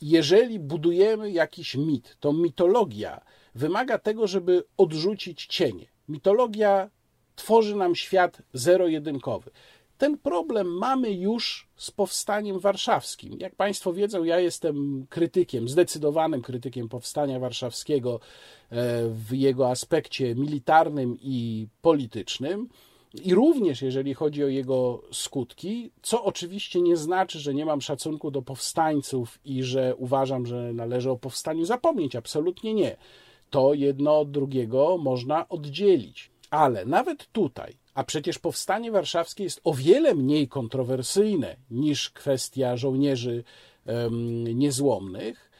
jeżeli 0.00 0.58
budujemy 0.58 1.30
jakiś 1.30 1.74
mit, 1.74 2.16
to 2.20 2.32
mitologia 2.32 3.20
wymaga 3.54 3.98
tego, 3.98 4.26
żeby 4.26 4.64
odrzucić 4.76 5.46
cienie. 5.46 5.86
Mitologia 6.08 6.90
tworzy 7.36 7.76
nam 7.76 7.94
świat 7.94 8.42
zero-jedynkowy. 8.52 9.50
Ten 9.98 10.18
problem 10.18 10.66
mamy 10.66 11.12
już 11.12 11.68
z 11.76 11.90
powstaniem 11.90 12.58
warszawskim. 12.58 13.36
Jak 13.40 13.54
Państwo 13.54 13.92
wiedzą, 13.92 14.24
ja 14.24 14.40
jestem 14.40 15.06
krytykiem, 15.08 15.68
zdecydowanym 15.68 16.42
krytykiem 16.42 16.88
powstania 16.88 17.38
warszawskiego 17.38 18.20
e, 18.70 19.08
w 19.08 19.32
jego 19.32 19.70
aspekcie 19.70 20.34
militarnym 20.34 21.16
i 21.20 21.66
politycznym. 21.82 22.68
I 23.24 23.34
również 23.34 23.82
jeżeli 23.82 24.14
chodzi 24.14 24.44
o 24.44 24.48
jego 24.48 25.02
skutki, 25.12 25.90
co 26.02 26.24
oczywiście 26.24 26.80
nie 26.80 26.96
znaczy, 26.96 27.38
że 27.38 27.54
nie 27.54 27.66
mam 27.66 27.80
szacunku 27.80 28.30
do 28.30 28.42
powstańców 28.42 29.38
i 29.44 29.62
że 29.62 29.96
uważam, 29.96 30.46
że 30.46 30.72
należy 30.72 31.10
o 31.10 31.16
powstaniu 31.16 31.64
zapomnieć. 31.64 32.16
Absolutnie 32.16 32.74
nie. 32.74 32.96
To 33.50 33.74
jedno 33.74 34.20
od 34.20 34.30
drugiego 34.30 34.98
można 34.98 35.48
oddzielić. 35.48 36.30
Ale 36.50 36.84
nawet 36.84 37.32
tutaj, 37.32 37.74
a 37.98 38.04
przecież 38.04 38.38
powstanie 38.38 38.92
warszawskie 38.92 39.44
jest 39.44 39.60
o 39.64 39.74
wiele 39.74 40.14
mniej 40.14 40.48
kontrowersyjne 40.48 41.56
niż 41.70 42.10
kwestia 42.10 42.76
żołnierzy 42.76 43.44
niezłomnych, 44.54 45.50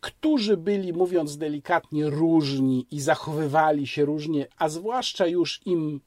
którzy 0.00 0.56
byli, 0.56 0.92
mówiąc 0.92 1.36
delikatnie, 1.36 2.10
różni 2.10 2.86
i 2.90 3.00
zachowywali 3.00 3.86
się 3.86 4.04
różnie, 4.04 4.46
a 4.58 4.68
zwłaszcza 4.68 5.26
już 5.26 5.60
im 5.66 6.00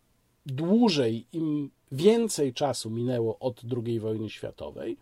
dłużej, 0.46 1.28
im 1.34 1.72
więcej 1.92 2.54
czasu 2.54 2.90
minęło 2.90 3.40
od 3.40 3.62
II 3.86 4.00
wojny 4.00 4.30
światowej. 4.30 4.98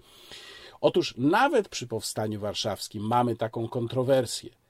Otóż 0.81 1.13
nawet 1.17 1.69
przy 1.69 1.87
powstaniu 1.87 2.39
warszawskim 2.39 3.03
mamy 3.03 3.35
taką 3.35 3.67
kontrowersję. 3.67 4.60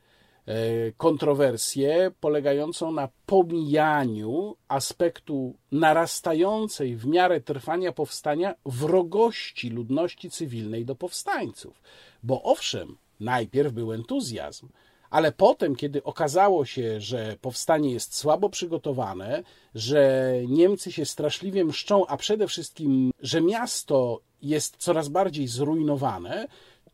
E, 0.48 0.92
kontrowersję 0.92 2.12
polegającą 2.20 2.92
na 2.92 3.10
pomijaniu 3.26 4.56
aspektu 4.68 5.56
narastającej 5.72 6.96
w 6.96 7.06
miarę 7.06 7.42
trwania 7.42 7.92
powstania 7.92 8.56
wrogości 8.66 9.70
ludności 9.70 10.30
cywilnej 10.30 10.86
do 10.86 10.96
powstańców. 10.96 11.82
Bo 12.24 12.44
owszem, 12.44 12.98
najpierw 13.20 13.74
był 13.74 13.94
entuzjazm, 13.94 14.70
ale 15.10 15.32
potem, 15.32 15.76
kiedy 15.76 16.04
okazało 16.04 16.66
się, 16.66 17.02
że 17.02 17.36
powstanie 17.42 17.92
jest 17.92 18.16
słabo 18.16 18.50
przygotowane, 18.50 19.44
że 19.76 20.34
Niemcy 20.48 20.92
się 20.92 21.06
straszliwie 21.06 21.66
mszczą, 21.66 22.08
a 22.08 22.18
przede 22.18 22.48
wszystkim, 22.48 23.12
że 23.20 23.42
miasto 23.42 24.22
jest 24.42 24.78
coraz 24.78 25.10
bardziej 25.10 25.48
zrujnowane, 25.48 26.48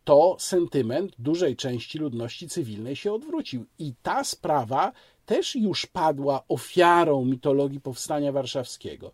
to 0.08 0.36
sentyment 0.39 1.12
dużej 1.20 1.55
części 1.55 1.97
ludności 1.97 2.49
cywilnej 2.49 2.95
się 2.95 3.14
odwrócił. 3.14 3.66
I 3.80 3.93
ta 4.01 4.24
sprawa 4.24 4.91
też 5.26 5.55
już 5.55 5.86
padła 5.86 6.43
ofiarą 6.47 7.26
mitologii 7.26 7.82
powstania 7.82 8.32
warszawskiego. 8.32 9.12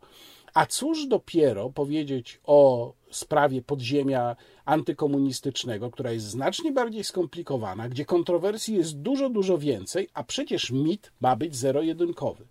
A 0.53 0.65
cóż 0.65 1.07
dopiero 1.07 1.69
powiedzieć 1.69 2.39
o 2.43 2.93
sprawie 3.11 3.61
podziemia 3.61 4.35
antykomunistycznego, 4.65 5.91
która 5.91 6.11
jest 6.11 6.25
znacznie 6.25 6.71
bardziej 6.71 7.03
skomplikowana, 7.03 7.89
gdzie 7.89 8.05
kontrowersji 8.05 8.75
jest 8.75 8.97
dużo, 8.99 9.29
dużo 9.29 9.57
więcej, 9.57 10.09
a 10.13 10.23
przecież 10.23 10.71
mit 10.71 11.11
ma 11.21 11.35
być 11.35 11.55
zero-jedynkowy. 11.55 12.47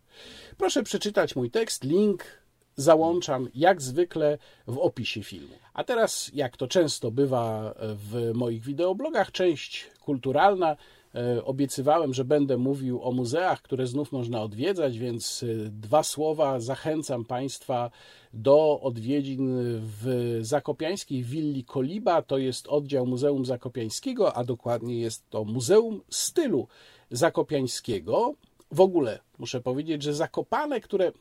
Proszę 0.57 0.83
przeczytać 0.83 1.37
mój 1.37 1.51
tekst, 1.51 1.85
link 1.85 2.42
załączam 2.77 3.49
jak 3.55 3.83
zwykle 3.83 4.39
w 4.67 4.79
opisie 4.79 5.23
filmu. 5.23 5.55
A 5.75 5.85
teraz, 5.85 6.31
jak 6.35 6.57
to 6.57 6.69
często 6.69 7.11
bywa 7.11 7.75
w 7.79 8.31
moich 8.35 8.63
wideoblogach, 8.63 9.33
część 9.33 9.91
kulturalna. 10.01 10.77
E, 11.15 11.45
obiecywałem, 11.45 12.15
że 12.15 12.25
będę 12.25 12.57
mówił 12.57 13.03
o 13.03 13.13
muzeach, 13.13 13.63
które 13.63 13.87
znów 13.87 14.13
można 14.13 14.43
odwiedzać, 14.43 14.99
więc 14.99 15.43
e, 15.43 15.47
dwa 15.71 16.03
słowa 16.03 16.61
zachęcam 16.61 17.25
Państwa 17.25 17.91
do 18.35 18.81
odwiedzin 18.83 19.57
w 19.81 20.39
zakopiańskiej 20.41 21.23
willi 21.23 21.65
Koliba. 21.65 22.23
To 22.23 22.39
jest 22.39 22.69
oddział 22.69 23.07
Muzeum 23.07 23.45
Zakopiańskiego, 23.45 24.37
a 24.37 24.45
dokładnie 24.45 25.01
jest 25.01 25.31
to 25.31 25.45
Muzeum 25.45 26.01
Stylu 26.11 26.69
Zakopiańskiego. 27.11 28.35
W 28.71 28.81
ogóle 28.81 29.19
muszę 29.39 29.61
powiedzieć, 29.61 30.03
że 30.03 30.15
Zakopane, 30.15 30.81
które 30.81 31.13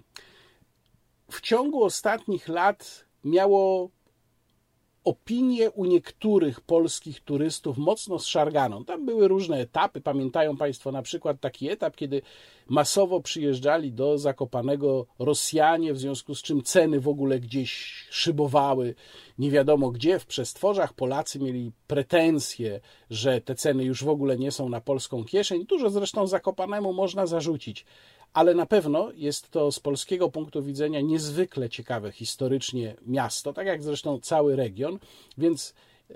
w 1.32 1.42
ciągu 1.42 1.84
ostatnich 1.84 2.48
lat 2.48 3.06
miało 3.24 3.90
opinię 5.04 5.72
u 5.72 5.86
niektórych 5.86 6.62
polskich 6.62 7.20
turystów 7.20 7.78
mocno 7.78 8.20
zszarganą. 8.20 8.86
Tam 8.86 9.06
były 9.06 9.28
różne 9.28 9.60
etapy. 9.60 10.02
Pamiętają 10.02 10.58
Państwo 10.58 10.92
na 10.92 11.02
przykład 11.02 11.40
taki 11.40 11.70
etap, 11.70 11.96
kiedy 11.96 12.22
masowo 12.68 13.22
przyjeżdżali 13.22 13.92
do 13.92 14.18
Zakopanego 14.18 15.06
Rosjanie, 15.20 15.94
w 15.94 16.00
związku 16.00 16.36
z 16.36 16.42
czym 16.42 16.64
ceny 16.64 17.00
w 17.00 17.08
ogóle 17.08 17.40
gdzieś 17.40 17.72
szybowały, 18.10 18.96
nie 19.40 19.52
wiadomo 19.52 19.92
gdzie, 19.92 20.20
w 20.20 20.26
przestworzach. 20.26 20.94
Polacy 20.94 21.40
mieli 21.40 21.72
pretensje, 21.88 22.80
że 23.10 23.42
te 23.42 23.56
ceny 23.56 23.84
już 23.84 24.04
w 24.04 24.10
ogóle 24.10 24.38
nie 24.38 24.52
są 24.52 24.70
na 24.70 24.82
polską 24.82 25.24
kieszeń. 25.24 25.66
Dużo 25.66 25.90
zresztą 25.90 26.28
Zakopanemu 26.28 26.94
można 26.94 27.26
zarzucić 27.26 27.86
ale 28.34 28.54
na 28.54 28.66
pewno 28.66 29.12
jest 29.16 29.50
to 29.50 29.72
z 29.72 29.80
polskiego 29.80 30.30
punktu 30.30 30.64
widzenia 30.64 31.02
niezwykle 31.02 31.70
ciekawe 31.70 32.12
historycznie 32.12 32.96
miasto, 33.06 33.54
tak 33.54 33.68
jak 33.68 33.84
zresztą 33.84 34.20
cały 34.20 34.56
region, 34.56 35.00
więc 35.38 35.74
e, 36.10 36.14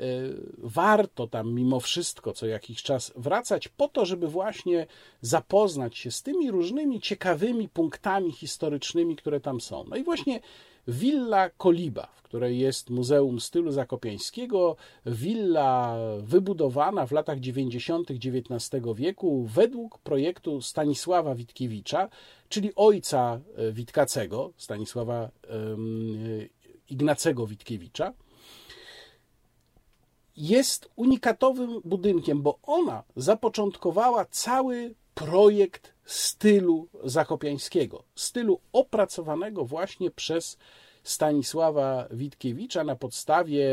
warto 0.57 1.27
tam 1.27 1.53
mimo 1.53 1.79
wszystko 1.79 2.33
co 2.33 2.47
jakiś 2.47 2.83
czas 2.83 3.13
wracać 3.15 3.67
po 3.67 3.87
to, 3.87 4.05
żeby 4.05 4.27
właśnie 4.27 4.87
zapoznać 5.21 5.97
się 5.97 6.11
z 6.11 6.23
tymi 6.23 6.51
różnymi 6.51 7.01
ciekawymi 7.01 7.69
punktami 7.69 8.31
historycznymi, 8.31 9.15
które 9.15 9.39
tam 9.39 9.61
są. 9.61 9.85
No 9.89 9.95
i 9.95 10.03
właśnie 10.03 10.39
Willa 10.87 11.49
Koliba, 11.49 12.07
w 12.15 12.21
której 12.21 12.59
jest 12.59 12.89
Muzeum 12.89 13.39
Stylu 13.39 13.71
Zakopiańskiego, 13.71 14.75
willa 15.05 15.97
wybudowana 16.21 17.05
w 17.07 17.11
latach 17.11 17.39
90. 17.39 18.11
XIX 18.11 18.81
wieku 18.95 19.45
według 19.53 19.99
projektu 19.99 20.61
Stanisława 20.61 21.35
Witkiewicza, 21.35 22.09
czyli 22.49 22.75
ojca 22.75 23.39
e, 23.55 23.71
Witkacego, 23.71 24.51
Stanisława 24.57 25.29
Ignacego 26.89 27.47
Witkiewicza. 27.47 28.13
Jest 30.37 30.89
unikatowym 30.95 31.81
budynkiem, 31.85 32.41
bo 32.41 32.59
ona 32.63 33.03
zapoczątkowała 33.15 34.25
cały 34.25 34.95
projekt 35.15 35.93
stylu 36.05 36.87
zakopiańskiego, 37.03 38.03
stylu 38.15 38.59
opracowanego 38.73 39.65
właśnie 39.65 40.11
przez 40.11 40.57
Stanisława 41.03 42.07
Witkiewicza 42.11 42.83
na 42.83 42.95
podstawie 42.95 43.67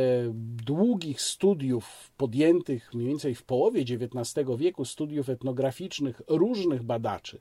długich 0.67 1.21
studiów 1.23 2.11
podjętych 2.17 2.95
mniej 2.95 3.09
więcej 3.09 3.35
w 3.35 3.43
połowie 3.43 3.81
XIX 3.81 4.49
wieku, 4.57 4.85
studiów 4.85 5.29
etnograficznych 5.29 6.23
różnych 6.29 6.83
badaczy 6.83 7.41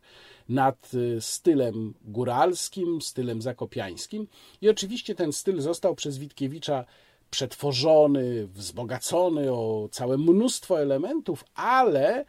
nad 0.50 0.94
y, 0.94 1.22
stylem 1.22 1.94
góralskim, 2.02 3.02
stylem 3.02 3.42
zakopiańskim. 3.42 4.28
I 4.62 4.70
oczywiście 4.70 5.16
ten 5.16 5.34
styl 5.34 5.62
został 5.62 5.96
przez 5.96 6.18
Witkiewicza 6.18 6.86
przetworzony, 7.30 8.48
wzbogacony 8.48 9.52
o 9.52 9.90
całe 9.92 10.18
mnóstwo 10.18 10.82
elementów, 10.82 11.46
ale 11.56 12.26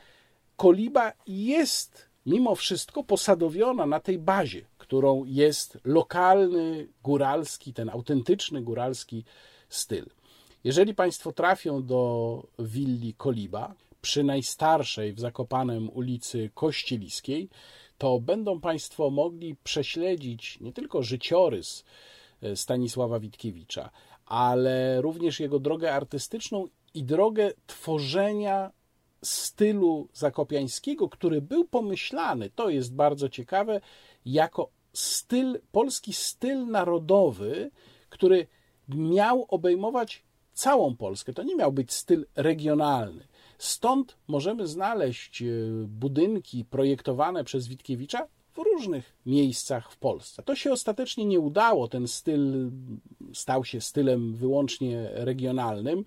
koliba 0.56 1.12
jest 1.26 2.08
mimo 2.26 2.54
wszystko 2.54 3.04
posadowiona 3.04 3.86
na 3.86 4.00
tej 4.00 4.18
bazie, 4.18 4.64
którą 4.78 5.24
jest 5.24 5.78
lokalny, 5.84 6.88
góralski, 7.02 7.74
ten 7.74 7.90
autentyczny 7.90 8.62
góralski 8.62 9.24
styl. 9.68 10.06
Jeżeli 10.64 10.94
Państwo 10.94 11.32
trafią 11.32 11.86
do 11.86 12.42
willi 12.58 13.14
Koliba, 13.14 13.74
przy 14.00 14.24
najstarszej 14.24 15.12
w 15.12 15.20
Zakopanem 15.20 15.90
ulicy 15.90 16.50
Kościeliskiej, 16.54 17.48
to 17.98 18.20
będą 18.20 18.60
Państwo 18.60 19.10
mogli 19.10 19.56
prześledzić 19.64 20.60
nie 20.60 20.72
tylko 20.72 21.02
życiorys 21.02 21.84
e, 22.42 22.56
Stanisława 22.56 23.20
Witkiewicza, 23.20 23.90
ale 24.26 25.00
również 25.00 25.40
jego 25.40 25.60
drogę 25.60 25.94
artystyczną 25.94 26.68
i 26.94 27.04
drogę 27.04 27.52
tworzenia 27.66 28.70
stylu 29.22 30.08
zakopiańskiego, 30.12 31.08
który 31.08 31.42
był 31.42 31.64
pomyślany, 31.64 32.50
to 32.50 32.70
jest 32.70 32.94
bardzo 32.94 33.28
ciekawe, 33.28 33.80
jako 34.26 34.70
styl, 34.92 35.60
polski 35.72 36.12
styl 36.12 36.66
narodowy, 36.66 37.70
który 38.08 38.46
miał 38.88 39.46
obejmować 39.48 40.22
całą 40.52 40.96
Polskę. 40.96 41.32
To 41.32 41.42
nie 41.42 41.56
miał 41.56 41.72
być 41.72 41.92
styl 41.92 42.26
regionalny. 42.36 43.26
Stąd 43.58 44.16
możemy 44.28 44.66
znaleźć 44.66 45.42
e, 45.42 45.46
budynki 45.86 46.64
projektowane 46.64 47.44
przez 47.44 47.68
Witkiewicza 47.68 48.26
w 48.54 48.58
różnych 48.58 49.16
miejscach 49.26 49.92
w 49.92 49.96
Polsce. 49.96 50.42
To 50.42 50.54
się 50.54 50.72
ostatecznie 50.72 51.24
nie 51.24 51.40
udało. 51.40 51.88
Ten 51.88 52.08
styl 52.08 52.70
stał 53.34 53.64
się 53.64 53.80
stylem 53.80 54.34
wyłącznie 54.34 55.08
regionalnym, 55.12 56.04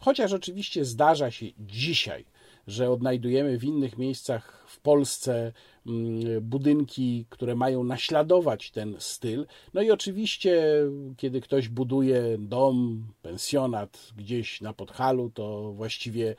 chociaż 0.00 0.32
oczywiście 0.32 0.84
zdarza 0.84 1.30
się 1.30 1.46
dzisiaj, 1.58 2.24
że 2.70 2.90
odnajdujemy 2.90 3.58
w 3.58 3.64
innych 3.64 3.98
miejscach 3.98 4.64
w 4.66 4.80
Polsce 4.80 5.52
mm, 5.86 6.40
budynki, 6.40 7.26
które 7.30 7.54
mają 7.54 7.84
naśladować 7.84 8.70
ten 8.70 8.96
styl. 8.98 9.46
No 9.74 9.82
i 9.82 9.90
oczywiście, 9.90 10.62
kiedy 11.16 11.40
ktoś 11.40 11.68
buduje 11.68 12.22
dom, 12.38 13.04
pensjonat 13.22 14.12
gdzieś 14.16 14.60
na 14.60 14.72
Podhalu, 14.72 15.30
to 15.30 15.72
właściwie 15.72 16.36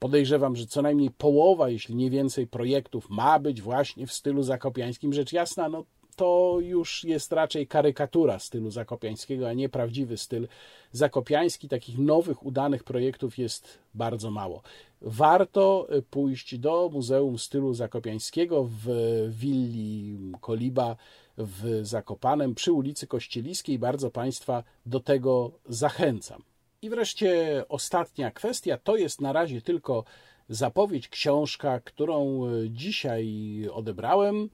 Podejrzewam, 0.00 0.56
że 0.56 0.66
co 0.66 0.82
najmniej 0.82 1.10
połowa, 1.10 1.68
jeśli 1.68 1.94
nie 1.94 2.10
więcej 2.10 2.46
projektów 2.46 3.10
ma 3.10 3.38
być 3.38 3.62
właśnie 3.62 4.06
w 4.06 4.12
stylu 4.12 4.42
zakopiańskim. 4.42 5.12
Rzecz 5.12 5.32
jasna, 5.32 5.68
no 5.68 5.84
to 6.20 6.58
już 6.60 7.04
jest 7.04 7.32
raczej 7.32 7.66
karykatura 7.66 8.38
stylu 8.38 8.70
zakopiańskiego, 8.70 9.48
a 9.48 9.52
nie 9.52 9.68
prawdziwy 9.68 10.16
styl 10.16 10.48
zakopiański. 10.92 11.68
Takich 11.68 11.98
nowych, 11.98 12.46
udanych 12.46 12.84
projektów 12.84 13.38
jest 13.38 13.78
bardzo 13.94 14.30
mało. 14.30 14.62
Warto 15.02 15.88
pójść 16.10 16.58
do 16.58 16.90
Muzeum 16.92 17.38
Stylu 17.38 17.74
Zakopiańskiego 17.74 18.68
w 18.84 18.88
willi 19.30 20.18
Koliba 20.40 20.96
w 21.38 21.80
Zakopanem 21.82 22.54
przy 22.54 22.72
ulicy 22.72 23.06
Kościeliskiej. 23.06 23.78
Bardzo 23.78 24.10
Państwa 24.10 24.62
do 24.86 25.00
tego 25.00 25.50
zachęcam. 25.68 26.42
I 26.82 26.90
wreszcie 26.90 27.64
ostatnia 27.68 28.30
kwestia 28.30 28.78
to 28.78 28.96
jest 28.96 29.20
na 29.20 29.32
razie 29.32 29.62
tylko 29.62 30.04
zapowiedź, 30.48 31.08
książka, 31.08 31.80
którą 31.80 32.46
e, 32.46 32.70
dzisiaj 32.70 33.26
odebrałem. 33.72 34.50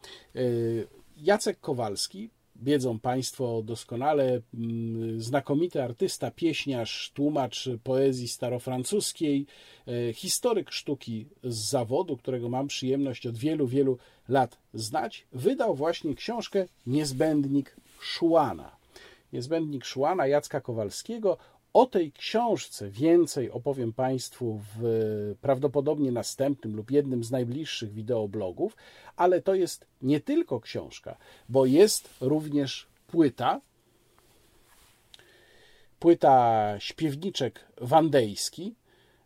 Jacek 1.17 1.61
Kowalski, 1.61 2.31
wiedzą 2.57 2.99
Państwo 2.99 3.63
doskonale, 3.63 4.41
mm, 4.55 5.21
znakomity 5.21 5.83
artysta, 5.83 6.31
pieśniarz, 6.31 7.13
tłumacz 7.15 7.69
poezji 7.85 8.29
starofrancuskiej, 8.29 9.47
e, 9.87 10.13
historyk 10.13 10.73
sztuki 10.73 11.27
z 11.45 11.71
zawodu, 11.71 12.17
którego 12.17 12.49
mam 12.49 12.67
przyjemność 12.67 13.27
od 13.27 13.39
wielu, 13.39 13.67
wielu 13.67 13.99
lat 14.29 14.59
znać, 14.75 15.27
wydał 15.33 15.75
właśnie 15.75 16.15
książkę 16.15 16.67
Niezbędnik 16.87 17.77
Szłana. 18.01 18.77
Niezbędnik 19.33 19.85
Szłana 19.85 20.27
Jacka 20.27 20.61
Kowalskiego 20.61 21.39
o 21.77 21.87
tej 21.87 22.13
książce 22.13 22.91
więcej 22.91 23.51
opowiem 23.51 23.93
Państwu 23.93 24.61
w 24.77 25.35
prawdopodobnie 25.41 26.13
następnym 26.13 26.77
lub 26.77 26.91
jednym 26.91 27.25
z 27.25 27.31
najbliższych 27.31 27.93
wideoblogów, 27.93 28.77
ale 29.17 29.43
to 29.43 29.55
jest 29.55 29.87
nie 30.03 30.21
tylko 30.21 30.61
książka, 30.61 31.17
bo 31.49 31.67
jest 31.67 32.09
również 32.21 32.87
płyta, 33.07 33.61
płyta 35.99 36.75
śpiewniczek 36.79 37.65
wandejski, 37.81 38.75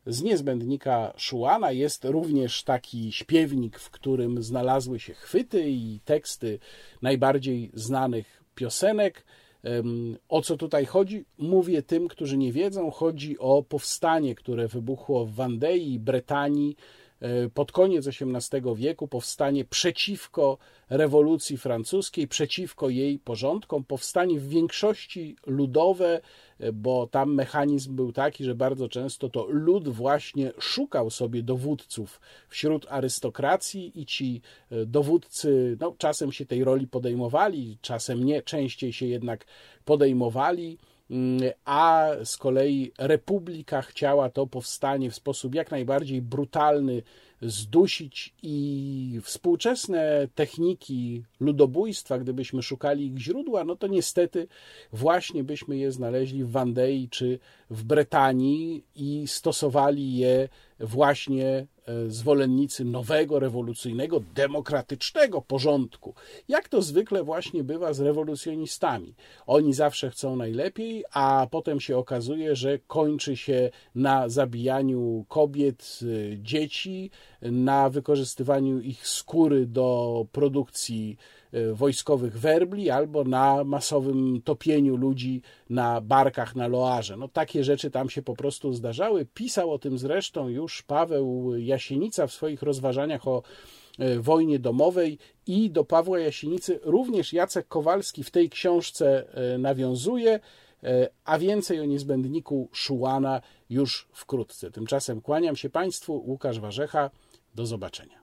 z 0.07 0.23
niezbędnika 0.23 1.13
Szuana 1.17 1.73
jest 1.73 2.05
również 2.05 2.65
taki 2.65 3.13
śpiewnik, 3.13 3.79
w 3.79 3.91
którym 3.91 4.43
znalazły 4.43 5.01
się 5.01 5.15
chwyty 5.15 5.71
i 5.71 6.01
teksty 6.05 6.59
najbardziej 7.03 7.71
znanych 7.75 8.43
piosenek. 8.55 9.25
O 10.29 10.43
co 10.43 10.57
tutaj 10.57 10.87
chodzi? 10.87 11.25
Mówię 11.39 11.83
tym, 11.83 12.09
którzy 12.09 12.37
nie 12.37 12.53
wiedzą. 12.53 12.91
Chodzi 12.91 13.39
o 13.39 13.63
powstanie, 13.63 14.35
które 14.35 14.69
wybuchło 14.69 15.27
w 15.27 15.35
Wandei, 15.35 15.99
Bretanii 15.99 16.77
pod 17.55 17.73
koniec 17.73 18.07
XVIII 18.07 18.75
wieku, 18.77 19.09
powstanie 19.09 19.65
przeciwko 19.65 20.59
rewolucji 20.91 21.57
francuskiej, 21.57 22.29
przeciwko 22.29 22.89
jej 22.89 23.19
porządkom, 23.19 23.85
powstanie 23.85 24.41
w 24.41 24.49
większości 24.49 25.37
ludowe, 25.47 26.21
bo 26.73 27.07
tam 27.07 27.35
mechanizm 27.35 27.97
był 27.97 28.13
taki, 28.13 28.45
że 28.45 28.55
bardzo 28.55 28.89
często 28.89 29.29
to 29.29 29.47
lud 29.49 29.89
właśnie 29.89 30.53
szukał 30.59 31.11
sobie 31.11 31.43
dowódców 31.43 32.21
wśród 32.49 32.87
arystokracji 32.89 34.01
i 34.01 34.07
ci 34.07 34.43
e, 34.71 34.87
dowódcy 34.87 35.77
no, 35.81 35.95
czasem 35.99 36.33
się 36.33 36.47
tej 36.47 36.65
roli 36.65 36.87
podejmowali, 36.87 37.79
czasem 37.81 38.25
nie, 38.25 38.43
częściej 38.43 38.93
się 38.93 39.07
jednak 39.07 39.45
podejmowali 39.85 40.79
a 41.65 42.09
z 42.25 42.37
kolei 42.37 42.93
republika 42.99 43.83
chciała 43.83 44.31
to 44.31 44.47
powstanie 44.47 45.11
w 45.11 45.15
sposób 45.15 45.55
jak 45.55 45.71
najbardziej 45.71 46.23
brutalny 46.23 47.03
zdusić 47.43 48.35
i 48.43 49.21
współczesne 49.23 50.29
techniki 50.35 51.23
ludobójstwa, 51.41 52.19
gdybyśmy 52.19 52.63
szukali 52.63 53.07
ich 53.07 53.19
źródła, 53.19 53.65
no 53.65 53.77
to 53.77 53.87
niestety 53.87 54.49
właśnie 54.93 55.45
byśmy 55.45 55.77
je 55.77 55.93
znaleźli 55.93 56.45
w 56.45 56.51
Wandei 56.51 57.09
czy 57.09 57.39
w 57.71 57.85
Bretanii 57.85 58.85
i 58.95 59.29
stosowali 59.29 60.17
je 60.17 60.49
właśnie 60.81 61.47
e, 61.47 61.67
zwolennicy 62.09 62.85
nowego, 62.85 63.39
rewolucyjnego, 63.39 64.21
demokratycznego 64.35 65.43
porządku. 65.43 66.15
Jak 66.49 66.69
to 66.69 66.83
zwykle 66.83 67.25
właśnie 67.25 67.65
bywa 67.65 67.93
z 67.93 68.01
rewolucjonistami. 68.01 69.15
Oni 69.47 69.75
zawsze 69.75 70.11
chcą 70.11 70.37
najlepiej, 70.37 71.05
a 71.13 71.47
potem 71.51 71.81
się 71.81 71.97
okazuje, 71.97 72.57
że 72.57 72.79
kończy 72.79 73.37
się 73.37 73.71
na 73.95 74.29
zabijaniu 74.29 75.25
kobiet, 75.29 75.99
e, 76.03 76.39
dzieci, 76.39 77.11
na 77.43 77.91
wykorzystywaniu 77.91 78.81
ich 78.81 79.09
skóry 79.09 79.67
do 79.67 80.27
produkcji 80.33 81.17
wojskowych 81.73 82.39
werbli 82.39 82.91
albo 82.91 83.25
na 83.25 83.65
masowym 83.65 84.43
topieniu 84.43 84.97
ludzi 84.97 85.43
na 85.71 86.01
barkach 86.01 86.57
na 86.57 86.69
Loarze. 86.69 87.17
No 87.17 87.29
takie 87.29 87.65
rzeczy 87.65 87.91
tam 87.91 88.11
się 88.11 88.23
po 88.23 88.37
prostu 88.37 88.73
zdarzały. 88.73 89.27
Pisał 89.35 89.71
o 89.71 89.79
tym 89.79 89.99
zresztą 89.99 90.49
już 90.49 90.83
Paweł 90.83 91.57
Jasienica 91.57 92.27
w 92.27 92.33
swoich 92.33 92.63
rozważaniach 92.63 93.29
o 93.29 93.43
e, 93.99 94.19
wojnie 94.19 94.59
domowej 94.59 95.19
i 95.47 95.71
do 95.71 95.85
Pawła 95.85 96.19
Jasienicy 96.19 96.81
również 96.83 97.33
Jacek 97.33 97.69
Kowalski 97.69 98.25
w 98.25 98.31
tej 98.31 98.51
książce 98.51 99.25
e, 99.55 99.59
nawiązuje, 99.59 100.41
a 101.25 101.39
więcej 101.39 101.81
o 101.81 101.85
niezbędniku 101.85 102.69
Szułana 102.73 103.41
już 103.71 104.09
wkrótce. 104.13 104.71
Tymczasem 104.71 105.21
kłaniam 105.21 105.57
się 105.57 105.71
Państwu, 105.71 106.23
Łukasz 106.27 106.61
Warzecha, 106.61 107.11
do 107.55 107.67
zobaczenia. 107.67 108.20